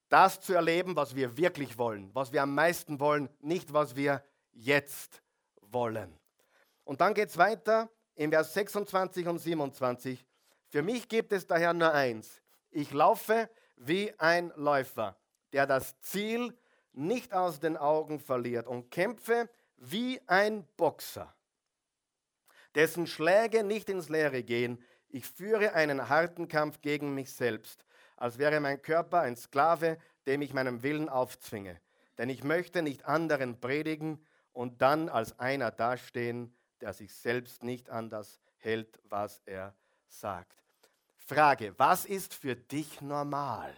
das 0.09 0.41
zu 0.41 0.55
erleben, 0.55 0.97
was 0.97 1.15
wir 1.15 1.37
wirklich 1.37 1.79
wollen, 1.79 2.11
was 2.15 2.33
wir 2.33 2.43
am 2.43 2.55
meisten 2.55 3.01
wollen, 3.01 3.29
nicht 3.41 3.73
was 3.73 3.97
wir 3.97 4.23
jetzt 4.53 5.23
wollen. 5.61 6.19
Und 6.85 7.01
dann 7.01 7.15
geht 7.15 7.29
es 7.29 7.39
weiter 7.39 7.89
in 8.15 8.31
Vers 8.31 8.55
26 8.55 9.27
und 9.29 9.39
27. 9.39 10.25
Für 10.71 10.83
mich 10.83 11.09
gibt 11.09 11.33
es 11.33 11.47
daher 11.47 11.75
nur 11.75 11.93
eins. 11.93 12.41
Ich 12.71 12.93
laufe 12.93 13.51
wie 13.77 14.13
ein 14.19 14.53
Läufer, 14.55 15.17
der 15.53 15.67
das 15.67 16.01
Ziel 16.01 16.57
nicht 16.93 17.33
aus 17.33 17.59
den 17.59 17.77
Augen 17.77 18.21
verliert 18.21 18.69
und 18.69 18.91
kämpfe 18.91 19.51
wie 19.77 20.21
ein 20.29 20.65
Boxer, 20.77 21.35
dessen 22.77 23.09
Schläge 23.09 23.65
nicht 23.65 23.89
ins 23.89 24.09
Leere 24.09 24.45
gehen. 24.45 24.83
Ich 25.09 25.27
führe 25.27 25.73
einen 25.73 26.09
harten 26.09 26.47
Kampf 26.47 26.81
gegen 26.83 27.15
mich 27.15 27.33
selbst, 27.33 27.85
als 28.17 28.39
wäre 28.39 28.61
mein 28.61 28.81
Körper 28.81 29.21
ein 29.21 29.37
Sklave, 29.37 29.99
dem 30.27 30.41
ich 30.41 30.55
meinem 30.55 30.85
Willen 30.85 31.09
aufzwinge. 31.09 31.81
Denn 32.17 32.29
ich 32.29 32.45
möchte 32.45 32.83
nicht 32.83 33.07
anderen 33.07 33.61
predigen 33.61 34.25
und 34.53 34.83
dann 34.83 35.09
als 35.09 35.37
einer 35.41 35.73
dastehen, 35.73 36.55
der 36.81 36.93
sich 36.93 37.13
selbst 37.13 37.65
nicht 37.65 37.91
an 37.91 38.09
das 38.09 38.41
hält, 38.59 39.01
was 39.05 39.41
er 39.47 39.75
sagt. 40.07 40.60
Frage, 41.31 41.73
was 41.79 42.07
ist 42.07 42.35
für 42.35 42.57
dich 42.57 43.01
normal? 43.01 43.73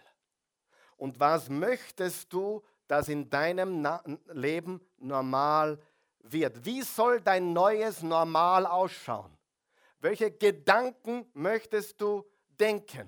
Und 0.97 1.21
was 1.21 1.51
möchtest 1.51 2.33
du, 2.33 2.63
dass 2.89 3.11
in 3.11 3.29
deinem 3.29 3.83
Na 3.83 4.03
Leben 4.33 4.81
normal 4.97 5.79
wird? 6.21 6.65
Wie 6.65 6.81
soll 6.81 7.21
dein 7.21 7.53
neues 7.53 8.03
Normal 8.03 8.65
ausschauen? 8.65 9.37
Welche 10.01 10.31
Gedanken 10.31 11.27
möchtest 11.35 12.01
du 12.01 12.25
denken? 12.49 13.07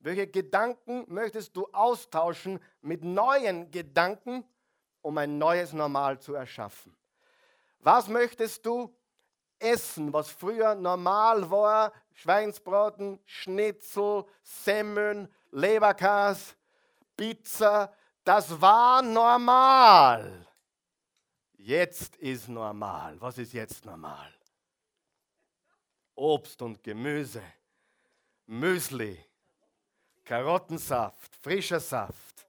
Welche 0.00 0.26
Gedanken 0.26 1.06
möchtest 1.08 1.56
du 1.56 1.66
austauschen 1.72 2.60
mit 2.82 3.02
neuen 3.02 3.70
Gedanken, 3.70 4.44
um 5.00 5.16
ein 5.16 5.38
neues 5.38 5.72
Normal 5.72 6.18
zu 6.18 6.34
erschaffen? 6.34 6.94
Was 7.78 8.08
möchtest 8.08 8.66
du 8.66 8.94
Essen, 9.60 10.12
was 10.12 10.30
früher 10.30 10.74
normal 10.74 11.50
war, 11.50 11.92
Schweinsbraten, 12.14 13.20
Schnitzel, 13.24 14.24
Semmeln, 14.42 15.28
Leberkas, 15.52 16.56
Pizza, 17.16 17.92
das 18.24 18.60
war 18.60 19.02
normal. 19.02 20.46
Jetzt 21.56 22.16
ist 22.16 22.48
normal. 22.48 23.20
Was 23.20 23.38
ist 23.38 23.52
jetzt 23.52 23.84
normal? 23.84 24.32
Obst 26.14 26.60
und 26.62 26.82
Gemüse, 26.82 27.42
Müsli, 28.46 29.18
Karottensaft, 30.24 31.34
frischer 31.36 31.80
Saft. 31.80 32.46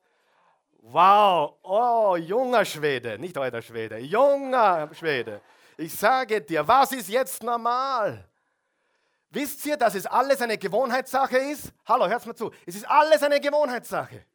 Wow, 0.83 1.57
oh, 1.63 2.15
junger 2.15 2.65
Schwede, 2.65 3.19
nicht 3.19 3.37
alter 3.37 3.61
Schwede, 3.61 3.97
junger 3.99 4.93
Schwede. 4.93 5.41
Ich 5.77 5.95
sage 5.95 6.41
dir, 6.41 6.67
was 6.67 6.91
ist 6.91 7.09
jetzt 7.09 7.43
normal? 7.43 8.29
Wisst 9.29 9.65
ihr, 9.65 9.77
dass 9.77 9.95
es 9.95 10.05
alles 10.05 10.41
eine 10.41 10.57
Gewohnheitssache 10.57 11.37
ist? 11.37 11.71
Hallo, 11.85 12.07
hört 12.07 12.25
mal 12.25 12.35
zu. 12.35 12.51
Es 12.65 12.75
ist 12.75 12.85
alles 12.89 13.23
eine 13.23 13.39
Gewohnheitssache. 13.39 14.25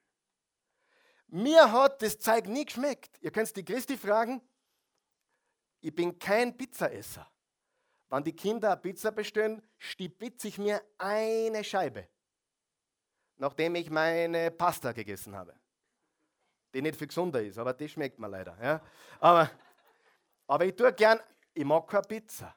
Mir 1.28 1.70
hat 1.70 2.00
das 2.00 2.18
Zeug 2.18 2.46
nie 2.46 2.64
geschmeckt. 2.64 3.18
Ihr 3.20 3.30
könnt 3.30 3.54
die 3.54 3.64
Christi 3.64 3.96
fragen. 3.96 4.40
Ich 5.80 5.94
bin 5.94 6.18
kein 6.18 6.56
Pizzaesser. 6.56 7.30
Wenn 8.08 8.24
die 8.24 8.34
Kinder 8.34 8.72
eine 8.72 8.80
Pizza 8.80 9.10
bestellen, 9.10 9.60
stibitze 9.78 10.48
ich 10.48 10.58
mir 10.58 10.80
eine 10.96 11.64
Scheibe, 11.64 12.08
nachdem 13.36 13.74
ich 13.74 13.90
meine 13.90 14.50
Pasta 14.50 14.92
gegessen 14.92 15.34
habe. 15.34 15.54
Die 16.72 16.82
nicht 16.82 16.96
viel 16.96 17.08
gesunder 17.08 17.42
ist, 17.42 17.58
aber 17.58 17.72
die 17.72 17.88
schmeckt 17.88 18.18
mir 18.18 18.28
leider. 18.28 18.56
Ja? 18.62 18.80
Aber, 19.18 19.50
aber 20.46 20.64
ich 20.64 20.76
tue 20.76 20.92
gern, 20.92 21.20
ich 21.52 21.64
mag 21.64 21.86
keine 21.88 22.02
Pizza. 22.02 22.54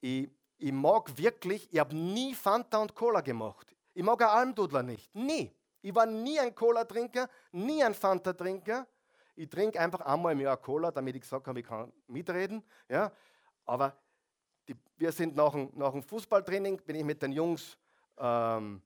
Ich, 0.00 0.30
ich 0.58 0.72
mag 0.72 1.16
wirklich, 1.16 1.72
ich 1.72 1.78
habe 1.78 1.94
nie 1.94 2.34
Fanta 2.34 2.78
und 2.78 2.94
Cola 2.94 3.20
gemacht. 3.20 3.74
Ich 3.92 4.02
mag 4.02 4.20
einen 4.22 4.30
Almdudler 4.30 4.82
nicht. 4.82 5.14
Nie. 5.14 5.52
Ich 5.82 5.94
war 5.94 6.06
nie 6.06 6.38
ein 6.40 6.54
Cola-Trinker, 6.54 7.28
nie 7.52 7.82
ein 7.82 7.94
Fanta-Trinker. 7.94 8.86
Ich 9.36 9.48
trinke 9.50 9.78
einfach 9.80 10.00
einmal 10.00 10.32
im 10.32 10.40
Jahr 10.40 10.56
Cola, 10.56 10.90
damit 10.90 11.16
ich 11.16 11.22
gesagt 11.22 11.46
habe, 11.46 11.60
ich 11.60 11.66
kann 11.66 11.92
mitreden. 12.06 12.62
Ja? 12.88 13.12
Aber 13.66 13.96
die, 14.66 14.76
wir 14.96 15.12
sind 15.12 15.36
nach 15.36 15.52
dem, 15.52 15.70
nach 15.74 15.92
dem 15.92 16.02
Fußballtraining, 16.02 16.78
bin 16.78 16.96
ich 16.96 17.04
mit 17.04 17.20
den 17.20 17.32
Jungs 17.32 17.76
ähm, 18.16 18.80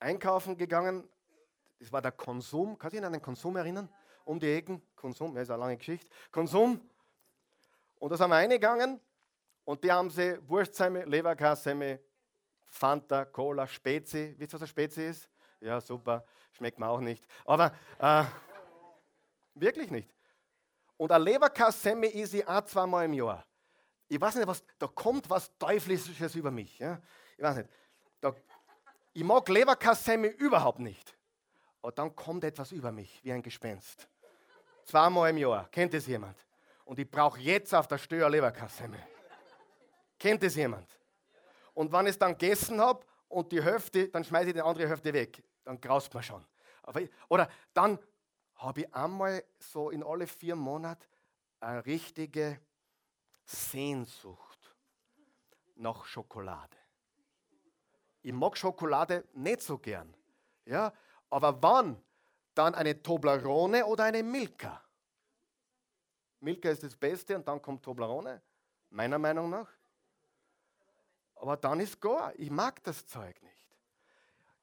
einkaufen 0.00 0.56
gegangen. 0.56 1.08
Das 1.78 1.90
war 1.92 2.02
der 2.02 2.12
Konsum. 2.12 2.76
Kannst 2.78 2.94
du 2.94 2.98
dich 2.98 3.06
an 3.06 3.12
den 3.12 3.22
Konsum 3.22 3.56
erinnern? 3.56 3.88
Um 4.24 4.38
die 4.38 4.52
Ecken. 4.52 4.82
Konsum, 4.96 5.34
ja, 5.34 5.42
ist 5.42 5.50
eine 5.50 5.60
lange 5.60 5.76
Geschichte. 5.76 6.08
Konsum. 6.30 6.80
Und 7.98 8.10
da 8.10 8.16
sind 8.16 8.30
wir 8.30 8.36
reingegangen 8.36 9.00
und 9.64 9.82
die 9.84 9.90
haben 9.90 10.10
sie 10.10 10.38
Wurstsemme, 10.48 11.04
Leberkassemme, 11.04 12.00
Fanta, 12.66 13.24
Cola, 13.24 13.66
Spezi. 13.66 14.34
Wisst 14.38 14.52
ihr, 14.52 14.54
was 14.54 14.62
ein 14.62 14.68
Spezi 14.68 15.06
ist? 15.06 15.28
Ja, 15.60 15.80
super. 15.80 16.24
Schmeckt 16.52 16.78
mir 16.78 16.88
auch 16.88 17.00
nicht. 17.00 17.24
Aber 17.44 17.72
äh, 17.98 18.24
wirklich 19.54 19.90
nicht. 19.90 20.12
Und 20.96 21.12
eine 21.12 21.24
Leberkassemme 21.24 22.06
ist 22.06 22.34
ich 22.34 22.46
auch 22.46 22.64
zweimal 22.64 23.04
im 23.04 23.14
Jahr. 23.14 23.44
Ich 24.08 24.20
weiß 24.20 24.34
nicht, 24.36 24.46
was, 24.46 24.62
da 24.78 24.86
kommt 24.88 25.28
was 25.30 25.50
Teuflisches 25.58 26.34
über 26.34 26.50
mich. 26.50 26.78
Ja? 26.78 27.00
Ich 27.36 27.42
weiß 27.42 27.56
nicht. 27.56 27.68
Da, 28.20 28.34
ich 29.12 29.24
mag 29.24 29.48
Leberkassemme 29.48 30.28
überhaupt 30.28 30.80
nicht. 30.80 31.16
Und 31.80 31.98
dann 31.98 32.14
kommt 32.14 32.44
etwas 32.44 32.72
über 32.72 32.92
mich, 32.92 33.22
wie 33.22 33.32
ein 33.32 33.42
Gespenst. 33.42 34.08
Zweimal 34.84 35.30
im 35.30 35.38
Jahr. 35.38 35.68
Kennt 35.70 35.94
es 35.94 36.06
jemand? 36.06 36.36
Und 36.84 36.98
ich 36.98 37.10
brauche 37.10 37.40
jetzt 37.40 37.74
auf 37.74 37.86
der 37.86 37.98
Steuer 37.98 38.28
Leberkassemme. 38.28 38.98
Kennt 40.18 40.42
es 40.42 40.56
jemand? 40.56 40.88
Und 41.74 41.92
wenn 41.92 42.06
ich 42.06 42.12
es 42.12 42.18
dann 42.18 42.32
gegessen 42.32 42.80
habe 42.80 43.04
und 43.28 43.50
die 43.50 43.62
Hälfte, 43.62 44.08
dann 44.08 44.24
schmeiße 44.24 44.48
ich 44.48 44.54
die 44.54 44.60
andere 44.60 44.88
Hälfte 44.88 45.12
weg. 45.12 45.42
Dann 45.64 45.80
graust 45.80 46.12
man 46.12 46.22
schon. 46.22 46.44
Oder 47.28 47.48
dann 47.72 47.98
habe 48.56 48.82
ich 48.82 48.94
einmal 48.94 49.42
so 49.58 49.90
in 49.90 50.02
alle 50.02 50.26
vier 50.26 50.54
Monaten 50.54 51.06
eine 51.60 51.84
richtige 51.86 52.60
Sehnsucht 53.44 54.76
nach 55.76 56.04
Schokolade. 56.04 56.76
Ich 58.22 58.32
mag 58.32 58.56
Schokolade 58.56 59.24
nicht 59.32 59.62
so 59.62 59.78
gern. 59.78 60.14
Ja? 60.64 60.92
Aber 61.30 61.60
wann? 61.62 62.00
Dann 62.54 62.74
eine 62.74 63.02
Toblerone 63.02 63.86
oder 63.86 64.04
eine 64.04 64.22
Milka. 64.22 64.82
Milka 66.40 66.70
ist 66.70 66.82
das 66.82 66.96
Beste 66.96 67.36
und 67.36 67.46
dann 67.46 67.62
kommt 67.62 67.82
Toblerone, 67.82 68.42
meiner 68.90 69.18
Meinung 69.18 69.48
nach. 69.48 69.68
Aber 71.36 71.56
dann 71.56 71.80
ist 71.80 72.00
gar, 72.00 72.32
ich 72.38 72.50
mag 72.50 72.82
das 72.84 73.06
Zeug 73.06 73.40
nicht. 73.42 73.76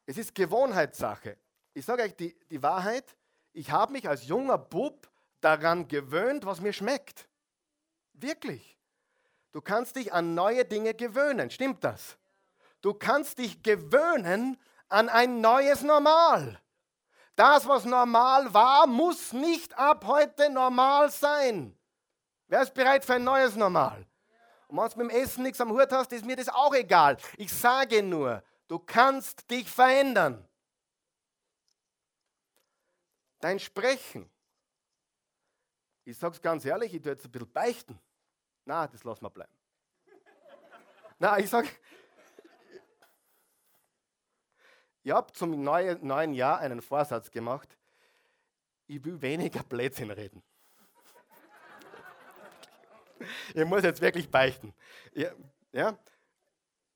Es 0.06 0.18
ist 0.18 0.34
Gewohnheitssache. 0.36 1.38
Ich 1.74 1.86
sage 1.86 2.04
euch 2.04 2.16
die, 2.16 2.38
die 2.50 2.62
Wahrheit, 2.64 3.16
ich 3.54 3.72
habe 3.72 3.94
mich 3.94 4.08
als 4.08 4.26
junger 4.28 4.58
Bub 4.58 5.10
daran 5.42 5.88
gewöhnt, 5.88 6.46
was 6.46 6.62
mir 6.62 6.74
schmeckt. 6.74 7.28
Wirklich. 8.14 8.78
Du 9.52 9.62
kannst 9.62 9.96
dich 9.96 10.14
an 10.14 10.36
neue 10.36 10.66
Dinge 10.66 10.94
gewöhnen, 10.94 11.50
stimmt 11.50 11.84
das? 11.84 12.18
Du 12.82 12.94
kannst 12.94 13.40
dich 13.40 13.64
gewöhnen 13.64 14.58
an 14.88 15.10
ein 15.10 15.42
neues 15.42 15.82
Normal. 15.82 16.62
Das, 17.40 17.66
was 17.66 17.86
normal 17.86 18.54
war, 18.54 18.86
muss 18.86 19.32
nicht 19.32 19.74
ab 19.78 20.04
heute 20.06 20.50
normal 20.50 21.10
sein. 21.10 21.74
Wer 22.48 22.64
ist 22.64 22.74
bereit 22.74 23.06
für 23.06 23.14
ein 23.14 23.24
neues 23.24 23.56
Normal? 23.56 24.06
Und 24.68 24.78
wenn 24.78 24.90
du 24.90 24.98
mit 24.98 25.10
dem 25.10 25.24
Essen 25.24 25.44
nichts 25.44 25.62
am 25.62 25.72
Hut 25.72 25.90
hast, 25.90 26.12
ist 26.12 26.26
mir 26.26 26.36
das 26.36 26.50
auch 26.50 26.76
egal. 26.76 27.16
Ich 27.38 27.54
sage 27.54 28.04
nur, 28.04 28.44
du 28.68 28.78
kannst 28.78 29.50
dich 29.50 29.72
verändern. 29.72 30.46
Dein 33.40 33.58
Sprechen, 33.58 34.30
ich 36.04 36.18
sage 36.18 36.36
es 36.36 36.42
ganz 36.42 36.66
ehrlich, 36.66 36.94
ich 36.94 37.02
tue 37.02 37.14
jetzt 37.14 37.24
ein 37.24 37.32
bisschen 37.32 37.54
beichten. 37.54 37.98
Na, 38.66 38.86
das 38.86 39.06
lassen 39.06 39.24
wir 39.24 39.30
bleiben. 39.30 39.54
Na, 41.20 41.40
ich 41.40 41.50
sage, 41.50 41.70
ich 45.04 45.12
habe 45.12 45.32
zum 45.34 45.64
neuen, 45.64 46.34
Jahr 46.34 46.60
einen 46.60 46.82
Vorsatz 46.82 47.32
gemacht, 47.32 47.78
ich 48.88 49.04
will 49.04 49.22
weniger 49.22 49.64
Blödsinn 49.64 50.12
reden. 50.12 50.44
ich 53.54 53.66
muss 53.66 53.84
jetzt 53.84 54.02
wirklich 54.02 54.30
beichten. 54.30 54.74
Ja, 55.14 55.32
ja, 55.72 55.98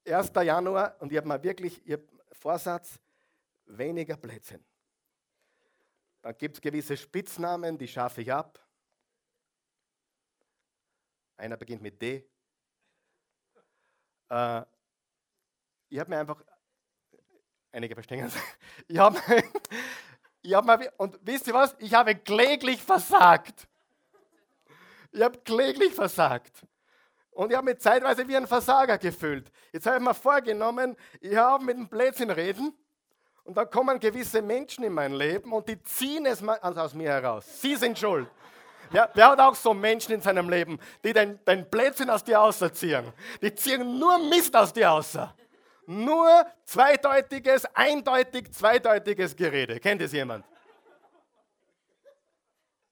1. 0.05 0.31
Januar 0.43 0.95
und 0.99 1.11
ich 1.11 1.17
habe 1.17 1.27
mir 1.27 1.41
wirklich, 1.43 1.85
ich 1.85 1.93
hab 1.93 2.01
Vorsatz, 2.31 2.99
weniger 3.65 4.17
Blödsinn. 4.17 4.63
Dann 6.21 6.37
gibt 6.37 6.55
es 6.55 6.61
gewisse 6.61 6.97
Spitznamen, 6.97 7.77
die 7.77 7.87
schaffe 7.87 8.21
ich 8.21 8.31
ab. 8.31 8.59
Einer 11.37 11.57
beginnt 11.57 11.81
mit 11.81 12.01
D. 12.01 12.25
Äh, 14.29 14.61
ich 15.89 15.99
habe 15.99 16.09
mir 16.09 16.19
einfach, 16.19 16.43
einige 17.73 17.95
verstehen 17.95 18.25
es, 18.25 18.33
ich 18.87 18.97
habe 18.97 19.19
ich 20.41 20.53
hab 20.53 20.65
mir, 20.65 20.91
und 20.97 21.19
wisst 21.23 21.47
ihr 21.47 21.53
was, 21.53 21.75
ich 21.79 21.93
habe 21.93 22.15
kläglich 22.15 22.81
versagt. 22.81 23.67
Ich 25.11 25.21
habe 25.21 25.37
kläglich 25.39 25.93
versagt. 25.93 26.65
Und 27.31 27.51
ich 27.51 27.57
habe 27.57 27.65
mich 27.65 27.79
zeitweise 27.79 28.27
wie 28.27 28.37
ein 28.37 28.47
Versager 28.47 28.97
gefühlt. 28.97 29.51
Jetzt 29.71 29.85
habe 29.87 29.97
ich 29.97 30.03
mir 30.03 30.13
vorgenommen, 30.13 30.95
ich 31.19 31.35
habe 31.35 31.63
mit 31.63 31.77
dem 31.77 31.87
Blödsinn 31.87 32.29
reden 32.29 32.73
und 33.43 33.57
dann 33.57 33.69
kommen 33.69 33.99
gewisse 33.99 34.41
Menschen 34.41 34.83
in 34.83 34.93
mein 34.93 35.13
Leben 35.13 35.51
und 35.51 35.67
die 35.67 35.81
ziehen 35.83 36.25
es 36.25 36.47
also 36.47 36.81
aus 36.81 36.93
mir 36.93 37.09
heraus. 37.09 37.45
Sie 37.61 37.75
sind 37.75 37.97
schuld. 37.97 38.27
Ja, 38.91 39.09
wer 39.15 39.29
hat 39.29 39.39
auch 39.39 39.55
so 39.55 39.73
Menschen 39.73 40.13
in 40.13 40.21
seinem 40.21 40.49
Leben, 40.49 40.79
die 41.03 41.13
den, 41.13 41.43
den 41.45 41.67
Blödsinn 41.67 42.11
aus 42.11 42.23
dir 42.23 42.39
auserziehen? 42.39 43.11
Die 43.41 43.53
ziehen 43.55 43.97
nur 43.97 44.19
Mist 44.19 44.55
aus 44.55 44.71
dir 44.71 44.91
außer. 44.91 45.33
Nur 45.85 46.45
zweideutiges, 46.65 47.65
eindeutig 47.73 48.51
zweideutiges 48.51 49.35
Gerede. 49.35 49.79
Kennt 49.79 50.01
es 50.01 50.11
jemand? 50.11 50.45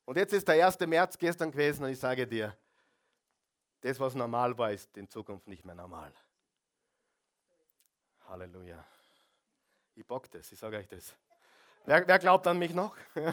Und 0.06 0.18
jetzt 0.18 0.34
ist 0.34 0.48
der 0.48 0.66
1. 0.66 0.80
März 0.82 1.18
gestern 1.18 1.52
gewesen 1.52 1.86
und 1.86 1.92
ich 1.92 2.00
sage 2.00 2.28
dir, 2.28 2.56
das, 3.82 4.00
was 4.00 4.14
normal 4.14 4.58
war, 4.58 4.72
ist 4.72 4.96
in 4.98 5.10
Zukunft 5.10 5.48
nicht 5.48 5.66
mehr 5.66 5.76
normal. 5.76 6.12
Halleluja. 8.28 8.84
Ich 9.96 10.06
bock 10.06 10.30
das, 10.32 10.52
ich 10.52 10.60
sage 10.60 10.78
euch 10.78 10.88
das. 10.88 11.16
Wer, 11.86 12.08
wer, 12.08 12.20
glaubt 12.20 12.46
an 12.46 12.60
mich 12.60 12.74
noch? 12.74 12.96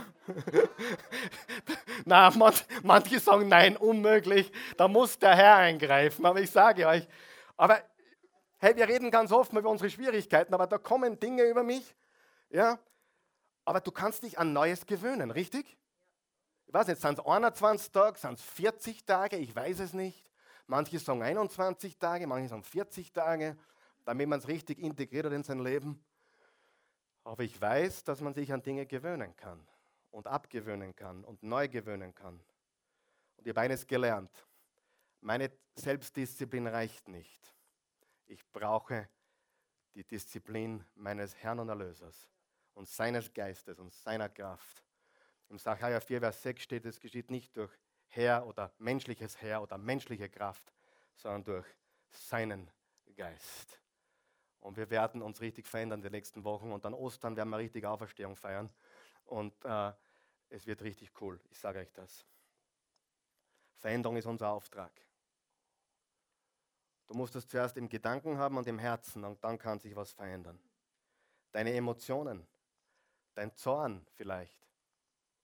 Na, 2.07 2.31
man, 2.31 2.55
manche 2.83 3.21
sagen 3.21 3.49
nein, 3.49 3.77
unmöglich. 3.77 4.51
Da 4.77 4.89
muss 4.89 5.19
der 5.19 5.37
Herr 5.37 5.57
eingreifen. 5.57 6.25
Aber 6.25 6.41
ich 6.41 6.51
sage 6.51 6.87
euch, 6.87 7.07
aber 7.57 7.83
hey, 8.59 8.77
wir 8.77 8.89
reden 8.89 9.11
ganz 9.11 9.33
oft 9.33 9.53
über 9.53 9.69
unsere 9.69 9.91
Schwierigkeiten, 9.91 10.53
aber 10.55 10.67
da 10.67 10.79
kommen 10.79 11.19
Dinge 11.19 11.45
über 11.45 11.63
mich. 11.63 11.95
Ja, 12.51 12.79
aber 13.65 13.81
du 13.81 13.91
kannst 13.91 14.23
dich 14.23 14.39
an 14.39 14.53
Neues 14.53 14.87
gewöhnen, 14.87 15.31
richtig? 15.31 15.77
Ich 16.67 16.75
weiß 16.75 16.87
nicht, 16.87 17.01
sind 17.01 17.19
es 17.19 17.25
21 17.25 17.93
Tage, 17.93 18.19
sind 18.19 18.39
es 18.39 18.43
40 18.43 19.05
Tage, 19.05 19.37
ich 19.37 19.55
weiß 19.55 19.81
es 19.81 19.93
nicht. 19.93 20.31
Manche 20.67 20.99
sagen 20.99 21.23
21 21.23 21.99
Tage, 21.99 22.27
manche 22.27 22.49
sagen 22.49 22.63
40 22.63 23.13
Tage, 23.13 23.57
damit 24.05 24.29
man 24.29 24.39
es 24.39 24.49
richtig 24.49 24.79
integriert 24.79 25.27
hat 25.27 25.33
in 25.33 25.43
sein 25.43 25.61
Leben. 25.61 26.05
Aber 27.25 27.43
ich 27.43 27.61
weiß, 27.61 28.05
dass 28.05 28.21
man 28.21 28.35
sich 28.35 28.53
an 28.53 28.63
Dinge 28.63 28.87
gewöhnen 28.87 29.35
kann 29.37 29.67
und 30.11 30.27
abgewöhnen 30.27 30.95
kann 30.95 31.25
und 31.25 31.43
neu 31.43 31.69
gewöhnen 31.69 32.15
kann. 32.15 32.41
Und 33.37 33.47
ich 33.47 33.51
habe 33.51 33.61
eines 33.61 33.87
gelernt. 33.87 34.31
Meine 35.21 35.51
Selbstdisziplin 35.75 36.67
reicht 36.67 37.09
nicht. 37.09 37.55
Ich 38.29 38.47
brauche 38.53 39.09
die 39.95 40.05
Disziplin 40.05 40.85
meines 40.95 41.35
Herrn 41.37 41.59
und 41.59 41.69
Erlösers 41.69 42.29
und 42.75 42.87
seines 42.87 43.33
Geistes 43.33 43.79
und 43.79 43.93
seiner 43.93 44.29
Kraft. 44.29 44.85
Im 45.49 45.59
Sacharja 45.59 45.99
4, 45.99 46.21
Vers 46.21 46.43
6 46.43 46.63
steht, 46.63 46.85
es 46.85 47.01
geschieht 47.01 47.31
nicht 47.31 47.57
durch 47.57 47.73
Herr 48.09 48.47
oder 48.47 48.73
menschliches 48.79 49.41
Herr 49.41 49.63
oder 49.63 49.79
menschliche 49.79 50.29
Kraft, 50.29 50.73
sondern 51.15 51.45
durch 51.45 51.67
seinen 52.11 52.71
Geist. 53.17 53.81
Und 54.61 54.77
wir 54.77 54.91
werden 54.91 55.23
uns 55.23 55.41
richtig 55.41 55.67
verändern 55.67 56.01
in 56.01 56.05
den 56.05 56.13
nächsten 56.13 56.45
Wochen. 56.45 56.71
Und 56.71 56.85
dann 56.85 56.93
Ostern 56.93 57.35
werden 57.37 57.49
wir 57.49 57.59
richtig 57.59 57.87
Auferstehung 57.87 58.37
feiern. 58.37 58.71
Und 59.25 59.55
äh, 59.65 59.93
es 60.51 60.67
wird 60.67 60.83
richtig 60.83 61.19
cool. 61.21 61.41
Ich 61.51 61.59
sage 61.59 61.79
euch 61.79 61.93
das. 61.93 62.27
Veränderung 63.79 64.17
ist 64.17 64.27
unser 64.27 64.51
Auftrag. 64.51 64.93
Du 67.09 67.15
musst 67.15 67.35
es 67.37 67.49
zuerst 67.49 67.77
im 67.79 67.89
Gedanken 67.89 68.37
haben 68.37 68.59
und 68.59 68.67
im 68.67 68.79
Herzen 68.79 69.25
und 69.25 69.43
dann 69.43 69.59
kann 69.59 69.81
sich 69.81 69.97
was 69.97 70.13
verändern. 70.13 70.61
Deine 71.51 71.73
Emotionen, 71.73 72.47
dein 73.35 73.55
Zorn 73.57 74.07
vielleicht 74.15 74.69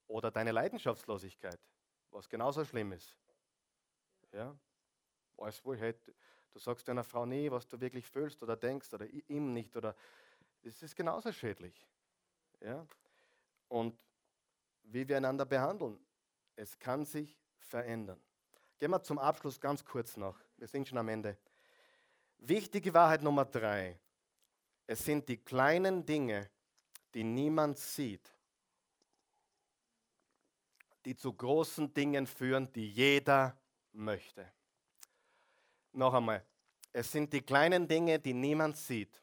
oder 0.06 0.30
deine 0.30 0.52
Leidenschaftslosigkeit, 0.52 1.58
was 2.10 2.28
genauso 2.28 2.64
schlimm 2.66 2.92
ist. 2.92 3.16
Ja? 4.32 4.54
Alles, 5.38 5.64
wo 5.64 5.74
hey, 5.74 5.94
du 6.52 6.58
sagst 6.58 6.86
deiner 6.86 7.02
Frau 7.02 7.24
nie, 7.24 7.50
was 7.50 7.66
du 7.66 7.80
wirklich 7.80 8.06
fühlst 8.06 8.42
oder 8.42 8.56
denkst 8.56 8.92
oder 8.92 9.06
ihm 9.06 9.54
nicht 9.54 9.74
oder 9.74 9.96
das 10.62 10.82
ist 10.82 10.94
genauso 10.94 11.32
schädlich. 11.32 11.86
Ja? 12.60 12.86
Und 13.68 13.98
wie 14.82 15.08
wir 15.08 15.16
einander 15.16 15.46
behandeln, 15.46 15.98
es 16.56 16.78
kann 16.78 17.06
sich 17.06 17.38
verändern. 17.56 18.20
Gehen 18.78 18.90
wir 18.90 19.02
zum 19.02 19.18
Abschluss 19.18 19.58
ganz 19.58 19.82
kurz 19.82 20.18
noch. 20.18 20.38
Wir 20.58 20.68
sind 20.68 20.86
schon 20.86 20.98
am 20.98 21.08
Ende. 21.08 21.38
Wichtige 22.46 22.92
Wahrheit 22.92 23.22
Nummer 23.22 23.46
drei. 23.46 23.98
Es 24.86 25.02
sind 25.02 25.26
die 25.30 25.38
kleinen 25.38 26.04
Dinge, 26.04 26.50
die 27.14 27.24
niemand 27.24 27.78
sieht, 27.78 28.30
die 31.06 31.16
zu 31.16 31.32
großen 31.32 31.94
Dingen 31.94 32.26
führen, 32.26 32.70
die 32.74 32.90
jeder 32.90 33.58
möchte. 33.92 34.46
Noch 35.92 36.12
einmal, 36.12 36.44
es 36.92 37.10
sind 37.10 37.32
die 37.32 37.40
kleinen 37.40 37.88
Dinge, 37.88 38.18
die 38.18 38.34
niemand 38.34 38.76
sieht, 38.76 39.22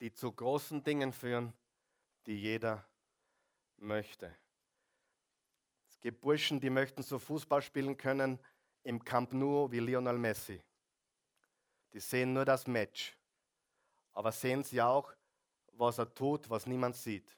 die 0.00 0.12
zu 0.12 0.30
großen 0.30 0.84
Dingen 0.84 1.10
führen, 1.10 1.54
die 2.26 2.38
jeder 2.38 2.86
möchte. 3.78 4.36
Es 5.88 5.98
gibt 6.00 6.20
Burschen, 6.20 6.60
die 6.60 6.68
möchten 6.68 7.02
so 7.02 7.18
Fußball 7.18 7.62
spielen 7.62 7.96
können 7.96 8.38
im 8.82 9.02
Camp 9.02 9.32
Nou 9.32 9.70
wie 9.70 9.80
Lionel 9.80 10.18
Messi. 10.18 10.62
Die 11.92 12.00
sehen 12.00 12.32
nur 12.32 12.44
das 12.44 12.66
Match, 12.66 13.16
aber 14.12 14.32
sehen 14.32 14.62
sie 14.62 14.80
auch, 14.80 15.12
was 15.72 15.98
er 15.98 16.12
tut, 16.12 16.48
was 16.50 16.66
niemand 16.66 16.96
sieht. 16.96 17.36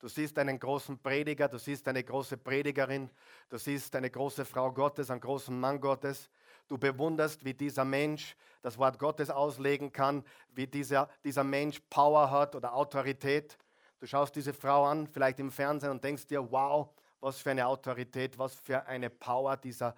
Du 0.00 0.08
siehst 0.08 0.38
einen 0.38 0.58
großen 0.58 0.98
Prediger, 0.98 1.46
du 1.46 1.58
siehst 1.58 1.86
eine 1.86 2.02
große 2.02 2.38
Predigerin, 2.38 3.10
du 3.50 3.58
siehst 3.58 3.94
eine 3.94 4.08
große 4.08 4.46
Frau 4.46 4.72
Gottes, 4.72 5.10
einen 5.10 5.20
großen 5.20 5.58
Mann 5.58 5.78
Gottes. 5.78 6.30
Du 6.68 6.78
bewunderst, 6.78 7.44
wie 7.44 7.52
dieser 7.52 7.84
Mensch 7.84 8.34
das 8.62 8.78
Wort 8.78 8.98
Gottes 8.98 9.28
auslegen 9.28 9.92
kann, 9.92 10.24
wie 10.52 10.66
dieser, 10.66 11.10
dieser 11.22 11.44
Mensch 11.44 11.80
Power 11.90 12.30
hat 12.30 12.54
oder 12.54 12.72
Autorität. 12.74 13.58
Du 13.98 14.06
schaust 14.06 14.34
diese 14.36 14.54
Frau 14.54 14.86
an, 14.86 15.06
vielleicht 15.06 15.38
im 15.38 15.50
Fernsehen, 15.50 15.90
und 15.90 16.02
denkst 16.02 16.26
dir, 16.28 16.50
wow, 16.50 16.88
was 17.20 17.38
für 17.38 17.50
eine 17.50 17.66
Autorität, 17.66 18.38
was 18.38 18.54
für 18.54 18.86
eine 18.86 19.10
Power 19.10 19.58
dieser, 19.58 19.94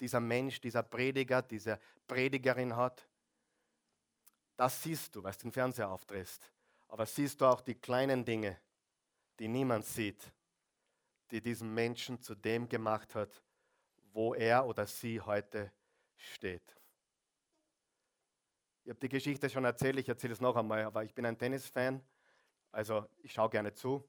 dieser 0.00 0.20
Mensch, 0.20 0.60
dieser 0.60 0.82
Prediger, 0.82 1.42
diese 1.42 1.78
Predigerin 2.06 2.76
hat. 2.76 3.08
Das 4.56 4.82
siehst 4.82 5.14
du, 5.14 5.22
weil 5.22 5.32
du 5.32 5.38
den 5.38 5.52
Fernseher 5.52 5.90
aufdrehst. 5.90 6.50
Aber 6.88 7.06
siehst 7.06 7.40
du 7.40 7.46
auch 7.46 7.60
die 7.60 7.74
kleinen 7.74 8.24
Dinge, 8.24 8.58
die 9.38 9.48
niemand 9.48 9.84
sieht, 9.84 10.32
die 11.30 11.40
diesen 11.40 11.74
Menschen 11.74 12.20
zu 12.20 12.34
dem 12.34 12.68
gemacht 12.68 13.14
hat, 13.14 13.42
wo 14.12 14.34
er 14.34 14.66
oder 14.66 14.86
sie 14.86 15.20
heute 15.20 15.72
steht. 16.16 16.76
Ich 18.84 18.90
habe 18.90 19.00
die 19.00 19.08
Geschichte 19.08 19.50
schon 19.50 19.64
erzählt, 19.64 19.98
ich 19.98 20.08
erzähle 20.08 20.32
es 20.32 20.40
noch 20.40 20.56
einmal, 20.56 20.84
aber 20.84 21.04
ich 21.04 21.14
bin 21.14 21.26
ein 21.26 21.36
Tennisfan, 21.36 22.00
also 22.70 23.06
ich 23.18 23.32
schaue 23.32 23.50
gerne 23.50 23.74
zu. 23.74 24.08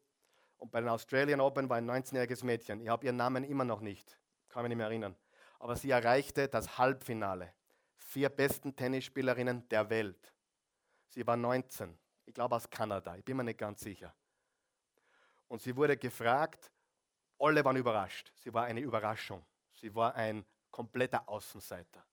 Und 0.58 0.72
bei 0.72 0.80
den 0.80 0.90
Australian 0.90 1.42
Open 1.42 1.68
war 1.68 1.78
ein 1.78 1.90
19-jähriges 1.90 2.46
Mädchen, 2.46 2.82
ich 2.82 2.88
habe 2.88 3.06
ihren 3.06 3.18
Namen 3.18 3.44
immer 3.44 3.66
noch 3.66 3.82
nicht, 3.82 4.20
kann 4.50 4.64
mich 4.64 4.70
nicht 4.70 4.78
mehr 4.78 4.88
erinnern, 4.88 5.16
aber 5.60 5.76
sie 5.76 5.92
erreichte 5.92 6.48
das 6.48 6.78
Halbfinale. 6.78 7.54
Vier 7.98 8.30
besten 8.30 8.76
Tennisspielerinnen 8.76 9.68
der 9.70 9.90
Welt. 9.90 10.34
Sie 11.10 11.26
war 11.26 11.38
19, 11.38 11.98
ich 12.26 12.34
glaube 12.34 12.56
aus 12.56 12.70
Kanada, 12.70 13.16
ich 13.16 13.24
bin 13.24 13.38
mir 13.38 13.44
nicht 13.44 13.60
ganz 13.60 13.82
sicher. 13.82 14.14
Und 15.48 15.62
sie 15.62 15.76
wurde 15.76 15.98
gefragt, 15.98 16.72
alle 17.40 17.64
waren 17.64 17.78
überrascht. 17.78 18.32
Sie 18.36 18.54
war 18.54 18.66
eine 18.66 18.82
Überraschung. 18.82 19.46
Sie 19.74 19.94
war 19.94 20.16
ein 20.16 20.46
kompletter 20.72 21.28
Außenseiter. 21.30 22.04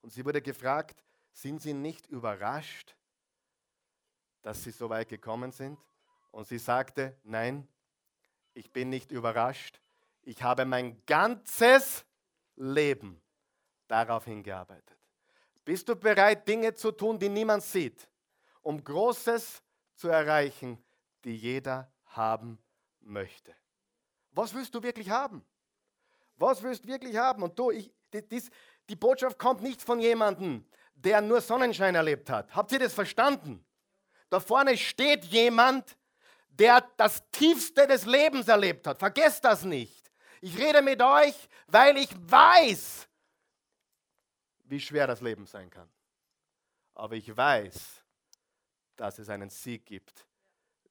Und 0.00 0.12
sie 0.12 0.24
wurde 0.24 0.42
gefragt, 0.42 1.02
sind 1.32 1.60
Sie 1.60 1.74
nicht 1.74 2.06
überrascht, 2.06 2.94
dass 4.42 4.62
Sie 4.62 4.70
so 4.70 4.88
weit 4.88 5.08
gekommen 5.08 5.50
sind? 5.50 5.78
Und 6.30 6.46
sie 6.46 6.58
sagte, 6.58 7.16
nein, 7.24 7.68
ich 8.54 8.72
bin 8.72 8.88
nicht 8.88 9.10
überrascht. 9.10 9.80
Ich 10.22 10.42
habe 10.42 10.64
mein 10.64 11.04
ganzes 11.06 12.04
Leben 12.56 13.20
darauf 13.88 14.24
hingearbeitet. 14.24 14.96
Bist 15.64 15.88
du 15.88 15.96
bereit, 15.96 16.46
Dinge 16.46 16.74
zu 16.74 16.92
tun, 16.92 17.18
die 17.18 17.28
niemand 17.28 17.62
sieht, 17.62 18.08
um 18.62 18.82
Großes 18.82 19.62
zu 19.94 20.08
erreichen, 20.08 20.82
die 21.24 21.36
jeder 21.36 21.90
haben 22.06 22.58
möchte. 23.00 23.54
Was 24.32 24.52
willst 24.54 24.74
du 24.74 24.82
wirklich 24.82 25.08
haben? 25.10 25.44
Was 26.36 26.62
willst 26.62 26.84
du 26.84 26.88
wirklich 26.88 27.16
haben? 27.16 27.42
Und 27.42 27.58
du, 27.58 27.70
ich, 27.70 27.90
dies, 28.30 28.50
die 28.88 28.96
Botschaft 28.96 29.38
kommt 29.38 29.62
nicht 29.62 29.80
von 29.80 30.00
jemandem, 30.00 30.64
der 30.94 31.20
nur 31.20 31.40
Sonnenschein 31.40 31.94
erlebt 31.94 32.28
hat. 32.30 32.54
Habt 32.54 32.72
ihr 32.72 32.78
das 32.78 32.92
verstanden? 32.92 33.64
Da 34.30 34.40
vorne 34.40 34.76
steht 34.76 35.24
jemand, 35.26 35.96
der 36.48 36.84
das 36.96 37.22
Tiefste 37.30 37.86
des 37.86 38.04
Lebens 38.04 38.48
erlebt 38.48 38.86
hat. 38.86 38.98
Vergesst 38.98 39.44
das 39.44 39.64
nicht. 39.64 40.03
Ich 40.44 40.58
rede 40.58 40.82
mit 40.82 41.00
euch, 41.00 41.48
weil 41.68 41.96
ich 41.96 42.10
weiß, 42.30 43.08
wie 44.64 44.78
schwer 44.78 45.06
das 45.06 45.22
Leben 45.22 45.46
sein 45.46 45.70
kann. 45.70 45.88
Aber 46.92 47.14
ich 47.14 47.34
weiß, 47.34 48.04
dass 48.94 49.18
es 49.18 49.30
einen 49.30 49.48
Sieg 49.48 49.86
gibt, 49.86 50.26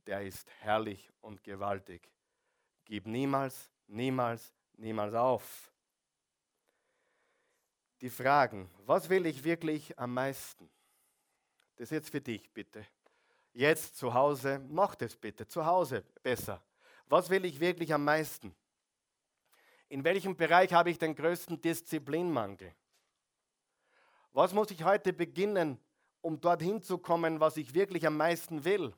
der 0.07 0.23
ist 0.23 0.49
herrlich 0.61 1.07
und 1.21 1.43
gewaltig. 1.43 2.11
Gib 2.83 3.05
niemals, 3.05 3.69
niemals, 3.85 4.55
niemals 4.73 5.13
auf. 5.13 5.71
Die 8.01 8.09
Fragen, 8.09 8.71
was 8.87 9.07
will 9.07 9.27
ich 9.27 9.43
wirklich 9.43 9.99
am 9.99 10.15
meisten? 10.15 10.67
Das 11.75 11.83
ist 11.83 11.91
jetzt 11.91 12.09
für 12.09 12.21
dich, 12.21 12.51
bitte. 12.51 12.87
Jetzt 13.51 13.97
zu 13.97 14.15
Hause, 14.15 14.65
mach 14.67 14.95
das 14.95 15.15
bitte, 15.15 15.47
zu 15.47 15.63
Hause 15.63 16.01
besser. 16.23 16.59
Was 17.05 17.29
will 17.29 17.45
ich 17.45 17.59
wirklich 17.59 17.93
am 17.93 18.03
meisten? 18.03 18.55
In 19.89 20.03
welchem 20.03 20.35
Bereich 20.35 20.73
habe 20.73 20.89
ich 20.89 20.97
den 20.97 21.15
größten 21.15 21.61
Disziplinmangel? 21.61 22.73
Was 24.31 24.53
muss 24.53 24.71
ich 24.71 24.83
heute 24.83 25.13
beginnen, 25.13 25.79
um 26.21 26.41
dorthin 26.41 26.81
zu 26.81 26.97
kommen, 26.97 27.39
was 27.39 27.57
ich 27.57 27.73
wirklich 27.73 28.07
am 28.07 28.17
meisten 28.17 28.63
will? 28.63 28.93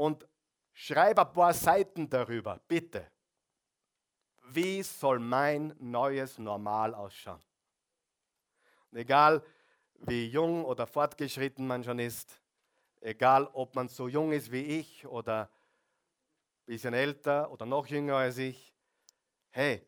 und 0.00 0.26
schreibe 0.72 1.26
ein 1.26 1.32
paar 1.34 1.52
Seiten 1.52 2.08
darüber, 2.08 2.58
bitte. 2.66 3.06
Wie 4.48 4.82
soll 4.82 5.18
mein 5.18 5.74
neues 5.78 6.38
Normal 6.38 6.94
ausschauen? 6.94 7.42
Und 8.90 8.96
egal 8.96 9.44
wie 9.96 10.26
jung 10.28 10.64
oder 10.64 10.86
fortgeschritten 10.86 11.66
man 11.66 11.84
schon 11.84 11.98
ist, 11.98 12.40
egal 13.02 13.46
ob 13.52 13.74
man 13.74 13.88
so 13.88 14.08
jung 14.08 14.32
ist 14.32 14.50
wie 14.50 14.62
ich 14.80 15.06
oder 15.06 15.42
ein 15.42 16.64
bisschen 16.64 16.94
älter 16.94 17.50
oder 17.50 17.66
noch 17.66 17.86
jünger 17.86 18.16
als 18.16 18.38
ich, 18.38 18.69
hey, 19.50 19.86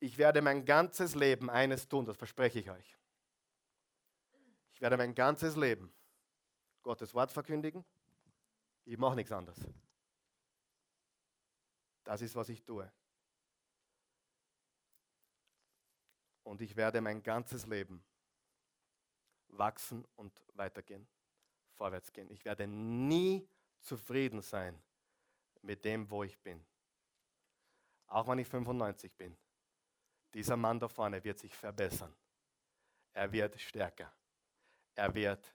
ich 0.00 0.18
werde 0.18 0.42
mein 0.42 0.64
ganzes 0.64 1.14
Leben 1.14 1.48
eines 1.50 1.88
tun, 1.88 2.04
das 2.04 2.16
verspreche 2.16 2.58
ich 2.58 2.70
euch. 2.70 2.98
Ich 4.72 4.80
werde 4.80 4.96
mein 4.96 5.14
ganzes 5.14 5.56
Leben 5.56 5.92
Gottes 6.82 7.14
Wort 7.14 7.32
verkündigen, 7.32 7.84
ich 8.84 8.98
mache 8.98 9.16
nichts 9.16 9.32
anderes. 9.32 9.58
Das 12.04 12.20
ist, 12.20 12.36
was 12.36 12.50
ich 12.50 12.62
tue. 12.62 12.90
Und 16.42 16.60
ich 16.60 16.76
werde 16.76 17.00
mein 17.00 17.22
ganzes 17.22 17.66
Leben 17.66 18.04
wachsen 19.48 20.04
und 20.16 20.38
weitergehen, 20.52 21.06
vorwärts 21.72 22.12
gehen. 22.12 22.30
Ich 22.30 22.44
werde 22.44 22.66
nie 22.66 23.48
zufrieden 23.80 24.42
sein 24.42 24.78
mit 25.62 25.84
dem, 25.84 26.10
wo 26.10 26.22
ich 26.22 26.38
bin. 26.38 26.62
Auch 28.06 28.28
wenn 28.28 28.38
ich 28.38 28.48
95 28.48 29.12
bin. 29.16 29.36
Dieser 30.32 30.56
Mann 30.56 30.80
da 30.80 30.88
vorne 30.88 31.22
wird 31.22 31.38
sich 31.38 31.54
verbessern. 31.54 32.14
Er 33.12 33.30
wird 33.30 33.60
stärker. 33.60 34.12
Er 34.94 35.14
wird 35.14 35.54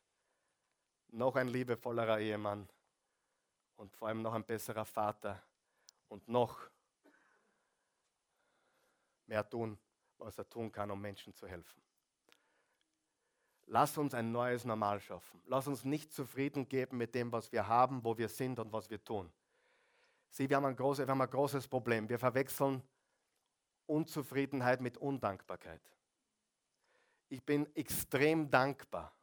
noch 1.10 1.36
ein 1.36 1.48
liebevollerer 1.48 2.20
Ehemann 2.20 2.68
und 3.76 3.96
vor 3.96 4.08
allem 4.08 4.22
noch 4.22 4.34
ein 4.34 4.46
besserer 4.46 4.86
Vater 4.86 5.42
und 6.08 6.28
noch 6.28 6.70
mehr 9.26 9.48
tun, 9.48 9.78
was 10.18 10.38
er 10.38 10.50
tun 10.50 10.72
kann, 10.72 10.92
um 10.92 11.00
Menschen 11.00 11.34
zu 11.34 11.48
helfen. 11.48 11.82
Lass 13.68 13.98
uns 13.98 14.14
ein 14.14 14.32
neues 14.32 14.66
Normal 14.66 15.00
schaffen. 15.00 15.42
Lass 15.46 15.68
uns 15.68 15.86
nicht 15.86 16.12
zufrieden 16.12 16.68
geben 16.68 16.98
mit 16.98 17.14
dem, 17.14 17.32
was 17.32 17.52
wir 17.52 17.68
haben, 17.68 18.04
wo 18.04 18.18
wir 18.18 18.28
sind 18.28 18.58
und 18.60 18.74
was 18.74 18.90
wir 18.90 19.04
tun. 19.04 19.32
Sieh, 20.30 20.50
wir 20.50 20.58
haben 20.58 20.66
ein, 20.66 20.76
großes, 20.76 21.06
wir 21.06 21.12
haben 21.12 21.22
ein 21.22 21.30
großes 21.30 21.68
Problem. 21.68 22.08
Wir 22.08 22.20
verwechseln 22.20 22.84
Unzufriedenheit 23.86 24.82
mit 24.82 24.98
Undankbarkeit. 24.98 25.82
Ich 27.30 27.44
bin 27.44 27.74
extrem 27.76 28.50
dankbar. 28.50 29.14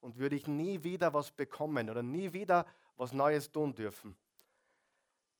Und 0.00 0.18
würde 0.18 0.34
ich 0.34 0.48
nie 0.48 0.82
wieder 0.82 1.14
was 1.14 1.30
bekommen 1.30 1.88
oder 1.88 2.02
nie 2.02 2.32
wieder 2.32 2.66
was 2.96 3.12
Neues 3.12 3.50
tun 3.50 3.74
dürfen, 3.74 4.16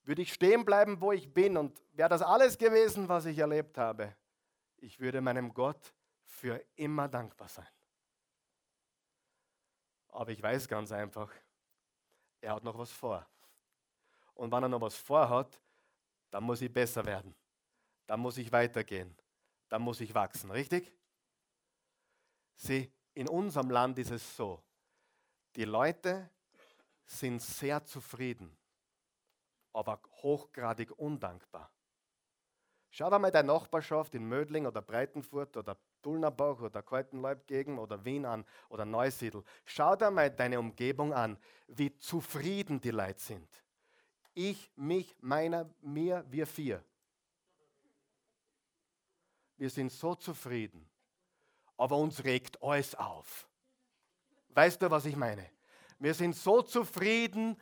würde 0.04 0.22
ich 0.22 0.32
stehen 0.32 0.64
bleiben, 0.64 1.00
wo 1.00 1.12
ich 1.12 1.32
bin 1.32 1.56
und 1.56 1.80
wäre 1.92 2.08
das 2.08 2.22
alles 2.22 2.58
gewesen, 2.58 3.08
was 3.08 3.26
ich 3.26 3.38
erlebt 3.38 3.78
habe, 3.78 4.14
ich 4.78 4.98
würde 4.98 5.20
meinem 5.20 5.52
Gott 5.52 5.94
für 6.24 6.64
immer 6.76 7.08
dankbar 7.08 7.48
sein. 7.48 7.66
Aber 10.08 10.30
ich 10.30 10.42
weiß 10.42 10.68
ganz 10.68 10.92
einfach, 10.92 11.32
er 12.40 12.54
hat 12.56 12.64
noch 12.64 12.76
was 12.76 12.90
vor. 12.90 13.26
Und 14.34 14.52
wenn 14.52 14.62
er 14.62 14.68
noch 14.68 14.80
was 14.80 14.96
vorhat, 14.96 15.60
dann 16.30 16.44
muss 16.44 16.62
ich 16.62 16.72
besser 16.72 17.04
werden. 17.04 17.34
Dann 18.06 18.20
muss 18.20 18.38
ich 18.38 18.50
weitergehen. 18.50 19.16
Dann 19.68 19.82
muss 19.82 20.00
ich 20.00 20.14
wachsen, 20.14 20.50
richtig? 20.50 20.92
Sieh, 22.54 22.92
in 23.14 23.28
unserem 23.28 23.70
Land 23.70 23.98
ist 23.98 24.10
es 24.10 24.36
so, 24.36 24.62
die 25.56 25.64
Leute 25.64 26.30
sind 27.04 27.42
sehr 27.42 27.84
zufrieden, 27.84 28.56
aber 29.72 30.00
hochgradig 30.22 30.90
undankbar. 30.98 31.70
Schau 32.90 33.08
dir 33.08 33.18
mal 33.18 33.30
deine 33.30 33.48
Nachbarschaft 33.48 34.14
in 34.14 34.28
Mödling 34.28 34.66
oder 34.66 34.82
Breitenfurt 34.82 35.56
oder 35.56 35.78
Dulnerbach 36.02 36.60
oder 36.60 36.82
Kaltenleibgegen 36.82 37.78
oder 37.78 38.04
Wien 38.04 38.26
an 38.26 38.44
oder 38.68 38.84
Neusiedl. 38.84 39.42
Schau 39.64 39.96
dir 39.96 40.10
mal 40.10 40.30
deine 40.30 40.58
Umgebung 40.58 41.14
an, 41.14 41.38
wie 41.68 41.96
zufrieden 41.96 42.80
die 42.80 42.90
Leute 42.90 43.20
sind. 43.20 43.64
Ich, 44.34 44.70
mich, 44.76 45.14
meiner, 45.20 45.68
mir, 45.80 46.24
wir 46.28 46.46
vier. 46.46 46.84
Wir 49.56 49.70
sind 49.70 49.92
so 49.92 50.14
zufrieden, 50.14 50.88
aber 51.76 51.96
uns 51.96 52.24
regt 52.24 52.62
alles 52.62 52.94
auf. 52.94 53.48
Weißt 54.48 54.82
du, 54.82 54.90
was 54.90 55.04
ich 55.04 55.16
meine? 55.16 55.50
Wir 55.98 56.14
sind 56.14 56.34
so 56.34 56.62
zufrieden, 56.62 57.60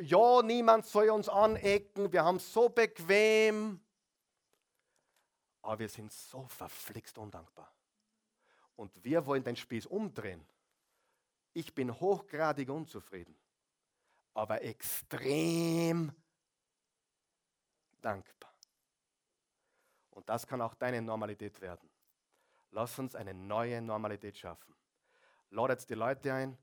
ja, 0.00 0.42
niemand 0.42 0.86
soll 0.86 1.10
uns 1.10 1.28
anecken, 1.28 2.12
wir 2.12 2.24
haben 2.24 2.36
es 2.36 2.52
so 2.52 2.68
bequem, 2.68 3.80
aber 5.62 5.80
wir 5.80 5.88
sind 5.88 6.12
so 6.12 6.46
verflixt 6.48 7.18
undankbar. 7.18 7.72
Und 8.76 9.04
wir 9.04 9.26
wollen 9.26 9.42
den 9.42 9.56
Spieß 9.56 9.86
umdrehen. 9.86 10.46
Ich 11.52 11.74
bin 11.74 11.92
hochgradig 12.00 12.68
unzufrieden, 12.70 13.36
aber 14.38 14.62
extrem 14.62 16.12
dankbar. 18.00 18.54
Und 20.10 20.28
das 20.28 20.46
kann 20.46 20.60
auch 20.60 20.74
deine 20.74 21.02
Normalität 21.02 21.60
werden. 21.60 21.90
Lass 22.70 22.96
uns 23.00 23.16
eine 23.16 23.34
neue 23.34 23.82
Normalität 23.82 24.38
schaffen. 24.38 24.76
Lade 25.50 25.72
jetzt 25.72 25.90
die 25.90 25.94
Leute 25.94 26.32
ein. 26.32 26.56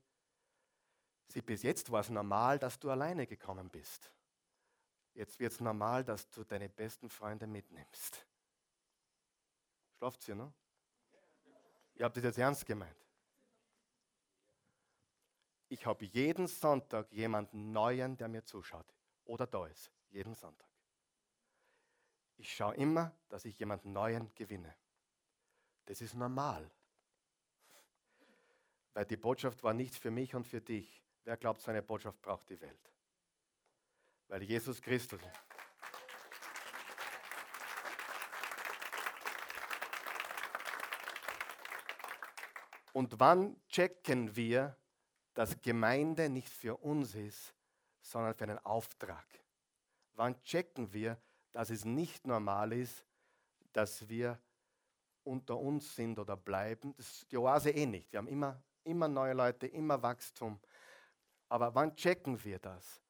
Sie, 1.28 1.42
bis 1.42 1.62
jetzt 1.64 1.90
war 1.92 2.00
es 2.00 2.08
normal, 2.08 2.58
dass 2.58 2.78
du 2.78 2.90
alleine 2.90 3.26
gekommen 3.26 3.68
bist. 3.68 4.10
Jetzt 5.12 5.38
wird 5.38 5.52
es 5.52 5.60
normal, 5.60 6.02
dass 6.02 6.30
du 6.30 6.44
deine 6.44 6.70
besten 6.70 7.10
Freunde 7.10 7.46
mitnimmst. 7.46 8.26
Schlaft 9.98 10.26
ihr, 10.28 10.34
ne? 10.34 10.50
Ihr 11.94 12.06
habt 12.06 12.16
das 12.16 12.24
jetzt 12.24 12.38
ernst 12.38 12.64
gemeint. 12.64 13.05
Ich 15.68 15.84
habe 15.86 16.04
jeden 16.04 16.46
Sonntag 16.46 17.10
jemanden 17.12 17.72
Neuen, 17.72 18.16
der 18.16 18.28
mir 18.28 18.44
zuschaut 18.44 18.86
oder 19.24 19.46
da 19.46 19.66
ist. 19.66 19.90
Jeden 20.10 20.34
Sonntag. 20.34 20.68
Ich 22.36 22.54
schaue 22.54 22.74
immer, 22.76 23.12
dass 23.28 23.44
ich 23.44 23.58
jemanden 23.58 23.92
Neuen 23.92 24.32
gewinne. 24.34 24.74
Das 25.86 26.00
ist 26.00 26.14
normal. 26.14 26.70
Weil 28.92 29.06
die 29.06 29.16
Botschaft 29.16 29.62
war 29.62 29.74
nicht 29.74 29.96
für 29.96 30.10
mich 30.10 30.34
und 30.34 30.46
für 30.46 30.60
dich. 30.60 31.02
Wer 31.24 31.36
glaubt, 31.36 31.60
seine 31.60 31.82
Botschaft 31.82 32.20
braucht 32.22 32.48
die 32.48 32.60
Welt? 32.60 32.92
Weil 34.28 34.42
Jesus 34.42 34.80
Christus. 34.80 35.20
Und 42.92 43.20
wann 43.20 43.60
checken 43.68 44.34
wir, 44.34 44.76
dass 45.36 45.60
Gemeinde 45.60 46.30
nicht 46.30 46.48
für 46.48 46.78
uns 46.78 47.14
ist, 47.14 47.54
sondern 48.00 48.34
für 48.34 48.44
einen 48.44 48.58
Auftrag? 48.60 49.26
Wann 50.14 50.40
checken 50.42 50.90
wir, 50.94 51.20
dass 51.52 51.68
es 51.68 51.84
nicht 51.84 52.26
normal 52.26 52.72
ist, 52.72 53.04
dass 53.72 54.08
wir 54.08 54.40
unter 55.24 55.58
uns 55.58 55.94
sind 55.94 56.18
oder 56.18 56.38
bleiben? 56.38 56.94
Das 56.96 57.06
ist 57.06 57.30
die 57.30 57.36
Oase 57.36 57.70
eh 57.70 57.84
nicht. 57.84 58.10
Wir 58.10 58.18
haben 58.18 58.28
immer, 58.28 58.62
immer 58.82 59.08
neue 59.08 59.34
Leute, 59.34 59.66
immer 59.66 60.02
Wachstum. 60.02 60.58
Aber 61.50 61.74
wann 61.74 61.94
checken 61.94 62.42
wir 62.42 62.58
das? 62.58 63.02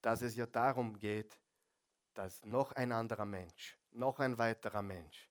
Dass 0.00 0.22
es 0.22 0.36
ja 0.36 0.46
darum 0.46 0.96
geht, 0.96 1.36
dass 2.14 2.44
noch 2.44 2.70
ein 2.72 2.92
anderer 2.92 3.24
Mensch, 3.24 3.76
noch 3.90 4.20
ein 4.20 4.38
weiterer 4.38 4.82
Mensch 4.82 5.28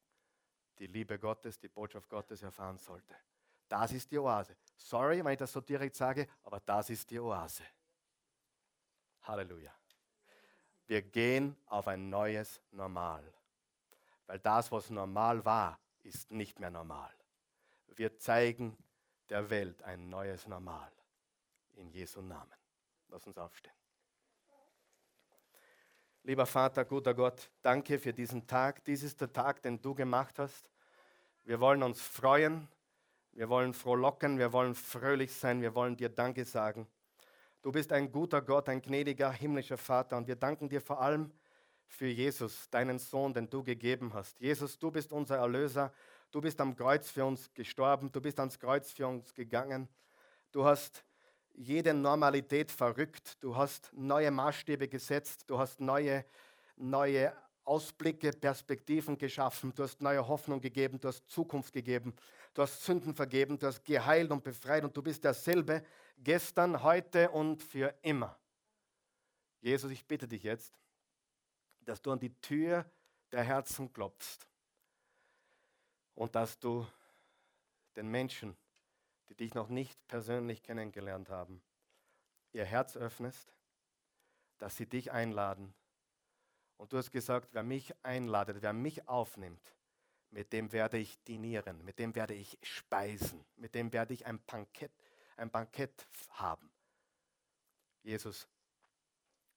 die 0.79 0.87
Liebe 0.87 1.17
Gottes, 1.17 1.59
die 1.59 1.69
Botschaft 1.69 2.09
Gottes 2.09 2.41
erfahren 2.41 2.77
sollte. 2.77 3.15
Das 3.71 3.93
ist 3.93 4.11
die 4.11 4.19
Oase. 4.19 4.57
Sorry, 4.75 5.23
wenn 5.23 5.31
ich 5.31 5.39
das 5.39 5.53
so 5.53 5.61
direkt 5.61 5.95
sage, 5.95 6.27
aber 6.43 6.59
das 6.59 6.89
ist 6.89 7.09
die 7.09 7.21
Oase. 7.21 7.63
Halleluja. 9.21 9.73
Wir 10.87 11.01
gehen 11.01 11.55
auf 11.67 11.87
ein 11.87 12.09
neues 12.09 12.61
Normal. 12.71 13.23
Weil 14.27 14.39
das, 14.39 14.69
was 14.73 14.89
normal 14.89 15.45
war, 15.45 15.79
ist 16.03 16.31
nicht 16.31 16.59
mehr 16.59 16.69
normal. 16.69 17.13
Wir 17.95 18.17
zeigen 18.17 18.75
der 19.29 19.49
Welt 19.49 19.81
ein 19.83 20.09
neues 20.09 20.47
Normal. 20.47 20.91
In 21.75 21.89
Jesu 21.91 22.21
Namen. 22.21 22.51
Lass 23.07 23.25
uns 23.25 23.37
aufstehen. 23.37 23.73
Lieber 26.23 26.45
Vater, 26.45 26.83
guter 26.83 27.13
Gott, 27.13 27.49
danke 27.61 27.99
für 27.99 28.11
diesen 28.11 28.45
Tag. 28.45 28.83
Dies 28.83 29.01
ist 29.01 29.21
der 29.21 29.31
Tag, 29.31 29.61
den 29.61 29.81
du 29.81 29.95
gemacht 29.95 30.39
hast. 30.39 30.69
Wir 31.45 31.61
wollen 31.61 31.83
uns 31.83 32.01
freuen 32.01 32.67
wir 33.33 33.49
wollen 33.49 33.73
frohlocken, 33.73 34.37
wir 34.37 34.51
wollen 34.53 34.75
fröhlich 34.75 35.33
sein, 35.33 35.61
wir 35.61 35.73
wollen 35.73 35.95
dir 35.95 36.09
Danke 36.09 36.45
sagen. 36.45 36.87
Du 37.61 37.71
bist 37.71 37.91
ein 37.93 38.11
guter 38.11 38.41
Gott, 38.41 38.69
ein 38.69 38.81
gnädiger 38.81 39.31
himmlischer 39.31 39.77
Vater 39.77 40.17
und 40.17 40.27
wir 40.27 40.35
danken 40.35 40.67
dir 40.67 40.81
vor 40.81 41.01
allem 41.01 41.31
für 41.87 42.07
Jesus, 42.07 42.69
deinen 42.69 42.97
Sohn, 42.99 43.33
den 43.33 43.49
du 43.49 43.63
gegeben 43.63 44.13
hast. 44.13 44.39
Jesus, 44.39 44.79
du 44.79 44.91
bist 44.91 45.11
unser 45.11 45.37
Erlöser, 45.37 45.93
du 46.31 46.41
bist 46.41 46.59
am 46.59 46.75
Kreuz 46.75 47.09
für 47.09 47.25
uns 47.25 47.53
gestorben, 47.53 48.11
du 48.11 48.21
bist 48.21 48.39
ans 48.39 48.59
Kreuz 48.59 48.91
für 48.91 49.07
uns 49.07 49.33
gegangen. 49.33 49.87
Du 50.51 50.65
hast 50.65 51.03
jede 51.53 51.93
Normalität 51.93 52.71
verrückt, 52.71 53.37
du 53.41 53.55
hast 53.55 53.91
neue 53.93 54.31
Maßstäbe 54.31 54.87
gesetzt, 54.87 55.43
du 55.47 55.59
hast 55.59 55.79
neue, 55.79 56.25
neue 56.77 57.33
Ausblicke, 57.63 58.31
Perspektiven 58.31 59.17
geschaffen, 59.17 59.73
du 59.73 59.83
hast 59.83 60.01
neue 60.01 60.27
Hoffnung 60.27 60.59
gegeben, 60.61 60.99
du 60.99 61.07
hast 61.07 61.29
Zukunft 61.29 61.73
gegeben, 61.73 62.15
du 62.53 62.61
hast 62.61 62.83
Sünden 62.83 63.13
vergeben, 63.13 63.59
du 63.59 63.67
hast 63.67 63.83
geheilt 63.83 64.31
und 64.31 64.43
befreit 64.43 64.83
und 64.83 64.95
du 64.95 65.01
bist 65.01 65.23
derselbe 65.23 65.83
gestern, 66.17 66.81
heute 66.83 67.29
und 67.29 67.61
für 67.61 67.93
immer. 68.01 68.37
Jesus, 69.61 69.91
ich 69.91 70.05
bitte 70.05 70.27
dich 70.27 70.43
jetzt, 70.43 70.73
dass 71.81 72.01
du 72.01 72.11
an 72.11 72.19
die 72.19 72.33
Tür 72.41 72.85
der 73.31 73.43
Herzen 73.43 73.93
klopfst 73.93 74.47
und 76.15 76.35
dass 76.35 76.59
du 76.59 76.85
den 77.95 78.07
Menschen, 78.07 78.57
die 79.29 79.35
dich 79.35 79.53
noch 79.53 79.69
nicht 79.69 80.07
persönlich 80.07 80.63
kennengelernt 80.63 81.29
haben, 81.29 81.61
ihr 82.53 82.65
Herz 82.65 82.97
öffnest, 82.97 83.53
dass 84.57 84.75
sie 84.75 84.87
dich 84.87 85.11
einladen 85.11 85.73
und 86.81 86.91
du 86.91 86.97
hast 86.97 87.11
gesagt, 87.11 87.49
wer 87.53 87.61
mich 87.61 87.93
einladet, 88.03 88.63
wer 88.63 88.73
mich 88.73 89.07
aufnimmt, 89.07 89.75
mit 90.31 90.51
dem 90.51 90.71
werde 90.71 90.97
ich 90.97 91.23
dinieren, 91.25 91.85
mit 91.85 91.99
dem 91.99 92.15
werde 92.15 92.33
ich 92.33 92.57
speisen, 92.63 93.45
mit 93.55 93.75
dem 93.75 93.93
werde 93.93 94.15
ich 94.15 94.25
ein 94.25 94.43
Bankett, 94.45 94.91
ein 95.37 95.51
Bankett 95.51 96.07
haben. 96.31 96.71
Jesus, 98.01 98.49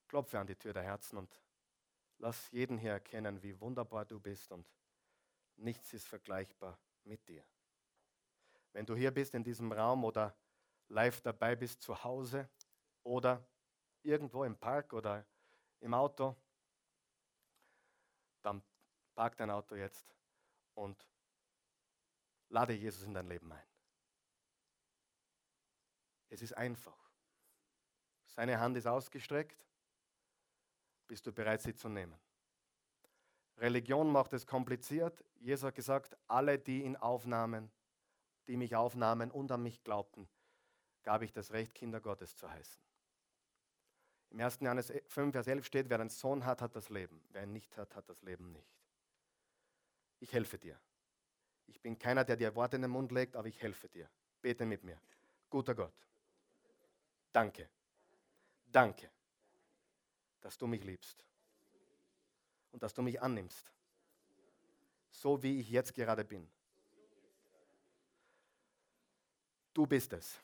klopfe 0.07 0.39
an 0.39 0.47
die 0.47 0.55
Tür 0.55 0.75
der 0.75 0.83
Herzen 0.83 1.17
und 1.17 1.41
lass 2.19 2.51
jeden 2.51 2.77
hier 2.77 2.93
erkennen, 2.93 3.43
wie 3.43 3.59
wunderbar 3.59 4.05
du 4.05 4.21
bist 4.21 4.53
und 4.53 4.71
nichts 5.57 5.95
ist 5.95 6.07
vergleichbar 6.07 6.79
mit 7.05 7.27
dir. 7.27 7.43
Wenn 8.75 8.85
du 8.85 8.95
hier 8.95 9.13
bist 9.13 9.35
in 9.35 9.45
diesem 9.45 9.73
Raum 9.73 10.05
oder 10.05 10.37
live 10.89 11.23
dabei 11.23 11.57
bist 11.57 11.81
zu 11.81 12.05
Hause 12.05 12.51
oder 13.03 13.49
irgendwo 14.03 14.45
im 14.45 14.59
Park 14.59 14.93
oder 14.93 15.25
im 15.81 15.95
Auto, 15.95 16.37
park 19.15 19.37
dein 19.37 19.51
Auto 19.51 19.75
jetzt 19.75 20.15
und 20.75 21.09
lade 22.49 22.73
Jesus 22.73 23.05
in 23.05 23.15
dein 23.15 23.29
Leben 23.29 23.51
ein. 23.53 23.67
Es 26.29 26.43
ist 26.43 26.53
einfach. 26.53 26.99
Seine 28.27 28.59
Hand 28.59 28.77
ist 28.77 28.87
ausgestreckt. 28.87 29.65
Bist 31.07 31.27
du 31.27 31.33
bereit, 31.33 31.63
sie 31.63 31.75
zu 31.75 31.89
nehmen? 31.89 32.19
Religion 33.59 34.11
macht 34.11 34.33
es 34.33 34.47
kompliziert. 34.47 35.25
Jesus 35.39 35.65
hat 35.65 35.75
gesagt, 35.75 36.17
alle, 36.27 36.59
die 36.59 36.83
ihn 36.83 36.97
aufnahmen, 36.97 37.71
die 38.49 38.57
mich 38.57 38.75
aufnahmen 38.75 39.31
und 39.31 39.53
an 39.53 39.63
mich 39.63 39.85
glaubten, 39.85 40.29
gab 41.05 41.23
ich 41.23 41.33
das 41.33 41.53
Recht, 41.53 41.75
Kinder 41.75 42.01
Gottes 42.01 42.37
zu 42.37 42.51
heißen. 42.51 42.83
Im 44.31 44.41
1. 44.41 44.59
Johannes 44.61 44.93
5, 45.07 45.33
Vers 45.33 45.47
11 45.47 45.65
steht, 45.65 45.91
wer 45.91 46.01
einen 46.01 46.11
Sohn 46.11 46.45
hat, 46.45 46.61
hat 46.61 46.75
das 46.75 46.89
Leben. 46.89 47.23
Wer 47.31 47.45
ihn 47.45 47.53
nicht 47.53 47.77
hat, 47.77 47.95
hat 47.95 48.09
das 48.09 48.21
Leben 48.23 48.51
nicht. 48.51 48.84
Ich 50.21 50.33
helfe 50.33 50.59
dir. 50.59 50.79
Ich 51.67 51.81
bin 51.81 51.99
keiner, 51.99 52.25
der 52.25 52.37
dir 52.37 52.55
Worte 52.55 52.77
in 52.77 52.83
den 52.83 52.91
Mund 52.91 53.13
legt, 53.13 53.37
aber 53.37 53.49
ich 53.49 53.61
helfe 53.61 53.89
dir. 53.89 54.09
Bete 54.41 54.67
mit 54.67 54.85
mir. 54.85 55.01
Guter 55.51 55.75
Gott. 55.75 55.95
Danke. 57.33 57.69
Danke, 58.75 59.09
dass 60.41 60.59
du 60.59 60.67
mich 60.67 60.83
liebst 60.83 61.25
und 62.73 62.83
dass 62.83 62.93
du 62.93 63.03
mich 63.03 63.23
annimmst, 63.23 63.73
so 65.13 65.41
wie 65.41 65.61
ich 65.61 65.71
jetzt 65.71 65.95
gerade 65.95 66.25
bin. 66.25 66.51
Du 69.73 69.87
bist 69.87 70.13
es, 70.13 70.41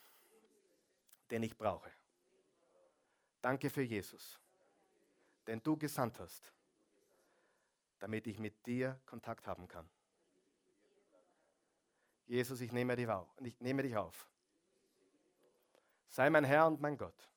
den 1.29 1.43
ich 1.43 1.57
brauche. 1.57 1.91
Danke 3.41 3.69
für 3.69 3.81
Jesus, 3.81 4.39
den 5.45 5.61
du 5.61 5.75
gesandt 5.75 6.19
hast, 6.19 6.53
damit 8.01 8.25
ich 8.25 8.39
mit 8.39 8.65
dir 8.65 8.99
Kontakt 9.05 9.47
haben 9.47 9.67
kann. 9.67 9.87
Jesus, 12.25 12.59
ich 12.59 12.71
nehme 12.71 12.95
dich 12.95 13.07
auf. 13.07 13.27
Ich 13.41 13.59
nehme 13.61 13.83
dich 13.83 13.95
auf. 13.95 14.27
Sei 16.09 16.29
mein 16.29 16.43
Herr 16.43 16.65
und 16.65 16.81
mein 16.81 16.97
Gott, 16.97 17.29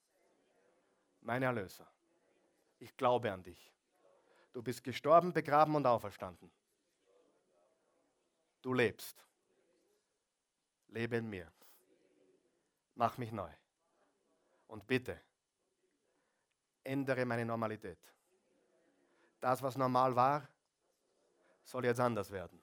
mein 1.21 1.43
Erlöser. 1.43 1.87
Ich 2.79 2.97
glaube 2.97 3.31
an 3.31 3.43
dich. 3.43 3.73
Du 4.53 4.63
bist 4.63 4.83
gestorben, 4.83 5.33
begraben 5.33 5.75
und 5.75 5.87
auferstanden. 5.87 6.51
Du 8.63 8.73
lebst. 8.73 9.23
Lebe 10.89 11.17
in 11.17 11.29
mir. 11.29 11.53
Mach 12.95 13.19
mich 13.19 13.33
neu. 13.33 13.51
Und 14.69 14.87
bitte, 14.87 15.21
ändere 16.83 17.27
meine 17.27 17.45
Normalität. 17.45 17.99
Das, 19.41 19.63
was 19.63 19.77
normal 19.77 20.17
war, 20.17 20.49
soll 21.65 21.85
jetzt 21.85 22.01
anders 22.01 22.31
werden. 22.31 22.61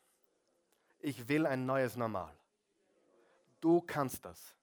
Ich 1.00 1.28
will 1.28 1.46
ein 1.46 1.66
neues 1.66 1.96
Normal. 1.96 2.34
Du 3.60 3.82
kannst 3.82 4.24
das. 4.24 4.56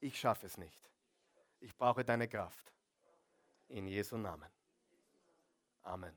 Ich 0.00 0.18
schaffe 0.18 0.46
es 0.46 0.56
nicht. 0.58 0.90
Ich 1.60 1.74
brauche 1.76 2.04
deine 2.04 2.28
Kraft. 2.28 2.72
In 3.68 3.86
Jesu 3.88 4.16
Namen. 4.16 4.48
Amen. 5.82 6.16